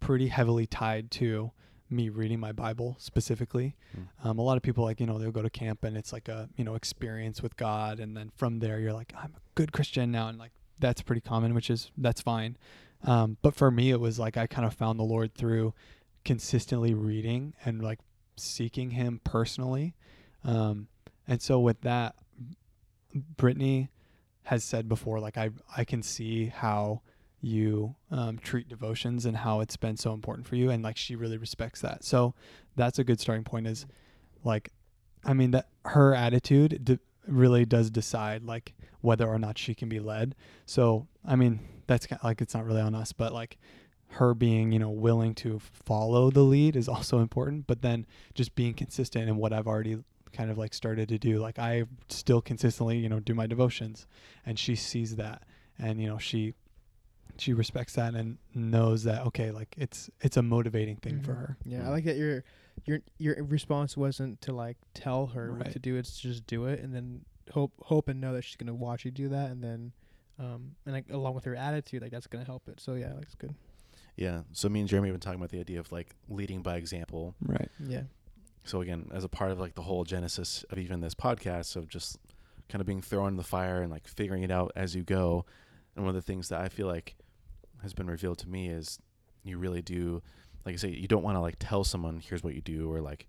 pretty 0.00 0.28
heavily 0.28 0.66
tied 0.66 1.10
to 1.12 1.50
me 1.92 2.08
reading 2.08 2.40
my 2.40 2.52
Bible 2.52 2.96
specifically. 2.98 3.76
Hmm. 3.94 4.28
Um, 4.28 4.38
a 4.38 4.42
lot 4.42 4.56
of 4.56 4.62
people 4.62 4.84
like 4.84 5.00
you 5.00 5.06
know 5.06 5.18
they'll 5.18 5.30
go 5.30 5.42
to 5.42 5.50
camp 5.50 5.84
and 5.84 5.96
it's 5.96 6.12
like 6.12 6.28
a 6.28 6.48
you 6.56 6.64
know 6.64 6.74
experience 6.74 7.42
with 7.42 7.56
God, 7.56 8.00
and 8.00 8.16
then 8.16 8.32
from 8.36 8.58
there 8.58 8.80
you're 8.80 8.92
like 8.92 9.12
I'm 9.16 9.34
a 9.36 9.40
good 9.54 9.72
Christian 9.72 10.10
now, 10.10 10.28
and 10.28 10.38
like 10.38 10.52
that's 10.78 11.02
pretty 11.02 11.20
common, 11.20 11.54
which 11.54 11.70
is 11.70 11.90
that's 11.96 12.20
fine. 12.20 12.56
Um, 13.04 13.36
but 13.42 13.54
for 13.54 13.70
me, 13.70 13.90
it 13.90 14.00
was 14.00 14.18
like 14.18 14.36
I 14.36 14.46
kind 14.46 14.66
of 14.66 14.74
found 14.74 14.98
the 14.98 15.04
Lord 15.04 15.34
through 15.34 15.74
consistently 16.24 16.94
reading 16.94 17.54
and 17.64 17.82
like 17.82 17.98
seeking 18.36 18.90
Him 18.90 19.20
personally. 19.24 19.94
Um, 20.44 20.88
and 21.26 21.40
so 21.40 21.60
with 21.60 21.80
that, 21.82 22.14
Brittany 23.36 23.90
has 24.44 24.64
said 24.64 24.88
before, 24.88 25.20
like 25.20 25.36
I 25.36 25.50
I 25.76 25.84
can 25.84 26.02
see 26.02 26.46
how 26.46 27.02
you 27.42 27.96
um, 28.10 28.38
treat 28.38 28.68
devotions 28.68 29.26
and 29.26 29.36
how 29.36 29.60
it's 29.60 29.76
been 29.76 29.96
so 29.96 30.14
important 30.14 30.46
for 30.46 30.56
you, 30.56 30.70
and 30.70 30.82
like 30.82 30.96
she 30.96 31.16
really 31.16 31.36
respects 31.36 31.80
that. 31.80 32.04
So 32.04 32.34
that's 32.76 32.98
a 32.98 33.04
good 33.04 33.20
starting 33.20 33.44
point. 33.44 33.66
Is 33.66 33.84
like, 34.44 34.70
I 35.24 35.34
mean 35.34 35.50
that 35.50 35.68
her 35.84 36.14
attitude 36.14 36.84
de- 36.84 37.00
really 37.26 37.64
does 37.66 37.90
decide 37.90 38.44
like 38.44 38.74
whether 39.00 39.26
or 39.26 39.38
not 39.38 39.58
she 39.58 39.74
can 39.74 39.88
be 39.88 40.00
led. 40.00 40.34
So 40.64 41.08
I 41.26 41.36
mean 41.36 41.60
that's 41.86 42.06
kind 42.06 42.20
like 42.22 42.40
it's 42.40 42.54
not 42.54 42.64
really 42.64 42.80
on 42.80 42.94
us, 42.94 43.12
but 43.12 43.32
like 43.32 43.58
her 44.12 44.34
being 44.34 44.72
you 44.72 44.78
know 44.78 44.90
willing 44.90 45.34
to 45.34 45.58
follow 45.58 46.30
the 46.30 46.42
lead 46.42 46.76
is 46.76 46.88
also 46.88 47.18
important. 47.18 47.66
But 47.66 47.82
then 47.82 48.06
just 48.34 48.54
being 48.54 48.74
consistent 48.74 49.28
in 49.28 49.36
what 49.36 49.52
I've 49.52 49.66
already 49.66 49.98
kind 50.32 50.50
of 50.50 50.58
like 50.58 50.74
started 50.74 51.08
to 51.08 51.18
do. 51.18 51.38
Like 51.38 51.58
I 51.58 51.84
still 52.08 52.40
consistently, 52.40 52.98
you 52.98 53.08
know, 53.08 53.20
do 53.20 53.34
my 53.34 53.46
devotions, 53.46 54.06
and 54.46 54.58
she 54.58 54.76
sees 54.76 55.16
that, 55.16 55.42
and 55.78 56.00
you 56.00 56.06
know, 56.06 56.18
she 56.18 56.54
she 57.38 57.52
respects 57.54 57.94
that 57.94 58.14
and 58.14 58.38
knows 58.54 59.04
that 59.04 59.26
okay, 59.28 59.50
like 59.50 59.74
it's 59.78 60.10
it's 60.20 60.36
a 60.36 60.42
motivating 60.42 60.96
thing 60.96 61.20
for 61.20 61.32
Mhm. 61.34 61.38
her. 61.38 61.56
Yeah, 61.64 61.80
I 61.82 61.84
Mm. 61.86 61.90
like 61.90 62.04
that 62.04 62.16
your 62.16 62.44
your 62.86 63.00
your 63.18 63.42
response 63.44 63.96
wasn't 63.96 64.40
to 64.42 64.52
like 64.52 64.76
tell 64.94 65.26
her 65.28 65.52
what 65.54 65.72
to 65.72 65.78
do. 65.78 65.96
It's 65.96 66.18
just 66.20 66.46
do 66.46 66.66
it, 66.66 66.80
and 66.80 66.94
then 66.94 67.24
hope 67.52 67.72
hope 67.82 68.08
and 68.08 68.20
know 68.20 68.32
that 68.34 68.42
she's 68.42 68.56
gonna 68.56 68.74
watch 68.74 69.04
you 69.04 69.10
do 69.10 69.28
that, 69.30 69.50
and 69.50 69.62
then 69.62 69.92
um 70.38 70.76
and 70.86 70.94
like 70.94 71.10
along 71.10 71.34
with 71.34 71.44
her 71.44 71.54
attitude, 71.56 72.02
like 72.02 72.10
that's 72.12 72.26
gonna 72.26 72.44
help 72.44 72.68
it. 72.68 72.80
So 72.80 72.94
yeah, 72.94 73.12
like 73.14 73.24
it's 73.24 73.34
good. 73.34 73.54
Yeah. 74.16 74.42
So 74.52 74.68
me 74.68 74.80
and 74.80 74.88
Jeremy 74.88 75.08
have 75.08 75.14
been 75.14 75.20
talking 75.20 75.40
about 75.40 75.50
the 75.50 75.60
idea 75.60 75.80
of 75.80 75.90
like 75.90 76.14
leading 76.28 76.62
by 76.62 76.76
example. 76.76 77.34
Right. 77.40 77.70
Yeah. 77.80 78.02
So 78.64 78.80
again, 78.80 79.08
as 79.12 79.24
a 79.24 79.28
part 79.28 79.50
of 79.50 79.58
like 79.58 79.74
the 79.74 79.82
whole 79.82 80.04
genesis 80.04 80.64
of 80.70 80.78
even 80.78 81.00
this 81.00 81.14
podcast 81.14 81.76
of 81.76 81.88
just 81.88 82.18
kind 82.68 82.80
of 82.80 82.86
being 82.86 83.02
thrown 83.02 83.28
in 83.28 83.36
the 83.36 83.42
fire 83.42 83.80
and 83.82 83.90
like 83.90 84.06
figuring 84.06 84.42
it 84.42 84.50
out 84.50 84.70
as 84.76 84.94
you 84.94 85.02
go. 85.02 85.44
And 85.96 86.04
one 86.04 86.10
of 86.10 86.14
the 86.14 86.22
things 86.26 86.48
that 86.50 86.60
I 86.60 86.68
feel 86.68 86.86
like 86.86 87.16
has 87.82 87.92
been 87.94 88.06
revealed 88.08 88.38
to 88.38 88.48
me 88.48 88.68
is 88.68 88.98
you 89.44 89.58
really 89.58 89.82
do 89.82 90.22
like 90.64 90.74
I 90.74 90.76
say, 90.76 90.88
you 90.90 91.08
don't 91.08 91.24
want 91.24 91.36
to 91.36 91.40
like 91.40 91.56
tell 91.58 91.82
someone 91.82 92.20
here's 92.20 92.44
what 92.44 92.54
you 92.54 92.60
do 92.60 92.90
or 92.92 93.00
like 93.00 93.26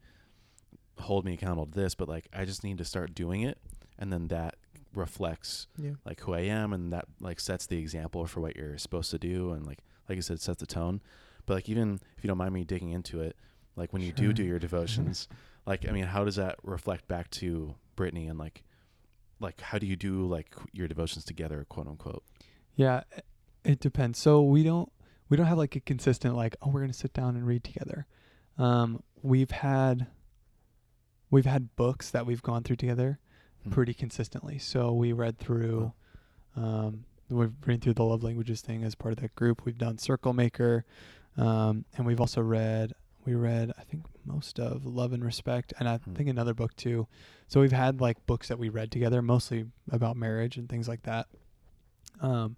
hold 1.00 1.26
me 1.26 1.34
accountable 1.34 1.66
to 1.66 1.72
this, 1.72 1.96
but 1.96 2.08
like 2.08 2.28
I 2.32 2.46
just 2.46 2.64
need 2.64 2.78
to 2.78 2.86
start 2.86 3.16
doing 3.16 3.42
it 3.42 3.58
and 3.98 4.14
then 4.14 4.28
that 4.28 4.56
reflects 4.94 5.68
Yeah. 5.78 5.94
like 6.06 6.20
who 6.22 6.34
I 6.34 6.42
am 6.42 6.72
and 6.74 6.94
that 6.94 7.06
like 7.20 7.40
sets 7.40 7.66
the 7.66 7.78
example 7.80 8.26
for 8.28 8.42
what 8.42 8.56
you're 8.56 8.78
supposed 8.78 9.10
to 9.12 9.18
do 9.20 9.52
and 9.54 9.66
like 9.66 9.80
like 10.08 10.18
I 10.18 10.22
said 10.22 10.40
sets 10.42 10.60
the 10.60 10.68
tone. 10.68 11.02
But 11.46 11.56
like 11.56 11.70
even 11.70 12.00
if 12.18 12.24
you 12.24 12.28
don't 12.28 12.38
mind 12.38 12.54
me 12.54 12.64
digging 12.64 12.92
into 12.92 13.22
it, 13.22 13.36
like 13.76 13.92
when 13.92 14.02
you 14.04 14.12
do 14.12 14.32
do 14.34 14.44
your 14.44 14.60
devotions, 14.60 15.28
like 15.66 15.88
I 15.90 15.92
mean 15.92 16.06
how 16.06 16.24
does 16.24 16.36
that 16.36 16.58
reflect 16.64 17.08
back 17.08 17.30
to 17.32 17.74
Brittany 17.96 18.28
and 18.28 18.38
like 18.38 18.64
like 19.40 19.60
how 19.62 19.80
do 19.80 19.88
you 19.88 19.96
do 19.96 20.28
like 20.28 20.54
your 20.72 20.88
devotions 20.88 21.26
together, 21.26 21.66
quote 21.68 21.88
unquote? 21.88 22.24
Yeah, 22.76 23.02
it 23.64 23.80
depends. 23.80 24.20
So 24.20 24.42
we 24.42 24.64
don't 24.64 24.92
we 25.30 25.38
don't 25.38 25.46
have 25.48 25.58
like 25.58 25.76
a 25.76 25.80
consistent 25.80 26.36
like 26.36 26.56
oh 26.62 26.70
we're 26.70 26.82
gonna 26.82 26.94
sit 26.94 27.14
down 27.14 27.36
and 27.36 27.46
read 27.48 27.64
together. 27.64 28.06
Um, 28.58 29.02
we've 29.22 29.52
had 29.52 30.08
we've 31.30 31.46
had 31.46 31.76
books 31.76 32.10
that 32.12 32.26
we've 32.26 32.42
gone 32.44 32.64
through 32.64 32.76
together 32.78 33.20
Hmm. 33.64 33.70
pretty 33.72 33.94
consistently. 33.94 34.58
So 34.60 34.92
we 34.92 35.14
read 35.14 35.38
through 35.38 35.94
um, 36.56 37.06
we've 37.30 37.54
read 37.66 37.82
through 37.82 37.94
the 37.94 38.04
love 38.04 38.22
languages 38.24 38.62
thing 38.62 38.84
as 38.84 38.94
part 38.94 39.14
of 39.14 39.20
that 39.22 39.34
group. 39.36 39.64
We've 39.66 39.78
done 39.78 39.98
Circle 39.98 40.34
Maker, 40.34 40.86
um, 41.38 41.86
and 41.98 42.06
we've 42.06 42.20
also 42.20 42.42
read 42.42 42.94
we 43.26 43.36
read 43.36 43.72
I 43.78 43.84
think 43.84 44.04
most 44.26 44.60
of 44.60 44.86
Love 44.86 45.14
and 45.14 45.24
Respect, 45.24 45.74
and 45.80 45.88
I 45.88 45.98
Hmm. 45.98 46.14
think 46.14 46.28
another 46.30 46.54
book 46.54 46.76
too. 46.76 47.08
So 47.48 47.62
we've 47.62 47.72
had 47.72 48.02
like 48.02 48.24
books 48.26 48.50
that 48.50 48.60
we 48.60 48.68
read 48.70 48.92
together, 48.92 49.22
mostly 49.22 49.66
about 49.90 50.18
marriage 50.18 50.58
and 50.58 50.68
things 50.68 50.88
like 50.90 51.04
that. 51.04 51.28
Um, 52.20 52.58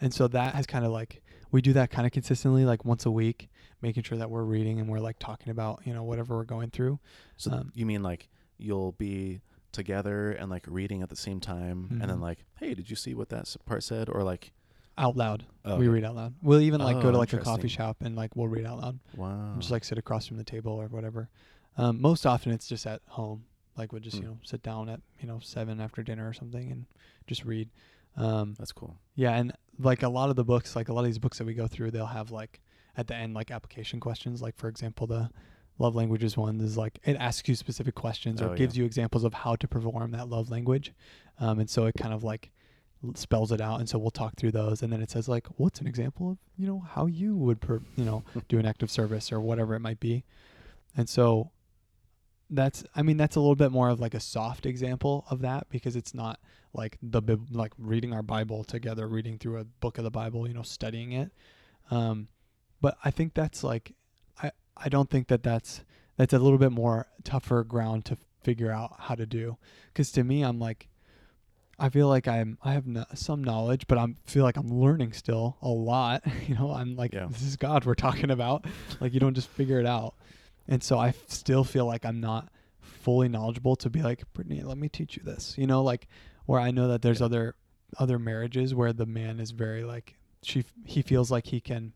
and 0.00 0.12
so 0.14 0.28
that 0.28 0.54
has 0.54 0.66
kind 0.66 0.84
of 0.84 0.92
like 0.92 1.22
we 1.52 1.60
do 1.62 1.72
that 1.74 1.90
kind 1.90 2.06
of 2.06 2.12
consistently, 2.12 2.64
like 2.64 2.84
once 2.84 3.06
a 3.06 3.10
week, 3.10 3.48
making 3.80 4.02
sure 4.02 4.18
that 4.18 4.30
we're 4.30 4.42
reading 4.44 4.80
and 4.80 4.88
we're 4.88 4.98
like 5.00 5.18
talking 5.18 5.50
about 5.50 5.80
you 5.84 5.92
know 5.94 6.02
whatever 6.04 6.36
we're 6.36 6.44
going 6.44 6.70
through. 6.70 6.98
So 7.36 7.52
Um, 7.52 7.72
you 7.74 7.86
mean 7.86 8.02
like 8.02 8.28
you'll 8.58 8.92
be 8.92 9.40
together 9.72 10.30
and 10.32 10.50
like 10.50 10.64
reading 10.66 11.02
at 11.02 11.08
the 11.10 11.16
same 11.16 11.38
time 11.40 11.88
and 12.00 12.10
then 12.10 12.18
Mhm. 12.18 12.22
like, 12.22 12.44
hey, 12.58 12.74
did 12.74 12.88
you 12.88 12.96
see 12.96 13.14
what 13.14 13.28
that 13.28 13.54
part 13.66 13.82
said? 13.82 14.08
Or 14.08 14.22
like, 14.22 14.52
out 14.98 15.16
loud. 15.16 15.44
oh, 15.66 15.76
We 15.76 15.84
okay. 15.86 15.88
read 15.94 16.04
out 16.04 16.14
loud. 16.16 16.34
We'll 16.40 16.60
even 16.62 16.80
like 16.80 17.00
go 17.02 17.08
Oh, 17.08 17.12
to 17.12 17.18
like 17.18 17.32
a 17.34 17.38
coffee 17.38 17.68
shop 17.68 17.98
and 18.00 18.16
like 18.16 18.34
we'll 18.34 18.48
read 18.48 18.64
out 18.64 18.78
loud. 18.78 18.98
Wow. 19.14 19.52
and 19.52 19.60
just 19.60 19.70
like 19.70 19.84
sit 19.84 19.98
across 19.98 20.26
from 20.26 20.38
the 20.38 20.44
table 20.44 20.72
or 20.72 20.86
whatever. 20.88 21.28
Um, 21.76 22.00
most 22.00 22.24
often 22.24 22.52
it's 22.52 22.66
just 22.66 22.86
at 22.86 23.02
home. 23.08 23.44
Like 23.76 23.92
we'll 23.92 24.00
just 24.00 24.16
Hmm. 24.16 24.22
you 24.22 24.28
know 24.30 24.38
sit 24.42 24.62
down 24.62 24.88
at 24.88 25.00
you 25.20 25.28
know 25.28 25.38
seven 25.40 25.78
after 25.80 26.02
dinner 26.02 26.26
or 26.26 26.32
something 26.32 26.72
and 26.72 26.86
just 27.26 27.44
read. 27.44 27.68
Um, 28.16 28.54
That's 28.58 28.72
cool. 28.72 28.96
yeah, 29.14 29.32
and 29.36 29.52
like 29.78 30.02
a 30.02 30.08
lot 30.08 30.30
of 30.30 30.36
the 30.36 30.44
books, 30.44 30.74
like 30.74 30.88
a 30.88 30.92
lot 30.92 31.00
of 31.00 31.06
these 31.06 31.18
books 31.18 31.38
that 31.38 31.44
we 31.46 31.54
go 31.54 31.66
through, 31.66 31.90
they'll 31.90 32.06
have 32.06 32.30
like 32.30 32.60
at 32.96 33.06
the 33.08 33.14
end 33.14 33.34
like 33.34 33.50
application 33.50 34.00
questions. 34.00 34.40
Like 34.40 34.56
for 34.56 34.68
example, 34.68 35.06
the 35.06 35.28
love 35.78 35.94
languages 35.94 36.36
one 36.36 36.58
is 36.60 36.78
like 36.78 36.98
it 37.04 37.16
asks 37.16 37.46
you 37.48 37.54
specific 37.54 37.94
questions 37.94 38.40
or 38.40 38.46
Oh, 38.46 38.50
yeah. 38.52 38.56
gives 38.56 38.76
you 38.78 38.84
examples 38.86 39.24
of 39.24 39.34
how 39.34 39.56
to 39.56 39.68
perform 39.68 40.12
that 40.12 40.28
love 40.28 40.50
language, 40.50 40.92
um, 41.38 41.58
and 41.58 41.68
so 41.68 41.84
it 41.84 41.94
kind 41.98 42.14
of 42.14 42.24
like 42.24 42.50
spells 43.14 43.52
it 43.52 43.60
out 43.60 43.78
and 43.78 43.88
so 43.88 43.98
we'll 43.98 44.10
talk 44.10 44.34
through 44.36 44.50
those 44.50 44.82
and 44.82 44.90
then 44.90 45.02
it 45.02 45.10
says 45.10 45.28
like 45.28 45.46
what's 45.58 45.80
an 45.80 45.86
example 45.86 46.30
of 46.30 46.38
you 46.56 46.66
know 46.66 46.80
how 46.80 47.04
you 47.06 47.36
would 47.36 47.60
per, 47.60 47.80
you 47.94 48.04
know 48.04 48.24
do 48.48 48.58
an 48.58 48.64
act 48.66 48.82
of 48.82 48.90
service 48.90 49.30
or 49.30 49.38
whatever 49.38 49.74
it 49.74 49.80
might 49.80 50.00
be 50.00 50.24
and 50.96 51.08
so 51.08 51.50
that's 52.50 52.84
i 52.96 53.02
mean 53.02 53.16
that's 53.18 53.36
a 53.36 53.40
little 53.40 53.54
bit 53.54 53.70
more 53.70 53.90
of 53.90 54.00
like 54.00 54.14
a 54.14 54.18
soft 54.18 54.64
example 54.66 55.24
of 55.30 55.40
that 55.40 55.68
because 55.68 55.94
it's 55.94 56.14
not 56.14 56.40
like 56.76 56.98
the 57.02 57.22
like 57.50 57.72
reading 57.78 58.12
our 58.12 58.22
bible 58.22 58.62
together 58.64 59.08
reading 59.08 59.38
through 59.38 59.58
a 59.58 59.64
book 59.64 59.98
of 59.98 60.04
the 60.04 60.10
bible 60.10 60.46
you 60.46 60.54
know 60.54 60.62
studying 60.62 61.12
it 61.12 61.30
um 61.90 62.28
but 62.80 62.96
i 63.04 63.10
think 63.10 63.34
that's 63.34 63.64
like 63.64 63.92
i 64.42 64.50
i 64.76 64.88
don't 64.88 65.10
think 65.10 65.28
that 65.28 65.42
that's 65.42 65.82
that's 66.16 66.32
a 66.32 66.38
little 66.38 66.58
bit 66.58 66.72
more 66.72 67.06
tougher 67.24 67.64
ground 67.64 68.04
to 68.04 68.16
figure 68.42 68.70
out 68.70 68.94
how 69.00 69.14
to 69.14 69.26
do 69.26 69.56
because 69.92 70.12
to 70.12 70.22
me 70.22 70.42
i'm 70.42 70.58
like 70.58 70.88
I 71.78 71.90
feel 71.90 72.08
like 72.08 72.26
I'm 72.26 72.56
I 72.64 72.72
have 72.72 72.86
no, 72.86 73.04
some 73.12 73.44
knowledge, 73.44 73.86
but 73.86 73.98
I'm 73.98 74.16
feel 74.24 74.44
like 74.44 74.56
I'm 74.56 74.70
learning 74.70 75.12
still 75.12 75.58
a 75.60 75.68
lot. 75.68 76.22
You 76.48 76.54
know, 76.54 76.72
I'm 76.72 76.96
like 76.96 77.12
Yeah. 77.12 77.26
this 77.30 77.42
is 77.42 77.56
God 77.56 77.84
we're 77.84 77.94
talking 77.94 78.30
about. 78.30 78.64
like 78.98 79.12
you 79.12 79.20
don't 79.20 79.34
just 79.34 79.48
figure 79.50 79.78
it 79.78 79.84
out, 79.84 80.14
and 80.66 80.82
so 80.82 80.96
I 80.96 81.08
f- 81.08 81.28
still 81.28 81.64
feel 81.64 81.84
like 81.84 82.06
I'm 82.06 82.18
not 82.18 82.48
fully 82.80 83.28
knowledgeable 83.28 83.76
to 83.76 83.90
be 83.90 84.00
like 84.00 84.24
Brittany, 84.32 84.62
let 84.62 84.78
me 84.78 84.88
teach 84.88 85.18
you 85.18 85.22
this. 85.22 85.54
You 85.58 85.66
know, 85.66 85.82
like 85.82 86.08
where 86.46 86.60
I 86.60 86.70
know 86.70 86.88
that 86.88 87.02
there's 87.02 87.20
Yeah. 87.20 87.26
other 87.26 87.54
other 87.98 88.18
marriages 88.18 88.74
where 88.74 88.92
the 88.92 89.06
man 89.06 89.38
is 89.38 89.52
very 89.52 89.84
like 89.84 90.16
she 90.42 90.64
he 90.84 91.02
feels 91.02 91.30
like 91.30 91.46
he 91.46 91.60
can 91.60 91.92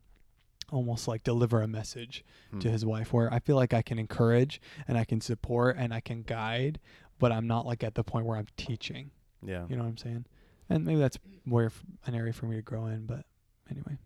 almost 0.71 1.05
like 1.07 1.21
deliver 1.23 1.61
a 1.61 1.67
message 1.67 2.23
to 2.59 2.67
Hmm. 2.67 2.71
his 2.73 2.85
wife 2.85 3.11
where 3.11 3.31
I 3.33 3.39
feel 3.39 3.57
like 3.57 3.73
I 3.73 3.81
can 3.81 3.99
encourage 3.99 4.61
and 4.87 4.97
I 4.97 5.03
can 5.03 5.19
support 5.19 5.75
and 5.77 5.93
I 5.93 5.99
can 5.99 6.23
guide, 6.23 6.79
but 7.19 7.31
I'm 7.33 7.45
not 7.45 7.65
like 7.65 7.83
at 7.83 7.95
the 7.95 8.03
point 8.05 8.25
where 8.25 8.37
I'm 8.37 8.47
teaching. 8.55 9.11
Yeah. 9.43 9.65
You 9.67 9.75
know 9.75 9.83
what 9.83 9.89
I'm 9.89 9.97
saying? 9.97 10.25
And 10.69 10.85
maybe 10.85 10.99
that's 10.99 11.17
where 11.43 11.65
f- 11.65 11.83
an 12.05 12.15
area 12.15 12.31
for 12.31 12.45
me 12.45 12.55
to 12.55 12.61
grow 12.61 12.85
in. 12.85 13.05
But 13.05 13.25
anyway, 13.69 13.97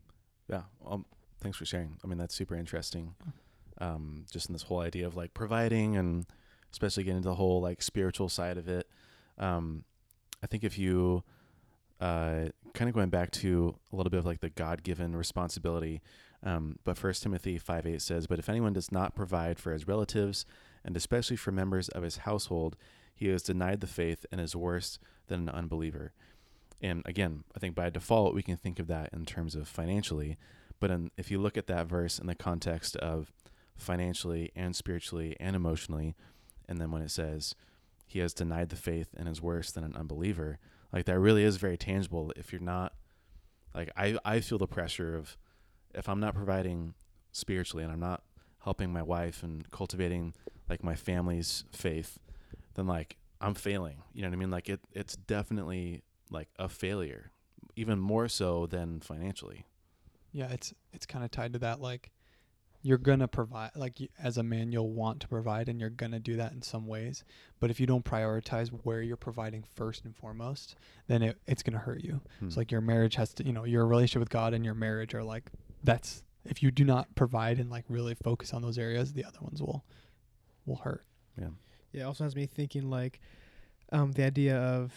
Yeah. 0.50 0.64
Um, 0.84 1.06
thanks 1.40 1.58
for 1.58 1.66
sharing. 1.66 1.98
I 2.04 2.08
mean, 2.08 2.18
that's 2.18 2.34
super 2.34 2.56
interesting. 2.56 3.14
Um, 3.80 4.26
just 4.32 4.48
in 4.50 4.54
this 4.54 4.64
whole 4.64 4.80
idea 4.80 5.06
of 5.06 5.16
like 5.16 5.34
providing 5.36 5.96
and 5.98 6.26
especially 6.72 7.04
getting 7.04 7.18
into 7.18 7.30
the 7.30 7.36
whole 7.36 7.62
like 7.62 7.82
spiritual 7.84 8.30
side 8.30 8.58
of 8.58 8.68
it. 8.68 8.88
Um, 9.38 9.84
I 10.46 10.48
think 10.48 10.64
if 10.64 10.78
you, 10.78 11.24
uh, 12.00 12.50
kind 12.76 12.88
of 12.88 12.94
going 12.94 13.10
back 13.10 13.32
to 13.32 13.76
a 13.92 13.96
little 13.96 14.12
bit 14.12 14.20
of 14.20 14.28
like 14.28 14.42
the 14.42 14.52
God 14.52 14.84
given 14.84 15.16
responsibility. 15.16 16.04
Um, 16.44 16.78
but 16.84 17.00
First 17.00 17.24
Timothy 17.24 17.58
5 17.58 17.88
8 17.88 18.00
says, 18.00 18.28
But 18.28 18.38
if 18.38 18.48
anyone 18.48 18.72
does 18.72 18.92
not 18.92 19.16
provide 19.16 19.58
for 19.58 19.74
his 19.74 19.88
relatives, 19.88 20.46
and 20.84 20.96
especially 20.96 21.36
for 21.36 21.52
members 21.52 21.90
of 21.90 22.04
his 22.04 22.18
household, 22.18 22.78
he 23.16 23.28
has 23.30 23.42
denied 23.42 23.82
the 23.82 23.88
faith 23.88 24.24
and 24.32 24.40
is 24.40 24.56
worse 24.56 25.00
than 25.26 25.50
an 25.50 25.56
unbeliever. 25.56 26.14
And 26.80 27.02
again, 27.08 27.44
I 27.56 27.60
think 27.60 27.74
by 27.74 27.90
default, 27.90 28.36
we 28.36 28.44
can 28.44 28.58
think 28.58 28.78
of 28.78 28.86
that 28.86 29.10
in 29.14 29.26
terms 29.26 29.56
of 29.56 29.68
financially. 29.68 30.38
But 30.80 30.92
in, 30.92 31.10
if 31.18 31.32
you 31.32 31.42
look 31.42 31.58
at 31.58 31.66
that 31.68 31.88
verse 31.88 32.20
in 32.20 32.28
the 32.28 32.36
context 32.36 32.96
of 32.98 33.32
financially 33.76 34.52
and 34.56 34.76
spiritually 34.76 35.36
and 35.40 35.56
emotionally, 35.56 36.14
and 36.70 36.80
then 36.80 36.92
when 36.92 37.02
it 37.02 37.10
says 37.10 37.56
he 38.06 38.20
has 38.20 38.34
denied 38.34 38.70
the 38.70 38.76
faith 38.76 39.10
and 39.18 39.28
is 39.28 39.42
worse 39.42 39.72
than 39.72 39.84
an 39.84 39.96
unbeliever, 39.96 40.60
like 40.94 41.06
that 41.06 41.20
really 41.20 41.44
is 41.44 41.58
very 41.58 41.78
tangible. 41.78 42.32
If 42.36 42.52
you're 42.52 42.62
not, 42.62 42.94
like, 43.74 43.90
I, 43.98 44.18
I 44.24 44.40
feel 44.40 44.58
the 44.58 44.68
pressure 44.68 45.16
of 45.16 45.38
if 45.94 46.08
I'm 46.08 46.20
not 46.20 46.36
providing 46.36 46.94
spiritually 47.32 47.84
and 47.84 47.92
I'm 47.92 48.00
not 48.00 48.24
helping 48.64 48.92
my 48.94 49.02
wife 49.02 49.44
and 49.44 49.70
cultivating 49.72 50.34
like 50.70 50.84
my 50.84 50.96
family's 50.96 51.66
faith, 51.72 52.18
then 52.76 52.88
like 52.88 53.18
I'm 53.42 53.54
failing. 53.54 54.04
You 54.14 54.22
know 54.22 54.30
what 54.30 54.36
I 54.36 54.40
mean? 54.40 54.52
Like 54.52 54.70
it, 54.70 54.80
it's 54.92 55.16
definitely 55.16 56.04
like 56.30 56.50
a 56.58 56.70
failure, 56.70 57.32
even 57.76 58.00
more 58.00 58.28
so 58.28 58.66
than 58.66 59.00
financially. 59.02 59.66
yeah, 60.32 60.52
it's 60.52 60.74
it's 60.92 61.06
kind 61.06 61.24
of 61.24 61.32
tied 61.32 61.54
to 61.54 61.60
that. 61.60 61.80
Like 61.82 62.12
you're 62.86 63.00
gonna 63.00 63.28
provide, 63.28 63.72
like 63.76 63.98
as 64.22 64.38
a 64.38 64.44
man, 64.44 64.72
you'll 64.72 64.92
want 64.92 65.20
to 65.22 65.28
provide, 65.28 65.70
and 65.70 65.80
you're 65.80 65.90
gonna 65.90 66.20
do 66.20 66.36
that 66.36 66.52
in 66.52 66.62
some 66.62 66.86
ways. 66.86 67.24
But 67.60 67.72
if 67.72 67.80
you 67.80 67.88
don't 67.88 68.06
prioritize 68.06 68.68
where 68.84 69.02
you're 69.02 69.18
providing 69.18 69.64
first 69.74 70.06
and 70.06 70.16
foremost, 70.16 70.76
then 71.08 71.24
it, 71.24 71.40
it's 71.48 71.64
gonna 71.64 71.80
hurt 71.80 72.02
you. 72.02 72.22
Hmm. 72.40 72.46
It's 72.46 72.58
like 72.58 72.72
your 72.72 72.82
marriage 72.82 73.16
has 73.16 73.34
to, 73.34 73.44
you 73.44 73.54
know, 73.54 73.64
your 73.64 73.88
relationship 73.88 74.20
with 74.20 74.30
God 74.30 74.54
and 74.54 74.64
your 74.64 74.76
marriage 74.76 75.16
are 75.16 75.24
like 75.24 75.50
that's 75.84 76.24
if 76.46 76.62
you 76.62 76.70
do 76.70 76.84
not 76.84 77.16
provide 77.16 77.58
and 77.60 77.72
like 77.72 77.86
really 77.90 78.14
focus 78.14 78.54
on 78.54 78.62
those 78.62 78.78
areas, 78.78 79.14
the 79.14 79.26
other 79.26 79.40
ones 79.42 79.64
will 79.64 79.84
will 80.68 80.78
hurt. 80.78 81.06
yeah. 81.40 81.48
Yeah, 81.92 82.02
it 82.02 82.06
also 82.06 82.24
has 82.26 82.36
me 82.36 82.46
thinking 82.46 82.92
like 82.92 83.20
um, 83.92 84.12
the 84.12 84.26
idea 84.26 84.58
of 84.58 84.92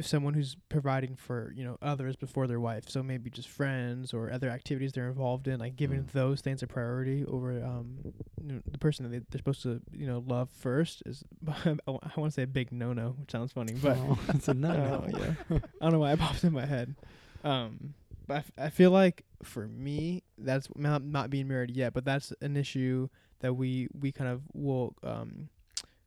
someone 0.00 0.34
who's 0.34 0.56
providing 0.68 1.16
for 1.16 1.52
you 1.56 1.64
know 1.64 1.76
others 1.82 2.16
before 2.16 2.46
their 2.46 2.60
wife. 2.60 2.88
So 2.88 3.02
maybe 3.02 3.30
just 3.30 3.48
friends 3.48 4.12
or 4.12 4.30
other 4.32 4.48
activities 4.50 4.92
they're 4.92 5.08
involved 5.08 5.48
in, 5.48 5.58
like 5.60 5.76
giving 5.76 6.04
Mm. 6.04 6.12
those 6.12 6.40
things 6.40 6.62
a 6.62 6.66
priority 6.66 7.24
over 7.24 7.52
um 7.64 7.98
you 8.42 8.52
know, 8.54 8.60
the 8.70 8.78
person 8.78 9.04
that 9.04 9.10
they, 9.10 9.18
they're 9.30 9.38
supposed 9.38 9.62
to 9.62 9.80
you 9.92 10.06
know 10.06 10.22
love 10.26 10.48
first 10.50 11.02
is 11.06 11.22
I 11.64 11.76
want 11.86 12.14
to 12.16 12.30
say 12.30 12.42
a 12.42 12.46
big 12.46 12.72
no 12.72 12.92
no, 12.92 13.14
which 13.18 13.30
sounds 13.30 13.52
funny, 13.52 13.74
but 13.82 13.96
Oh, 13.96 14.18
it's 14.28 14.48
a 14.48 14.54
no. 14.66 14.70
uh, 14.70 15.08
yeah. 15.10 15.34
I 15.50 15.84
don't 15.84 15.92
know 15.92 15.98
why 16.00 16.12
it 16.12 16.18
popped 16.18 16.44
in 16.44 16.52
my 16.52 16.66
head. 16.66 16.94
Um, 17.42 17.94
but 18.26 18.34
I, 18.34 18.38
f- 18.38 18.52
I 18.58 18.70
feel 18.70 18.90
like 18.90 19.24
for 19.42 19.66
me, 19.68 20.22
that's 20.38 20.68
not, 20.74 21.02
not 21.04 21.28
being 21.28 21.46
married 21.46 21.70
yet, 21.72 21.92
but 21.92 22.04
that's 22.06 22.32
an 22.40 22.56
issue 22.56 23.08
that 23.40 23.52
we 23.54 23.88
we 23.92 24.12
kind 24.12 24.30
of 24.30 24.42
will 24.54 24.94
um 25.02 25.50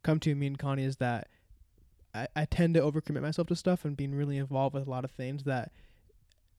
come 0.03 0.19
to. 0.21 0.33
Me 0.33 0.47
and 0.47 0.57
Connie 0.57 0.83
is 0.83 0.97
that 0.97 1.27
I, 2.35 2.41
I 2.41 2.45
tend 2.45 2.73
to 2.75 2.81
overcommit 2.81 3.21
myself 3.21 3.47
to 3.47 3.55
stuff 3.55 3.85
and 3.85 3.95
being 3.95 4.13
really 4.15 4.37
involved 4.37 4.73
with 4.75 4.87
a 4.87 4.89
lot 4.89 5.03
of 5.05 5.11
things 5.11 5.43
that 5.43 5.71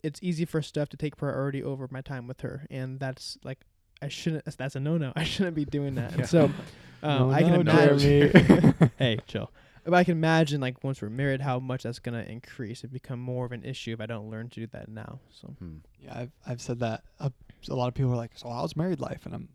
it's 0.02 0.20
easy 0.22 0.44
for 0.44 0.62
stuff 0.62 0.88
to 0.90 0.96
take 0.96 1.16
priority 1.16 1.62
over 1.62 1.88
my 1.90 2.00
time 2.00 2.26
with 2.28 2.40
her, 2.42 2.66
and 2.70 3.00
that's 3.00 3.36
like 3.42 3.58
I 4.00 4.08
shouldn't. 4.08 4.44
that's- 4.44 4.56
That's 4.56 4.76
a 4.76 4.80
no 4.80 4.96
no. 4.98 5.12
I 5.16 5.24
shouldn't 5.24 5.56
be 5.56 5.64
doing 5.64 5.96
that. 5.96 6.14
And 6.14 6.26
so 6.28 6.44
um, 7.02 7.28
No, 7.28 7.30
I 7.32 7.42
can 7.42 7.52
no, 7.54 7.60
imagine. 7.60 7.98
Jeremy. 8.32 8.90
hey, 8.98 9.18
chill. 9.26 9.50
But 9.84 9.94
I 9.94 10.04
can 10.04 10.12
imagine 10.12 10.60
like 10.60 10.84
once 10.84 11.00
we're 11.00 11.08
married, 11.08 11.40
how 11.40 11.58
much 11.58 11.82
that's 11.84 11.98
gonna 11.98 12.22
increase. 12.22 12.84
It 12.84 12.92
become 12.92 13.18
more 13.20 13.46
of 13.46 13.52
an 13.52 13.64
issue 13.64 13.92
if 13.94 14.00
I 14.00 14.06
don't 14.06 14.30
learn 14.30 14.50
to 14.50 14.60
do 14.60 14.66
that 14.68 14.88
now. 14.88 15.18
So 15.32 15.48
Hmm. 15.58 15.78
Yeah, 15.98 16.16
I've 16.16 16.32
I've 16.46 16.60
said 16.60 16.78
that. 16.80 17.02
Uh, 17.18 17.30
a 17.70 17.74
lot 17.74 17.88
of 17.88 17.94
people 17.94 18.12
are 18.12 18.16
like, 18.16 18.32
"So 18.36 18.48
how's 18.50 18.76
married 18.76 19.00
life?" 19.00 19.24
And 19.26 19.34
I'm, 19.34 19.48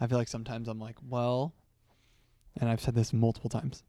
I 0.00 0.06
feel 0.08 0.18
like 0.18 0.26
sometimes 0.28 0.66
I'm 0.68 0.80
like, 0.80 0.96
"Well," 1.08 1.52
and 2.60 2.68
I've 2.68 2.80
said 2.80 2.94
this 2.96 3.12
multiple 3.12 3.50
times. 3.50 3.84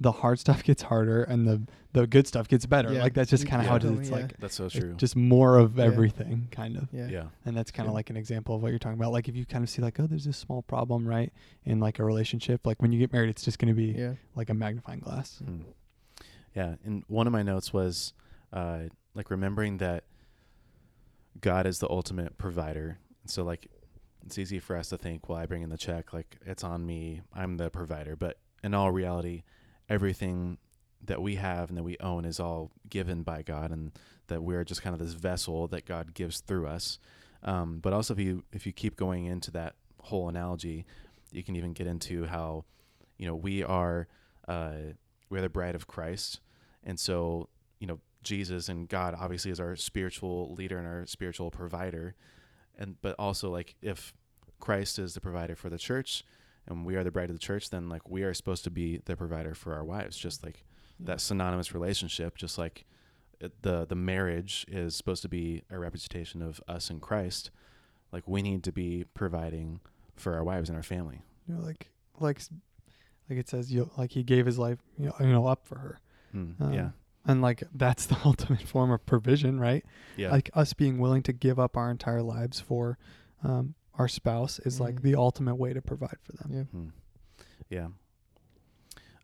The 0.00 0.12
hard 0.12 0.38
stuff 0.38 0.62
gets 0.64 0.82
harder, 0.82 1.22
and 1.24 1.46
the 1.46 1.62
the 1.92 2.06
good 2.06 2.26
stuff 2.26 2.48
gets 2.48 2.64
better. 2.64 2.92
Yeah. 2.92 3.02
Like 3.02 3.12
that's 3.14 3.28
just 3.30 3.46
kind 3.46 3.60
of 3.60 3.64
yeah. 3.66 3.70
how 3.70 3.76
it 3.76 3.84
is. 3.84 3.98
It's 4.00 4.08
yeah. 4.10 4.16
like 4.16 4.36
That's 4.38 4.54
so 4.54 4.64
it's 4.64 4.74
true. 4.74 4.94
just 4.94 5.14
more 5.14 5.58
of 5.58 5.76
Yeah. 5.76 5.84
everything, 5.84 6.48
kind 6.50 6.76
of. 6.78 6.88
yeah, 6.90 7.06
yeah. 7.08 7.24
And 7.44 7.54
that's 7.54 7.70
kind 7.70 7.86
of 7.86 7.92
Yeah. 7.92 7.96
like 7.96 8.08
an 8.10 8.16
example 8.16 8.54
of 8.56 8.62
what 8.62 8.70
you're 8.70 8.78
talking 8.78 8.98
about. 8.98 9.12
Like 9.12 9.28
if 9.28 9.36
you 9.36 9.44
kind 9.44 9.62
of 9.62 9.68
see 9.68 9.82
like, 9.82 10.00
oh, 10.00 10.06
there's 10.06 10.24
this 10.24 10.38
small 10.38 10.62
problem, 10.62 11.06
right, 11.06 11.30
in 11.66 11.80
like 11.80 11.98
a 11.98 12.04
relationship. 12.04 12.66
Like 12.66 12.80
when 12.80 12.92
you 12.92 12.98
get 12.98 13.12
married, 13.12 13.28
it's 13.28 13.44
just 13.44 13.58
going 13.58 13.68
to 13.68 13.74
be 13.74 13.92
yeah, 13.98 14.14
like 14.34 14.48
a 14.48 14.54
magnifying 14.54 15.00
glass. 15.00 15.42
Hmm. 15.44 15.58
Yeah, 16.54 16.76
and 16.84 17.04
one 17.08 17.26
of 17.26 17.32
my 17.32 17.42
notes 17.42 17.72
was 17.74 18.14
uh, 18.52 18.84
like 19.14 19.30
remembering 19.30 19.76
that 19.78 20.04
God 21.40 21.66
is 21.66 21.78
the 21.78 21.88
ultimate 21.90 22.38
provider. 22.38 22.98
So 23.26 23.42
like 23.42 23.68
it's 24.24 24.38
easy 24.38 24.58
for 24.58 24.76
us 24.76 24.88
to 24.90 24.98
think, 24.98 25.28
well, 25.28 25.38
I 25.38 25.46
bring 25.46 25.62
in 25.62 25.68
the 25.70 25.78
check, 25.78 26.12
like 26.12 26.36
it's 26.46 26.64
on 26.64 26.86
me, 26.86 27.20
I'm 27.34 27.56
the 27.56 27.70
provider. 27.70 28.16
But 28.16 28.38
in 28.62 28.74
all 28.74 28.90
reality, 28.90 29.42
everything 29.92 30.56
that 31.04 31.20
we 31.20 31.34
have 31.34 31.68
and 31.68 31.76
that 31.76 31.82
we 31.82 31.96
own 32.00 32.24
is 32.24 32.40
all 32.40 32.70
given 32.88 33.22
by 33.22 33.42
God, 33.42 33.70
and 33.70 33.92
that 34.28 34.42
we're 34.42 34.64
just 34.64 34.82
kind 34.82 34.94
of 34.94 35.00
this 35.00 35.12
vessel 35.12 35.68
that 35.68 35.84
God 35.84 36.14
gives 36.14 36.40
through 36.40 36.66
us. 36.66 36.98
Um, 37.42 37.78
but 37.80 37.92
also, 37.92 38.14
if 38.14 38.20
you 38.20 38.44
if 38.52 38.66
you 38.66 38.72
keep 38.72 38.96
going 38.96 39.26
into 39.26 39.50
that 39.50 39.74
whole 40.00 40.28
analogy, 40.28 40.86
you 41.30 41.42
can 41.42 41.56
even 41.56 41.72
get 41.72 41.86
into 41.86 42.24
how, 42.26 42.64
you 43.18 43.26
know, 43.26 43.36
we 43.36 43.62
are 43.62 44.08
uh, 44.48 44.94
we're 45.28 45.42
the 45.42 45.48
bride 45.48 45.74
of 45.74 45.86
Christ, 45.86 46.40
and 46.82 46.98
so 46.98 47.48
you 47.78 47.86
know 47.86 48.00
Jesus 48.22 48.68
and 48.68 48.88
God 48.88 49.14
obviously 49.18 49.50
is 49.50 49.60
our 49.60 49.76
spiritual 49.76 50.54
leader 50.54 50.78
and 50.78 50.86
our 50.86 51.04
spiritual 51.06 51.50
provider, 51.50 52.14
and 52.78 52.96
but 53.02 53.14
also 53.18 53.50
like 53.50 53.74
if 53.82 54.14
Christ 54.60 54.98
is 54.98 55.14
the 55.14 55.20
provider 55.20 55.56
for 55.56 55.68
the 55.68 55.78
church, 55.78 56.24
and 56.66 56.84
we 56.86 56.96
are 56.96 57.04
the 57.04 57.10
bride 57.10 57.30
of 57.30 57.36
the 57.36 57.40
church, 57.40 57.70
then 57.70 57.88
like 57.88 58.08
we 58.08 58.22
are 58.22 58.34
supposed 58.34 58.64
to 58.64 58.70
be 58.70 59.00
the 59.04 59.16
provider 59.16 59.54
for 59.54 59.74
our 59.74 59.84
wives, 59.84 60.16
just 60.16 60.44
like 60.44 60.64
that 61.00 61.20
synonymous 61.20 61.74
relationship, 61.74 62.36
just 62.36 62.58
like 62.58 62.84
it- 63.40 63.62
the 63.62 63.84
the 63.86 63.94
marriage 63.96 64.64
is 64.68 64.94
supposed 64.94 65.22
to 65.22 65.28
be 65.28 65.62
a 65.70 65.78
representation 65.78 66.42
of 66.42 66.60
us 66.68 66.90
in 66.90 67.00
Christ. 67.00 67.50
Like 68.12 68.28
we 68.28 68.42
need 68.42 68.62
to 68.64 68.72
be 68.72 69.04
providing 69.14 69.80
for 70.16 70.34
our 70.34 70.44
wives 70.44 70.68
and 70.68 70.76
our 70.76 70.82
family. 70.82 71.22
You 71.48 71.54
know, 71.54 71.60
like 71.62 71.90
like 72.20 72.40
like 73.28 73.38
it 73.38 73.48
says, 73.48 73.72
you 73.72 73.90
like 73.96 74.12
he 74.12 74.22
gave 74.22 74.46
his 74.46 74.58
life, 74.58 74.78
you 74.98 75.06
know, 75.06 75.14
you 75.20 75.26
know 75.26 75.46
up 75.46 75.66
for 75.66 75.78
her. 75.78 76.00
Mm, 76.34 76.60
Um, 76.60 76.72
yeah, 76.72 76.90
And 77.26 77.42
like 77.42 77.62
that's 77.74 78.06
the 78.12 78.18
ultimate 78.24 78.62
form 78.62 78.90
of 78.90 79.04
provision, 79.06 79.58
right? 79.58 79.84
yeah, 80.16 80.30
Like 80.30 80.50
us 80.54 80.72
being 80.74 80.98
willing 80.98 81.22
to 81.24 81.32
give 81.32 81.58
up 81.58 81.76
our 81.76 81.90
entire 81.90 82.22
lives 82.22 82.60
for 82.60 82.98
um, 83.42 83.74
our 83.94 84.08
spouse 84.08 84.58
is 84.60 84.80
like 84.80 84.96
Mhm. 84.96 85.02
the 85.02 85.14
ultimate 85.16 85.56
way 85.56 85.72
to 85.72 85.82
provide 85.82 86.16
for 86.22 86.32
them. 86.32 86.48
yeah. 86.52 86.62
Hmm. 86.64 86.88
Yeah. 87.68 87.88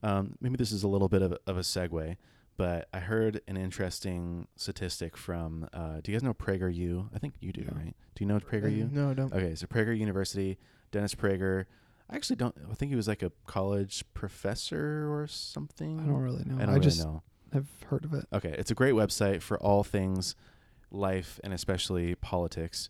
Um, 0.02 0.36
maybe 0.40 0.56
this 0.56 0.72
is 0.72 0.82
a 0.82 0.88
little 0.88 1.08
bit 1.08 1.22
of, 1.22 1.32
a- 1.32 1.40
of 1.46 1.56
a 1.56 1.60
segue, 1.60 2.16
but 2.56 2.88
I 2.92 3.00
heard 3.00 3.40
an 3.48 3.56
interesting 3.56 4.46
statistic 4.56 5.16
from. 5.16 5.68
Uh, 5.72 6.00
do 6.02 6.12
you 6.12 6.16
guys 6.18 6.22
know 6.22 6.34
PragerU? 6.34 7.08
I 7.14 7.18
think 7.18 7.34
you 7.40 7.52
do, 7.52 7.62
No. 7.62 7.72
right? 7.76 7.96
Do 8.14 8.24
you 8.24 8.26
know 8.26 8.38
PragerU? 8.38 8.90
No, 8.92 9.12
don't. 9.14 9.32
Okay, 9.32 9.54
so 9.54 9.66
Prager 9.66 9.96
University, 9.96 10.58
Dennis 10.92 11.14
Prager. 11.14 11.66
I 12.10 12.16
actually 12.16 12.36
don't. 12.36 12.54
I 12.70 12.74
think 12.74 12.90
he 12.90 12.96
was 12.96 13.08
like 13.08 13.22
a 13.22 13.32
college 13.46 14.04
professor 14.14 15.12
or 15.12 15.26
something. 15.26 16.00
I 16.00 16.04
don't 16.06 16.16
really 16.22 16.44
know. 16.44 16.54
I 16.54 16.62
I, 16.62 16.66
don't 16.66 16.68
really 16.76 16.80
just 16.84 17.04
know. 17.04 17.22
I've 17.52 17.68
heard 17.88 18.04
of 18.04 18.14
it. 18.14 18.26
Okay, 18.32 18.54
it's 18.56 18.70
a 18.70 18.74
great 18.74 18.94
website 18.94 19.42
for 19.42 19.58
all 19.58 19.82
things 19.84 20.34
life 20.90 21.38
and 21.44 21.52
especially 21.52 22.14
politics. 22.14 22.88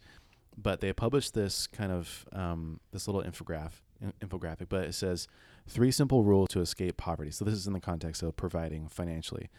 But 0.61 0.81
they 0.81 0.93
published 0.93 1.35
this 1.35 1.67
kind 1.69 1.93
of 1.93 2.27
um, 2.33 2.81
this 2.93 3.07
little 3.07 3.23
infographic 3.23 3.83
infographic, 4.21 4.69
but 4.69 4.85
it 4.85 4.95
says 4.95 5.27
three 5.69 5.91
simple 5.91 6.23
rules 6.23 6.49
to 6.51 6.61
escape 6.61 6.97
poverty. 6.97 7.31
So 7.31 7.45
this 7.45 7.55
is 7.55 7.67
in 7.67 7.73
the 7.73 7.81
context 7.81 8.23
of 8.23 8.37
providing 8.37 8.89
financially, 8.89 9.51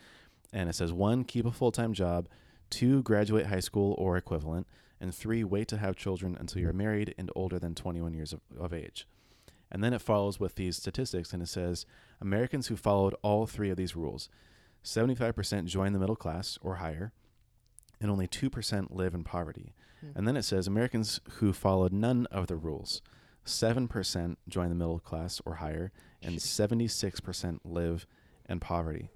and 0.53 0.69
it 0.69 0.75
says 0.75 0.93
one, 0.93 1.23
keep 1.23 1.45
a 1.45 1.51
full 1.51 1.71
time 1.71 1.93
job, 1.93 2.27
two, 2.69 3.03
graduate 3.03 3.47
high 3.47 3.59
school 3.59 3.95
or 3.97 4.17
equivalent, 4.17 4.67
and 4.99 5.13
three, 5.13 5.43
wait 5.43 5.67
to 5.69 5.77
have 5.77 5.95
children 5.95 6.35
until 6.39 6.61
you're 6.61 6.73
married 6.73 7.15
and 7.17 7.31
older 7.35 7.59
than 7.59 7.75
21 7.75 8.13
years 8.13 8.33
of, 8.33 8.41
of 8.59 8.73
age. 8.73 9.07
And 9.71 9.83
then 9.83 9.93
it 9.93 10.01
follows 10.01 10.39
with 10.39 10.55
these 10.55 10.77
statistics, 10.77 11.31
and 11.31 11.41
it 11.43 11.47
says 11.47 11.85
Americans 12.19 12.67
who 12.67 12.75
followed 12.75 13.15
all 13.21 13.45
three 13.45 13.69
of 13.69 13.77
these 13.77 13.95
rules 13.95 14.29
75% 14.83 15.65
join 15.65 15.91
the 15.91 15.99
middle 15.99 16.15
class 16.15 16.57
or 16.61 16.75
higher, 16.75 17.11
and 17.99 18.09
only 18.09 18.27
2% 18.27 18.87
live 18.91 19.13
in 19.13 19.23
poverty. 19.23 19.73
Hmm. 20.01 20.07
And 20.15 20.27
then 20.27 20.37
it 20.37 20.43
says 20.43 20.67
Americans 20.67 21.19
who 21.35 21.53
followed 21.53 21.91
none 21.93 22.25
of 22.31 22.47
the 22.47 22.55
rules 22.55 23.01
7% 23.45 24.35
join 24.47 24.69
the 24.69 24.75
middle 24.75 24.99
class 24.99 25.41
or 25.45 25.55
higher, 25.55 25.91
and 26.21 26.37
76% 26.37 27.59
live 27.63 28.05
in 28.47 28.59
poverty. 28.59 29.09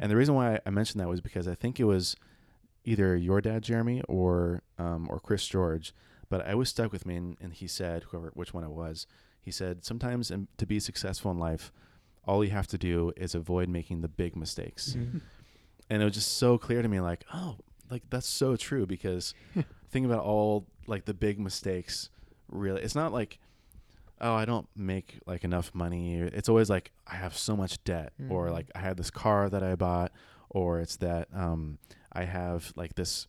And 0.00 0.10
the 0.10 0.16
reason 0.16 0.34
why 0.34 0.58
I 0.66 0.70
mentioned 0.70 1.00
that 1.00 1.08
was 1.08 1.20
because 1.20 1.46
I 1.46 1.54
think 1.54 1.78
it 1.78 1.84
was 1.84 2.16
either 2.84 3.16
your 3.16 3.40
dad, 3.40 3.62
Jeremy, 3.62 4.02
or 4.08 4.62
um, 4.78 5.06
or 5.08 5.20
Chris 5.20 5.46
George, 5.46 5.94
but 6.28 6.44
I 6.44 6.56
was 6.56 6.68
stuck 6.68 6.90
with 6.90 7.06
me, 7.06 7.14
and, 7.14 7.36
and 7.40 7.52
he 7.52 7.68
said, 7.68 8.02
whoever 8.10 8.30
which 8.34 8.52
one 8.52 8.64
it 8.64 8.70
was, 8.70 9.06
he 9.40 9.52
said 9.52 9.84
sometimes 9.84 10.30
in, 10.32 10.48
to 10.58 10.66
be 10.66 10.80
successful 10.80 11.30
in 11.30 11.38
life, 11.38 11.70
all 12.24 12.44
you 12.44 12.50
have 12.50 12.66
to 12.66 12.78
do 12.78 13.12
is 13.16 13.32
avoid 13.36 13.68
making 13.68 14.00
the 14.00 14.08
big 14.08 14.34
mistakes 14.36 14.96
Mhm. 14.98 15.20
and 15.88 16.02
it 16.02 16.04
was 16.04 16.14
just 16.14 16.36
so 16.36 16.58
clear 16.58 16.82
to 16.82 16.88
me 16.88 17.00
like 17.00 17.24
oh 17.32 17.56
like 17.90 18.02
that's 18.10 18.28
so 18.28 18.56
true 18.56 18.86
because 18.86 19.34
think 19.90 20.06
about 20.06 20.24
all 20.24 20.66
like 20.86 21.04
the 21.04 21.14
big 21.14 21.38
mistakes 21.38 22.10
really 22.48 22.80
it's 22.82 22.94
not 22.94 23.12
like 23.12 23.38
oh 24.20 24.34
i 24.34 24.44
don't 24.44 24.68
make 24.76 25.18
like 25.26 25.44
enough 25.44 25.70
money 25.74 26.16
it's 26.18 26.48
always 26.48 26.68
like 26.70 26.90
i 27.06 27.14
have 27.14 27.36
so 27.36 27.56
much 27.56 27.82
debt 27.84 28.12
or 28.28 28.46
Mhm. 28.48 28.52
like 28.52 28.70
i 28.74 28.78
had 28.80 28.96
this 28.96 29.10
car 29.10 29.48
that 29.50 29.62
i 29.62 29.74
bought 29.76 30.12
or 30.48 30.80
it's 30.80 30.96
that 30.96 31.28
um 31.34 31.78
i 32.12 32.24
have 32.24 32.72
like 32.76 32.94
this 32.94 33.26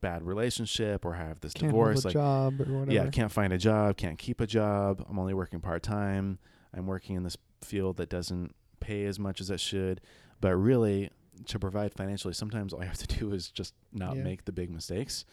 bad 0.00 0.22
relationship 0.22 1.04
or 1.04 1.14
I 1.14 1.18
have 1.18 1.40
this 1.40 1.52
Can't 1.52 1.72
divorce 1.72 2.04
a 2.04 2.08
like 2.08 2.14
job 2.14 2.58
or 2.58 2.64
whatever. 2.72 2.90
yeah, 2.92 3.10
can't 3.10 3.30
find 3.30 3.52
a 3.52 3.58
job, 3.58 3.98
can't 3.98 4.16
keep 4.18 4.40
a 4.40 4.46
job. 4.46 5.04
I'm 5.06 5.18
only 5.18 5.34
working 5.34 5.60
part 5.60 5.82
time. 5.82 6.38
I'm 6.72 6.86
working 6.86 7.16
in 7.16 7.22
this 7.22 7.36
field 7.60 7.98
that 7.98 8.08
doesn't 8.08 8.54
pay 8.80 9.04
as 9.04 9.18
much 9.18 9.42
as 9.42 9.50
it 9.50 9.60
should. 9.60 10.00
But 10.40 10.56
really, 10.56 11.10
to 11.48 11.58
provide 11.58 11.92
financially, 11.92 12.32
sometimes 12.32 12.72
all 12.72 12.80
you 12.80 12.86
have 12.86 12.96
to 12.96 13.18
do 13.18 13.30
is 13.34 13.50
just 13.50 13.74
not 13.92 14.16
Yeah. 14.16 14.22
make 14.22 14.46
the 14.46 14.52
big 14.52 14.70
mistakes. 14.70 15.26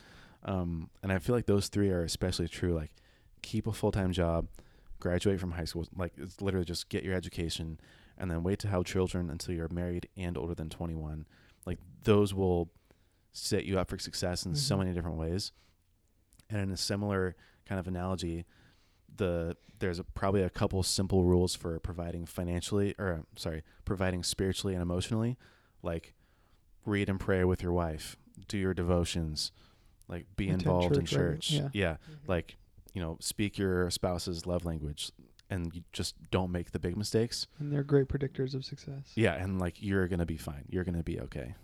Um, 0.44 0.90
and 1.04 1.12
I 1.12 1.20
feel 1.20 1.36
like 1.36 1.46
those 1.46 1.68
three 1.68 1.90
are 1.90 2.04
especially 2.04 2.48
true. 2.48 2.74
Like, 2.74 2.92
keep 3.42 3.68
a 3.68 3.74
full 3.74 3.92
time 3.92 4.12
job, 4.12 4.48
graduate 5.00 5.40
from 5.40 5.52
high 5.52 5.66
school. 5.66 5.86
Like, 5.96 6.14
it's 6.18 6.42
literally 6.42 6.66
just 6.66 6.90
get 6.90 7.04
your 7.04 7.16
education, 7.16 7.80
and 8.18 8.30
then 8.32 8.44
wait 8.44 8.60
to 8.60 8.68
have 8.68 8.86
children 8.86 9.30
until 9.30 9.56
you're 9.56 9.70
married 9.70 10.08
and 10.18 10.38
older 10.38 10.56
than 10.56 10.70
21. 10.70 11.26
Like, 11.66 11.80
those 12.04 12.34
will 12.34 12.70
set 13.34 13.66
you 13.66 13.78
up 13.78 13.90
for 13.90 14.00
success 14.00 14.46
in 14.46 14.56
so 14.56 14.76
Mhm. 14.76 14.80
many 14.80 14.94
different 14.94 15.18
ways. 15.18 15.52
And 16.50 16.62
in 16.62 16.72
a 16.72 16.78
similar 16.78 17.36
kind 17.66 17.80
of 17.80 17.88
analogy, 17.88 18.46
the 19.16 19.58
there's 19.80 20.00
a, 20.00 20.04
probably 20.04 20.42
a 20.42 20.50
couple 20.50 20.82
simple 20.82 21.24
rules 21.24 21.54
for 21.54 21.80
providing 21.80 22.26
financially 22.26 22.96
or 22.98 23.26
sorry, 23.36 23.62
providing 23.86 24.24
spiritually 24.24 24.74
and 24.74 24.82
emotionally, 24.82 25.38
like 25.84 26.16
read 26.84 27.10
and 27.10 27.20
pray 27.20 27.44
with 27.44 27.62
your 27.62 27.74
wife, 27.74 28.18
do 28.48 28.58
your 28.58 28.74
devotions, 28.74 29.52
like 30.08 30.26
be 30.36 30.46
Attend 30.46 30.62
involved 30.64 30.96
in 30.98 31.06
church 31.06 31.12
regu- 31.12 31.18
church. 31.18 31.52
yeah. 31.52 31.70
yeah, 31.74 31.96
like 32.28 32.56
you 32.94 33.02
know, 33.02 33.18
speak 33.20 33.58
your 33.58 33.90
spouse's 33.90 34.46
love 34.46 34.66
language, 34.66 35.12
and 35.50 35.74
you 35.76 35.84
just 35.94 36.16
don't 36.32 36.52
make 36.52 36.72
the 36.72 36.80
big 36.80 36.96
mistakes. 36.98 37.48
and 37.60 37.72
they're 37.72 37.84
great 37.84 38.08
predictors 38.08 38.54
of 38.56 38.64
success. 38.66 39.12
Yeah, 39.16 39.34
and 39.34 39.60
like 39.60 39.82
you're 39.82 40.08
gonna 40.08 40.26
be 40.26 40.38
fine. 40.38 40.66
You're 40.70 40.84
gonna 40.84 41.04
be 41.04 41.20
okay. 41.22 41.56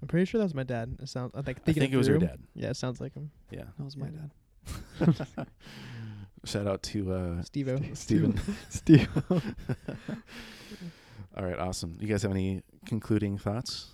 I'm 0.00 0.06
pretty 0.06 0.26
sure 0.26 0.38
that 0.38 0.44
was 0.44 0.54
my 0.54 0.62
dad. 0.62 0.96
It 1.02 1.08
sounds. 1.08 1.32
I 1.34 1.42
think. 1.42 1.58
I 1.66 1.72
think 1.72 1.92
it 1.92 1.96
was 1.96 2.06
your 2.06 2.18
dad. 2.18 2.38
Yeah, 2.54 2.70
it 2.70 2.76
sounds 2.76 3.00
like 3.00 3.14
him. 3.14 3.30
Yeah. 3.50 3.64
That 3.78 3.84
was 3.84 3.96
my 3.96 4.06
Yeah. 4.06 5.06
dad. 5.06 5.46
Shout 6.44 6.68
out 6.68 6.84
to 6.84 7.12
uh, 7.12 7.42
Steve-O. 7.42 7.78
Steven. 7.94 8.40
Steve. 8.68 9.08
All 11.36 11.44
right, 11.44 11.58
awesome. 11.58 11.96
You 12.00 12.06
guys 12.06 12.22
have 12.22 12.30
any 12.30 12.62
concluding 12.86 13.38
thoughts? 13.38 13.88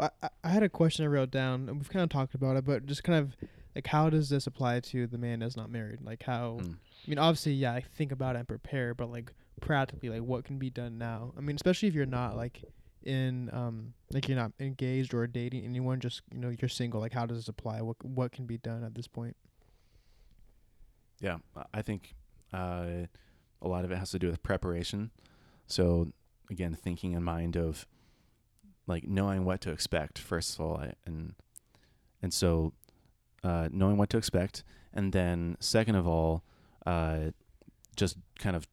Well, 0.00 0.10
I, 0.22 0.28
I 0.42 0.48
had 0.48 0.62
a 0.62 0.68
question 0.70 1.04
I 1.04 1.08
wrote 1.08 1.30
down, 1.30 1.68
and 1.68 1.76
we've 1.78 1.90
kind 1.90 2.02
of 2.02 2.08
talked 2.08 2.34
about 2.34 2.56
it, 2.56 2.64
but 2.64 2.86
just 2.86 3.04
kind 3.04 3.18
of 3.18 3.36
like, 3.74 3.86
how 3.86 4.08
does 4.08 4.30
this 4.30 4.46
apply 4.46 4.80
to 4.80 5.06
the 5.06 5.18
man 5.18 5.40
that's 5.40 5.56
not 5.58 5.70
married? 5.70 6.00
Like, 6.02 6.22
how? 6.22 6.58
Mm. 6.62 6.74
I 6.74 7.10
mean, 7.10 7.18
obviously, 7.18 7.52
yeah, 7.52 7.72
I 7.74 7.82
think 7.82 8.10
about 8.10 8.34
it 8.34 8.38
and 8.40 8.48
prepare, 8.48 8.94
but 8.94 9.10
like 9.12 9.30
practically, 9.60 10.08
like, 10.08 10.22
what 10.22 10.44
can 10.44 10.58
be 10.58 10.70
done 10.70 10.96
now? 10.96 11.34
I 11.36 11.42
mean, 11.42 11.54
especially 11.56 11.88
if 11.88 11.94
you're 11.94 12.06
not 12.06 12.34
like 12.34 12.64
in, 13.02 13.50
um, 13.52 13.92
like 14.10 14.26
you're 14.26 14.38
not 14.38 14.52
engaged 14.58 15.12
or 15.12 15.26
dating 15.26 15.64
anyone, 15.66 16.00
just 16.00 16.22
you 16.32 16.38
know, 16.40 16.48
you're 16.58 16.68
single. 16.70 16.98
Like, 17.00 17.12
how 17.12 17.26
does 17.26 17.36
this 17.36 17.48
apply? 17.48 17.82
What 17.82 18.02
what 18.02 18.32
can 18.32 18.46
be 18.46 18.56
done 18.56 18.82
at 18.84 18.94
this 18.94 19.06
point? 19.06 19.36
Yeah, 21.20 21.38
I- 21.54 21.64
I 21.74 21.82
think 21.82 22.14
uh, 22.54 23.06
a 23.60 23.68
lot 23.68 23.84
of 23.84 23.90
it 23.92 23.98
has 23.98 24.10
to 24.12 24.18
do 24.18 24.28
with 24.28 24.42
preparation. 24.42 25.10
So 25.66 26.12
again, 26.50 26.74
thinking 26.74 27.12
in 27.12 27.22
mind 27.22 27.56
of 27.56 27.86
like 28.86 29.06
knowing 29.06 29.44
what 29.44 29.60
to 29.62 29.70
expect 29.70 30.18
first 30.18 30.54
of 30.54 30.60
all, 30.64 30.76
I- 30.78 30.94
and 31.06 31.34
and 32.22 32.32
so 32.34 32.72
uh, 33.42 33.68
knowing 33.72 33.96
what 33.96 34.10
to 34.10 34.18
expect, 34.18 34.62
and 34.92 35.12
then 35.12 35.56
second 35.60 35.94
of 35.94 36.06
all, 36.06 36.42
uh, 36.84 37.30
just 37.96 38.16
kind 38.38 38.54
of 38.54 38.66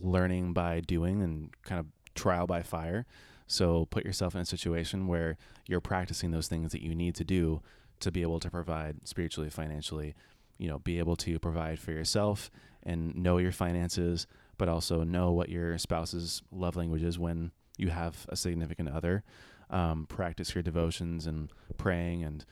learning 0.00 0.52
by 0.52 0.80
doing 0.80 1.22
and 1.22 1.50
kind 1.62 1.78
of 1.80 1.86
trial 2.14 2.46
by 2.46 2.62
fire. 2.62 3.06
So 3.46 3.84
put 3.86 4.04
yourself 4.04 4.34
in 4.34 4.40
a 4.40 4.46
situation 4.46 5.06
where 5.06 5.36
you're 5.66 5.80
practicing 5.80 6.30
those 6.30 6.48
things 6.48 6.72
that 6.72 6.82
you 6.82 6.94
need 6.94 7.14
to 7.16 7.24
do 7.24 7.60
to 8.00 8.10
be 8.10 8.22
able 8.22 8.40
to 8.40 8.50
provide 8.50 9.06
spiritually, 9.06 9.50
financially, 9.50 10.14
you 10.58 10.68
know, 10.68 10.78
be 10.78 10.98
able 10.98 11.16
to 11.16 11.38
provide 11.38 11.78
for 11.78 11.92
yourself 11.92 12.50
and 12.82 13.14
know 13.14 13.36
your 13.38 13.52
finances, 13.52 14.26
but 14.56 14.68
also 14.68 15.04
know 15.04 15.30
what 15.32 15.50
your 15.50 15.76
spouse's 15.76 16.42
love 16.50 16.76
language 16.76 17.02
is 17.02 17.18
when 17.18 17.50
you 17.76 17.88
have 17.90 18.24
a 18.30 18.36
significant 18.36 18.88
other. 18.88 19.22
Um, 19.70 20.06
practice 20.06 20.54
your 20.54 20.62
devotions 20.62 21.26
and 21.26 21.50
praying 21.76 22.22
and 22.22 22.44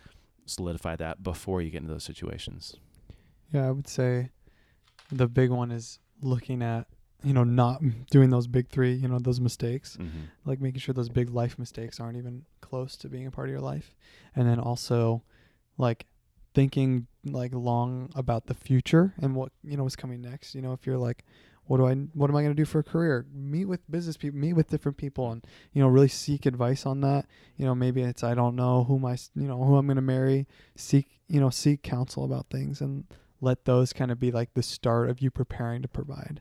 solidify 0.46 0.96
that 0.96 1.22
before 1.22 1.62
you 1.62 1.70
get 1.70 1.82
into 1.82 1.92
those 1.92 2.04
situations. 2.04 2.74
Yeah, 3.52 3.68
I 3.68 3.70
would 3.70 3.88
say 3.88 4.30
the 5.10 5.28
big 5.28 5.50
one 5.50 5.70
is 5.70 5.98
looking 6.20 6.62
at, 6.62 6.86
you 7.22 7.32
know, 7.32 7.44
not 7.44 7.82
doing 8.10 8.30
those 8.30 8.46
big 8.46 8.68
three, 8.70 8.94
you 8.94 9.08
know, 9.08 9.18
those 9.18 9.40
mistakes. 9.40 9.96
Mm-hmm. 10.00 10.22
Like 10.44 10.60
making 10.60 10.80
sure 10.80 10.94
those 10.94 11.08
big 11.10 11.30
life 11.30 11.58
mistakes 11.58 12.00
aren't 12.00 12.16
even 12.16 12.44
close 12.60 12.96
to 12.96 13.08
being 13.08 13.26
a 13.26 13.30
part 13.30 13.48
of 13.48 13.52
your 13.52 13.60
life. 13.60 13.94
And 14.34 14.48
then 14.48 14.58
also 14.58 15.22
like 15.78 16.06
thinking 16.54 17.06
like 17.24 17.52
long 17.54 18.10
about 18.14 18.46
the 18.46 18.54
future 18.54 19.14
and 19.20 19.36
what, 19.36 19.52
you 19.62 19.76
know, 19.76 19.86
is 19.86 19.96
coming 19.96 20.22
next. 20.22 20.54
You 20.54 20.62
know, 20.62 20.72
if 20.72 20.86
you're 20.86 20.98
like, 20.98 21.24
what 21.66 21.78
do 21.78 21.86
I 21.86 21.94
what 21.94 22.28
am 22.28 22.36
I 22.36 22.42
going 22.42 22.54
to 22.54 22.60
do 22.60 22.64
for 22.64 22.80
a 22.80 22.84
career? 22.84 23.26
Meet 23.32 23.66
with 23.66 23.90
business 23.90 24.16
people, 24.16 24.38
meet 24.38 24.54
with 24.54 24.68
different 24.68 24.98
people 24.98 25.30
and 25.30 25.44
you 25.72 25.82
know, 25.82 25.88
really 25.88 26.08
seek 26.08 26.46
advice 26.46 26.86
on 26.86 27.00
that. 27.02 27.26
You 27.56 27.64
know, 27.64 27.74
maybe 27.74 28.02
it's 28.02 28.24
I 28.24 28.34
don't 28.34 28.56
know 28.56 28.84
who 28.84 28.98
my, 28.98 29.16
you 29.34 29.46
know, 29.46 29.62
who 29.62 29.76
I'm 29.76 29.86
going 29.86 29.96
to 29.96 30.02
marry. 30.02 30.46
Seek, 30.76 31.20
you 31.28 31.40
know, 31.40 31.50
seek 31.50 31.82
counsel 31.82 32.24
about 32.24 32.46
things 32.50 32.80
and 32.80 33.04
let 33.40 33.64
those 33.64 33.92
kind 33.92 34.10
of 34.10 34.18
be 34.18 34.30
like 34.30 34.54
the 34.54 34.62
start 34.62 35.10
of 35.10 35.20
you 35.20 35.30
preparing 35.30 35.82
to 35.82 35.88
provide. 35.88 36.40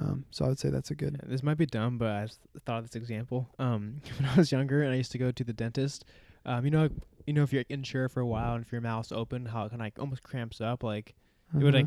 Um, 0.00 0.26
so 0.30 0.44
I 0.44 0.48
would 0.48 0.58
say 0.58 0.70
that's 0.70 0.90
a 0.90 0.94
good. 0.94 1.20
This 1.26 1.42
might 1.42 1.56
be 1.56 1.66
dumb, 1.66 1.98
but 1.98 2.08
I 2.08 2.26
thought 2.64 2.78
of 2.78 2.84
this 2.84 2.96
example. 2.96 3.48
Um, 3.58 4.00
when 4.18 4.28
I 4.28 4.36
was 4.36 4.52
younger 4.52 4.82
and 4.82 4.92
I 4.92 4.96
used 4.96 5.12
to 5.12 5.18
go 5.18 5.30
to 5.30 5.44
the 5.44 5.52
dentist, 5.52 6.04
um, 6.44 6.64
you 6.64 6.70
know, 6.70 6.88
you 7.26 7.32
know, 7.32 7.42
if 7.42 7.52
you're 7.52 7.64
insured 7.68 8.12
for 8.12 8.20
a 8.20 8.26
while 8.26 8.54
and 8.54 8.64
if 8.64 8.72
your 8.72 8.80
mouth's 8.80 9.10
open, 9.10 9.46
how 9.46 9.64
it 9.64 9.70
kind 9.70 9.80
of 9.80 9.86
like 9.86 9.98
almost 9.98 10.22
cramps 10.22 10.60
up, 10.60 10.82
like 10.82 11.14
It 11.54 11.62
would, 11.62 11.74
like, 11.74 11.86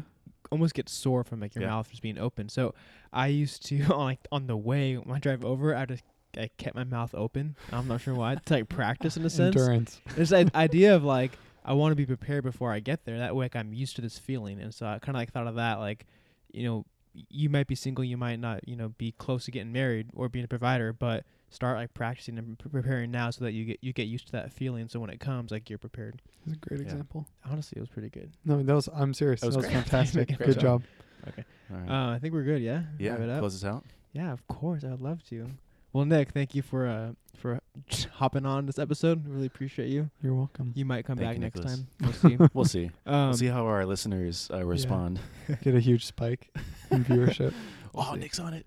almost 0.52 0.74
get 0.74 0.90
sore 0.90 1.24
from 1.24 1.40
like 1.40 1.56
your 1.56 1.64
Yeah. 1.64 1.70
mouth 1.70 1.90
just 1.90 2.02
being 2.02 2.18
open. 2.18 2.50
So 2.50 2.74
I 3.14 3.28
used 3.28 3.66
to 3.68 3.82
on 3.94 4.00
like 4.06 4.20
on 4.32 4.48
the 4.48 4.58
way 4.58 4.96
when 4.96 5.16
I 5.16 5.20
drive 5.20 5.44
over, 5.44 5.76
I 5.76 5.86
just 5.86 6.04
I 6.38 6.50
kept 6.58 6.76
my 6.76 6.84
mouth 6.84 7.14
open. 7.16 7.56
I'm 7.72 7.88
not 7.88 8.02
sure 8.02 8.14
why 8.16 8.36
to 8.36 8.54
like 8.54 8.70
practice 8.70 9.18
in 9.18 9.26
a 9.26 9.30
sense. 9.30 9.56
endurance. 9.56 10.02
There's 10.16 10.32
an 10.32 10.52
idea 10.56 10.96
of 10.96 11.04
like 11.04 11.38
I 11.66 11.74
want 11.74 11.92
to 11.92 11.96
be 11.96 12.06
prepared 12.06 12.44
before 12.44 12.72
I 12.72 12.80
get 12.80 13.06
there. 13.06 13.18
That 13.20 13.36
way, 13.36 13.46
like, 13.46 13.56
I'm 13.56 13.74
used 13.74 13.96
to 13.98 14.02
this 14.02 14.18
feeling, 14.18 14.60
and 14.60 14.74
so 14.74 14.86
I 14.88 14.98
kind 15.00 15.16
of 15.16 15.20
like 15.20 15.32
thought 15.32 15.46
of 15.46 15.56
that. 15.56 15.80
Like, 15.80 16.06
you 16.52 16.64
know, 16.64 16.86
you 17.14 17.50
might 17.50 17.68
be 17.68 17.76
single, 17.76 18.04
you 18.04 18.18
might 18.18 18.40
not, 18.40 18.68
you 18.68 18.76
know, 18.76 18.90
be 18.90 19.12
close 19.12 19.46
to 19.46 19.52
getting 19.52 19.74
married 19.74 20.08
or 20.16 20.30
being 20.30 20.46
a 20.46 20.48
provider, 20.48 20.94
but 20.94 21.26
start 21.50 21.78
like 21.78 21.94
practicing 21.94 22.38
and 22.38 22.58
pre- 22.60 22.70
preparing 22.72 23.12
now 23.12 23.30
so 23.30 23.44
that 23.46 23.52
you 23.54 23.66
get 23.66 23.80
you 23.82 23.94
get 23.94 24.08
used 24.08 24.28
to 24.28 24.32
that 24.34 24.52
feeling. 24.54 24.88
So 24.90 25.00
when 25.00 25.10
it 25.10 25.20
comes, 25.20 25.52
like 25.52 25.70
you're 25.70 25.80
prepared. 25.80 26.22
That's 26.46 26.58
a 26.58 26.60
great 26.60 26.80
Yeah. 26.82 26.86
example. 26.86 27.28
Honestly, 27.50 27.78
it 27.78 27.82
was 27.82 27.90
pretty 27.90 28.10
good. 28.10 28.32
No, 28.46 28.62
that 28.64 28.74
was. 28.74 28.88
I'm 28.94 29.14
serious. 29.14 29.42
That 29.42 29.52
That 29.52 29.58
was 29.58 29.66
was, 29.66 29.74
fantastic. 29.74 30.28
Great 30.38 30.40
Good 30.48 30.60
job. 30.60 30.84
job. 31.26 31.34
All 31.72 31.78
right. 31.78 31.90
Uh, 31.90 32.16
I 32.16 32.20
think 32.20 32.34
we're 32.34 32.44
good. 32.44 32.62
Yeah. 32.62 32.84
yeah, 32.98 33.12
Wrap 33.12 33.20
it 33.22 33.30
up. 33.30 33.40
close 33.40 33.56
us 33.56 33.64
out. 33.70 33.84
Yeah, 34.14 34.32
of 34.32 34.48
course. 34.48 34.84
I 34.84 34.88
would 34.90 35.02
love 35.02 35.24
to. 35.30 35.48
Well, 35.92 36.06
Nick, 36.06 36.30
thank 36.32 36.54
you 36.56 36.62
for 36.62 36.88
uh 36.88 37.12
for 37.36 37.60
hopping 38.14 38.46
on 38.46 38.66
this 38.68 38.78
episode. 38.80 39.28
Really 39.28 39.48
appreciate 39.48 39.90
you. 39.90 40.10
You're 40.22 40.34
welcome. 40.36 40.72
You 40.76 40.86
might 40.86 41.06
come 41.06 41.18
Thank 41.18 41.28
back 41.30 41.36
you, 41.36 41.42
next 41.42 41.56
Nicholas. 41.56 41.76
time. 41.80 41.88
We'll 42.02 42.14
see. 42.14 42.38
We'll 42.54 42.66
see. 42.66 42.92
Um, 43.06 43.30
we'll 43.30 43.38
see 43.38 43.48
how 43.48 43.66
our 43.66 43.86
listeners 43.86 44.50
uh, 44.54 44.64
respond. 44.66 45.20
Get 45.64 45.74
a 45.76 45.80
huge 45.80 46.06
spike 46.06 46.52
in 46.92 47.04
viewership. 47.06 47.54
Oh, 47.96 48.14
Nick's 48.16 48.40
on 48.40 48.54
it. 48.54 48.66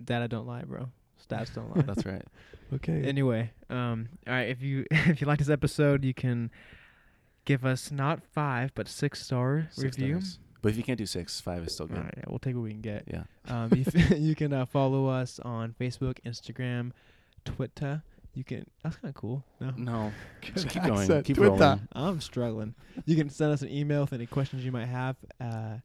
that 0.00 0.22
I 0.22 0.26
don't 0.26 0.46
lie, 0.46 0.62
bro. 0.64 0.88
Stats 1.28 1.54
don't 1.54 1.74
lie. 1.76 1.82
That's 1.82 2.04
right. 2.06 2.22
Okay. 2.74 3.04
anyway, 3.04 3.52
um, 3.70 4.08
all 4.26 4.32
right. 4.34 4.48
If 4.48 4.60
you 4.60 4.86
if 4.90 5.20
you 5.20 5.26
like 5.28 5.38
this 5.38 5.48
episode, 5.48 6.04
you 6.04 6.12
can 6.12 6.50
give 7.44 7.64
us 7.64 7.92
not 7.92 8.24
five 8.24 8.72
but 8.74 8.88
six 8.88 9.22
star 9.24 9.68
Six 9.70 9.96
review. 9.96 10.20
stars. 10.20 10.38
But 10.62 10.70
if 10.70 10.76
you 10.76 10.82
can't 10.82 10.98
do 10.98 11.06
six, 11.06 11.40
five 11.40 11.64
is 11.64 11.74
still 11.74 11.86
good. 11.86 11.98
right, 11.98 12.14
yeah, 12.16 12.24
we'll 12.26 12.40
take 12.40 12.56
what 12.56 12.62
we 12.62 12.70
can 12.70 12.80
get. 12.80 13.04
Yeah. 13.06 13.22
Um, 13.46 13.70
you, 13.72 13.84
f- 13.86 14.10
you 14.18 14.34
can 14.34 14.52
uh, 14.52 14.66
follow 14.66 15.06
us 15.06 15.38
on 15.44 15.76
Facebook, 15.80 16.18
Instagram, 16.26 16.90
Twitter. 17.44 18.02
You 18.34 18.42
can. 18.42 18.66
That's 18.82 18.96
kind 18.96 19.10
of 19.10 19.20
cool. 19.20 19.44
No, 19.60 19.72
No, 19.76 20.12
just 20.42 20.68
keep 20.68 20.82
going. 20.82 21.06
Keep 21.22 21.36
Twitter. 21.36 21.50
rolling. 21.52 21.88
I'm 21.92 22.20
struggling. 22.20 22.74
You 23.04 23.14
can 23.14 23.30
send 23.30 23.52
us 23.52 23.62
an 23.62 23.70
email 23.70 24.00
with 24.00 24.12
any 24.12 24.26
questions 24.26 24.64
you 24.64 24.72
might 24.72 24.86
have. 24.86 25.14
Uh, 25.40 25.76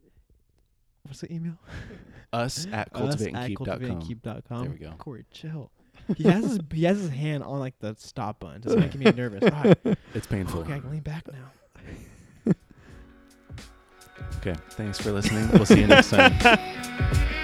what's 1.04 1.22
the 1.22 1.34
email? 1.34 1.58
Us 2.34 2.68
at 2.72 2.94
cultivateandkeep.com. 2.94 4.62
There 4.64 4.72
we 4.72 4.78
go. 4.78 4.94
Corey, 4.98 5.26
chill. 5.32 5.72
He 6.16 6.24
has 6.24 6.44
his 6.44 6.60
he 6.74 6.84
has 6.86 7.00
his 7.00 7.10
hand 7.10 7.44
on 7.44 7.60
like 7.60 7.78
the 7.80 7.96
stop 7.98 8.40
button. 8.40 8.62
It's 8.66 8.76
making 8.76 9.02
me 9.02 9.12
nervous. 9.12 9.44
Right. 9.52 9.78
It's 10.14 10.28
painful. 10.28 10.62
Okay, 10.62 10.74
I 10.74 10.80
can 10.80 10.92
lean 10.92 11.02
back 11.02 11.26
now. 11.32 12.54
Okay. 14.38 14.56
Thanks 14.72 15.00
for 15.00 15.12
listening. 15.12 15.50
We'll 15.52 15.66
see 15.66 15.82
you 15.82 15.88
next 15.88 16.10
time. 16.10 17.28